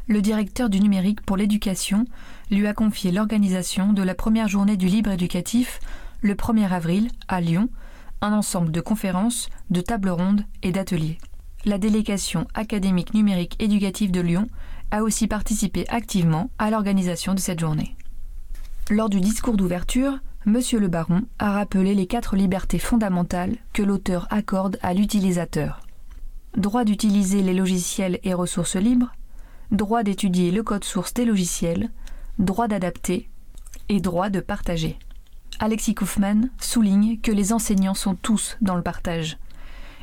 [0.07, 2.05] Le directeur du numérique pour l'éducation
[2.51, 5.79] lui a confié l'organisation de la première journée du libre éducatif
[6.21, 7.69] le 1er avril à Lyon
[8.23, 11.17] un ensemble de conférences, de tables rondes et d'ateliers.
[11.65, 14.47] La délégation académique numérique éducative de Lyon
[14.91, 17.95] a aussi participé activement à l'organisation de cette journée.
[18.89, 20.59] Lors du discours d'ouverture, M.
[20.73, 25.81] le baron a rappelé les quatre libertés fondamentales que l'auteur accorde à l'utilisateur.
[26.55, 29.13] Droit d'utiliser les logiciels et ressources libres,
[29.71, 31.91] droit d'étudier le code source des logiciels,
[32.39, 33.29] droit d'adapter
[33.89, 34.97] et droit de partager.
[35.64, 39.38] Alexis Kaufmann souligne que les enseignants sont tous dans le partage.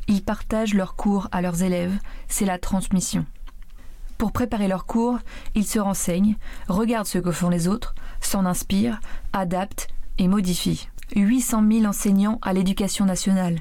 [0.08, 3.26] Ils partagent leurs cours à leurs élèves, c'est la transmission.
[4.16, 5.18] Pour préparer leurs cours,
[5.54, 6.38] ils se renseignent,
[6.68, 9.00] regardent ce que font les autres, s'en inspirent,
[9.34, 10.88] adaptent et modifient.
[11.14, 13.60] 800 000 enseignants à l'éducation nationale.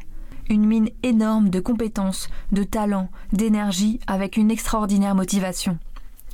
[0.49, 5.77] Une mine énorme de compétences, de talents, d'énergie avec une extraordinaire motivation.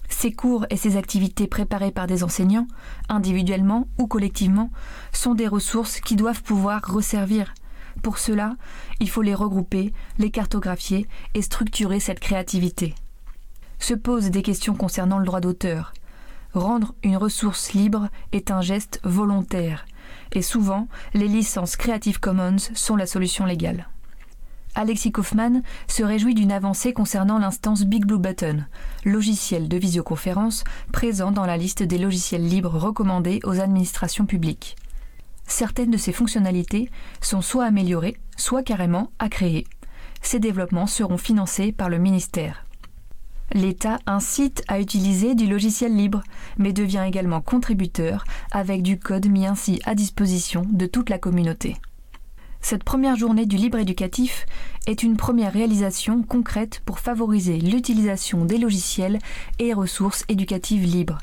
[0.09, 2.67] Ces cours et ces activités préparées par des enseignants,
[3.09, 4.71] individuellement ou collectivement,
[5.11, 7.53] sont des ressources qui doivent pouvoir resservir.
[8.03, 8.55] Pour cela,
[8.99, 12.93] il faut les regrouper, les cartographier et structurer cette créativité.
[13.79, 15.93] Se posent des questions concernant le droit d'auteur.
[16.53, 19.85] Rendre une ressource libre est un geste volontaire,
[20.31, 23.89] et souvent les licences Creative Commons sont la solution légale.
[24.75, 28.65] Alexis Kaufmann se réjouit d'une avancée concernant l'instance Big Blue Button,
[29.05, 34.75] logiciel de visioconférence présent dans la liste des logiciels libres recommandés aux administrations publiques.
[35.47, 36.89] Certaines de ces fonctionnalités
[37.21, 39.65] sont soit améliorées, soit carrément à créer.
[40.21, 42.65] Ces développements seront financés par le ministère.
[43.53, 46.21] L'État incite à utiliser du logiciel libre,
[46.57, 51.77] mais devient également contributeur avec du code mis ainsi à disposition de toute la communauté.
[52.67, 54.47] Cette première journée du libre éducatif
[54.87, 59.19] est une première réalisation concrète pour favoriser l'utilisation des logiciels
[59.59, 61.19] et ressources éducatives libres.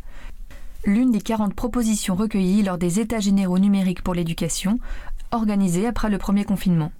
[0.84, 4.78] L'une des 40 propositions recueillies lors des États généraux numériques pour l'éducation,
[5.32, 6.92] organisés après le premier confinement.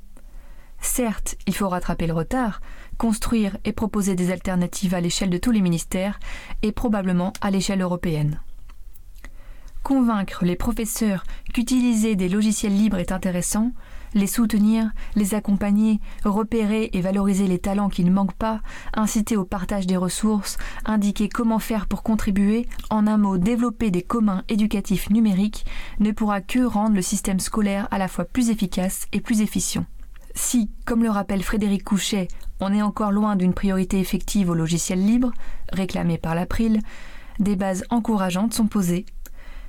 [0.80, 2.60] Certes, il faut rattraper le retard,
[2.98, 6.18] construire et proposer des alternatives à l'échelle de tous les ministères
[6.62, 8.40] et probablement à l'échelle européenne.
[9.84, 11.22] Convaincre les professeurs
[11.54, 13.70] qu'utiliser des logiciels libres est intéressant,
[14.14, 18.60] les soutenir, les accompagner, repérer et valoriser les talents qui ne manquent pas,
[18.94, 24.02] inciter au partage des ressources, indiquer comment faire pour contribuer, en un mot développer des
[24.02, 25.64] communs éducatifs numériques,
[26.00, 29.86] ne pourra que rendre le système scolaire à la fois plus efficace et plus efficient.
[30.34, 32.28] Si, comme le rappelle Frédéric Couchet,
[32.60, 35.32] on est encore loin d'une priorité effective au logiciel libre,
[35.72, 36.80] réclamé par l'April,
[37.38, 39.04] des bases encourageantes sont posées.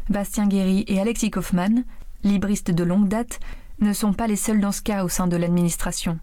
[0.10, 1.86] Bastien Guéry et Alexis Kaufmann,
[2.24, 3.40] libristes de longue date,
[3.80, 6.20] ne sont pas les seuls dans ce cas au sein de l'administration.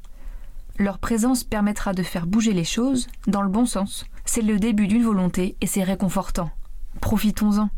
[0.79, 4.07] Leur présence permettra de faire bouger les choses dans le bon sens.
[4.25, 6.51] C'est le début d'une volonté et c'est réconfortant.
[7.01, 7.69] Profitons-en.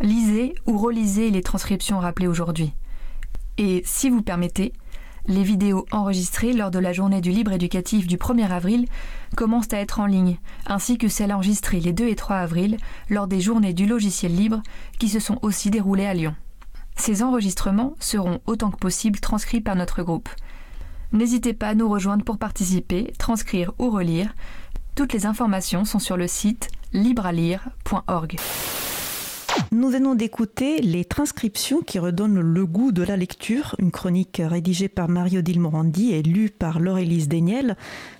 [0.00, 2.72] Lisez ou relisez les transcriptions rappelées aujourd'hui.
[3.58, 4.72] Et si vous permettez,
[5.26, 8.86] les vidéos enregistrées lors de la journée du libre éducatif du 1er avril
[9.36, 12.78] commencent à être en ligne, ainsi que celles enregistrées les 2 et 3 avril
[13.08, 14.62] lors des journées du logiciel libre
[14.98, 16.34] qui se sont aussi déroulées à Lyon.
[17.00, 20.28] Ces enregistrements seront autant que possible transcrits par notre groupe.
[21.12, 24.34] N'hésitez pas à nous rejoindre pour participer, transcrire ou relire.
[24.96, 28.36] Toutes les informations sont sur le site librealire.org.
[29.72, 34.88] Nous venons d'écouter les transcriptions qui redonnent le goût de la lecture, une chronique rédigée
[34.88, 37.28] par Mario Dilmorandi et lue par Laurélise.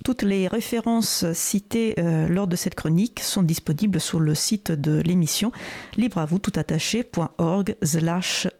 [0.05, 5.01] Toutes les références citées euh, lors de cette chronique sont disponibles sur le site de
[5.01, 5.53] l'émission
[5.97, 7.77] libre à vous tout attaché.org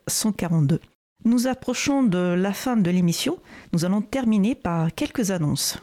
[0.07, 0.81] 142.
[1.25, 3.39] Nous approchons de la fin de l'émission.
[3.73, 5.79] Nous allons terminer par quelques annonces.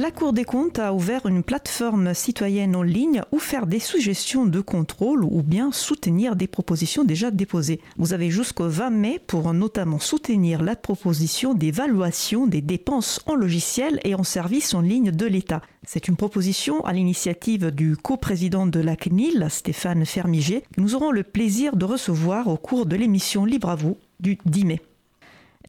[0.00, 4.46] La Cour des comptes a ouvert une plateforme citoyenne en ligne où faire des suggestions
[4.46, 7.80] de contrôle ou bien soutenir des propositions déjà déposées.
[7.96, 13.98] Vous avez jusqu'au 20 mai pour notamment soutenir la proposition d'évaluation des dépenses en logiciel
[14.04, 15.62] et en services en ligne de l'État.
[15.84, 21.10] C'est une proposition à l'initiative du coprésident de la CNIL, Stéphane Fermiger, que nous aurons
[21.10, 24.80] le plaisir de recevoir au cours de l'émission Libre à vous du 10 mai.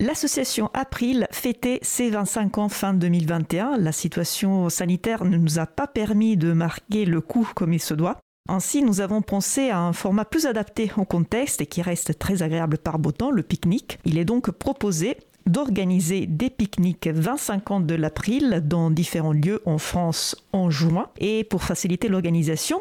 [0.01, 3.77] L'association April fêtait ses 25 ans fin 2021.
[3.77, 7.93] La situation sanitaire ne nous a pas permis de marquer le coup comme il se
[7.93, 8.15] doit.
[8.47, 12.43] Ainsi, nous avons pensé à un format plus adapté au contexte et qui reste très
[12.43, 13.99] agréable par beau temps, le pique-nique.
[14.05, 19.79] Il est donc proposé d'organiser des pique-niques 25 ans de l'April dans différents lieux en
[19.79, 21.09] France en juin.
[21.19, 22.79] Et pour faciliter l'organisation,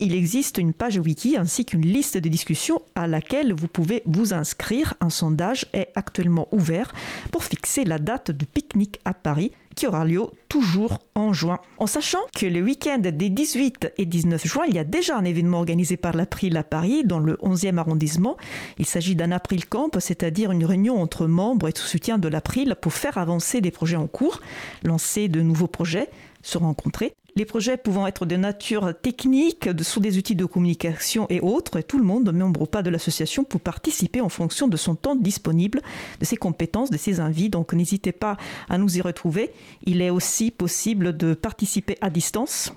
[0.00, 4.32] il existe une page wiki ainsi qu'une liste de discussions à laquelle vous pouvez vous
[4.32, 4.94] inscrire.
[5.00, 6.92] Un sondage est actuellement ouvert
[7.30, 11.58] pour fixer la date du pique-nique à Paris qui aura lieu toujours en juin.
[11.78, 15.24] En sachant que le week-end des 18 et 19 juin, il y a déjà un
[15.24, 18.36] événement organisé par l'April à Paris, dans le 11e arrondissement.
[18.78, 22.74] Il s'agit d'un April Camp, c'est-à-dire une réunion entre membres et tout soutien de l'April
[22.80, 24.40] pour faire avancer des projets en cours,
[24.82, 26.08] lancer de nouveaux projets,
[26.42, 27.14] se rencontrer.
[27.36, 31.82] Les projets pouvant être de nature technique, sous des outils de communication et autres, et
[31.82, 35.16] tout le monde, membre ou pas de l'association, peut participer en fonction de son temps
[35.16, 35.80] disponible,
[36.18, 37.50] de ses compétences, de ses envies.
[37.50, 38.36] Donc n'hésitez pas
[38.68, 39.52] à nous y retrouver.
[39.84, 42.72] Il est aussi possible de participer à distance.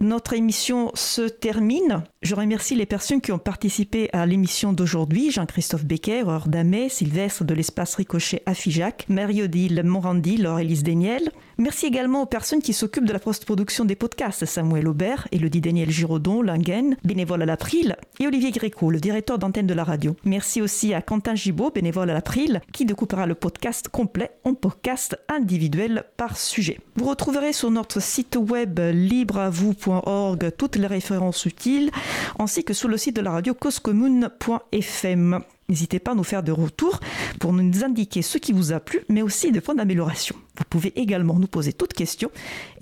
[0.00, 2.02] Notre émission se termine.
[2.20, 5.30] Je remercie les personnes qui ont participé à l'émission d'aujourd'hui.
[5.30, 11.30] Jean-Christophe Becker, Damet, Sylvestre de l'espace Ricochet à Figeac, Marie-Odile Morandi, Laure-Élise Daniel.
[11.58, 15.90] Merci également aux personnes qui s'occupent de la post-production des podcasts, Samuel Aubert, Elodie Daniel
[15.90, 20.16] Giraudon, Lingen, bénévole à l'April, et Olivier Gréco, le directeur d'antenne de la radio.
[20.24, 25.16] Merci aussi à Quentin Gibaud, bénévole à l'April, qui découpera le podcast complet en podcast
[25.28, 26.80] individuel par sujet.
[26.96, 31.90] Vous retrouverez sur notre site web libreavou.org toutes les références utiles,
[32.38, 35.40] ainsi que sur le site de la radio causecommune.fm.
[35.68, 37.00] N'hésitez pas à nous faire des retours
[37.40, 40.36] pour nous indiquer ce qui vous a plu, mais aussi des points d'amélioration.
[40.56, 42.30] Vous pouvez également nous poser toutes questions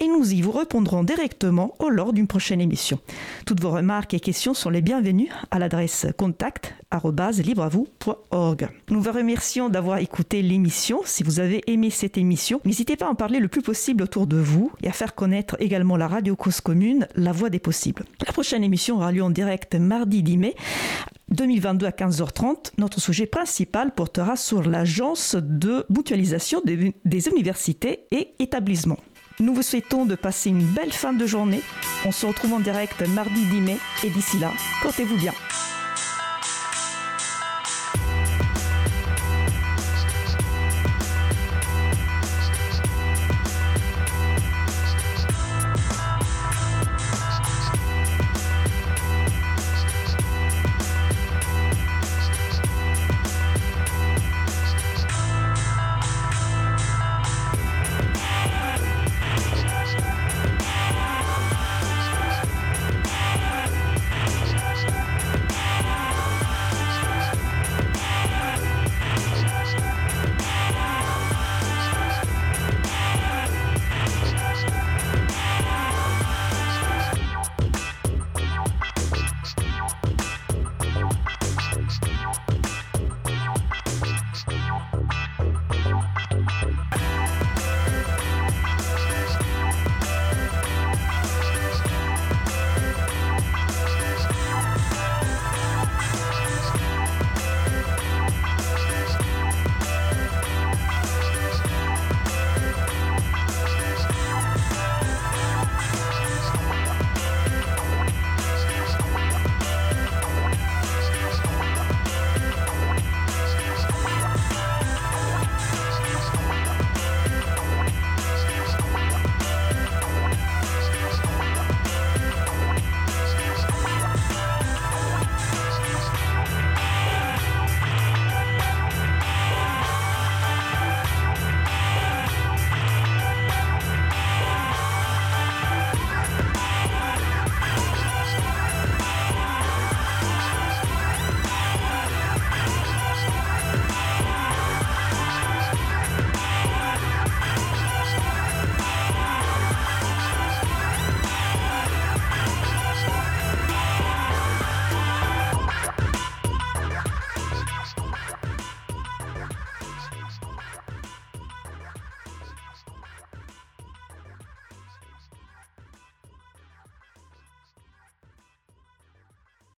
[0.00, 2.98] et nous y vous répondrons directement au lors d'une prochaine émission.
[3.46, 8.68] Toutes vos remarques et questions sont les bienvenues à l'adresse contact@libreavou.org.
[8.90, 11.00] Nous vous remercions d'avoir écouté l'émission.
[11.04, 14.26] Si vous avez aimé cette émission, n'hésitez pas à en parler le plus possible autour
[14.26, 18.04] de vous et à faire connaître également la radio cause commune, la voix des possibles.
[18.26, 20.54] La prochaine émission aura lieu en direct mardi 10 mai
[21.32, 28.34] 2022 à 15h30, notre sujet principal portera sur l'agence de mutualisation des, des, universités et
[28.38, 28.98] établissements.
[29.40, 31.62] Nous vous souhaitons de passer une belle fin de journée.
[32.04, 34.52] On se retrouve en direct mardi 10 mai et d'ici là,
[34.82, 35.32] portez-vous bien.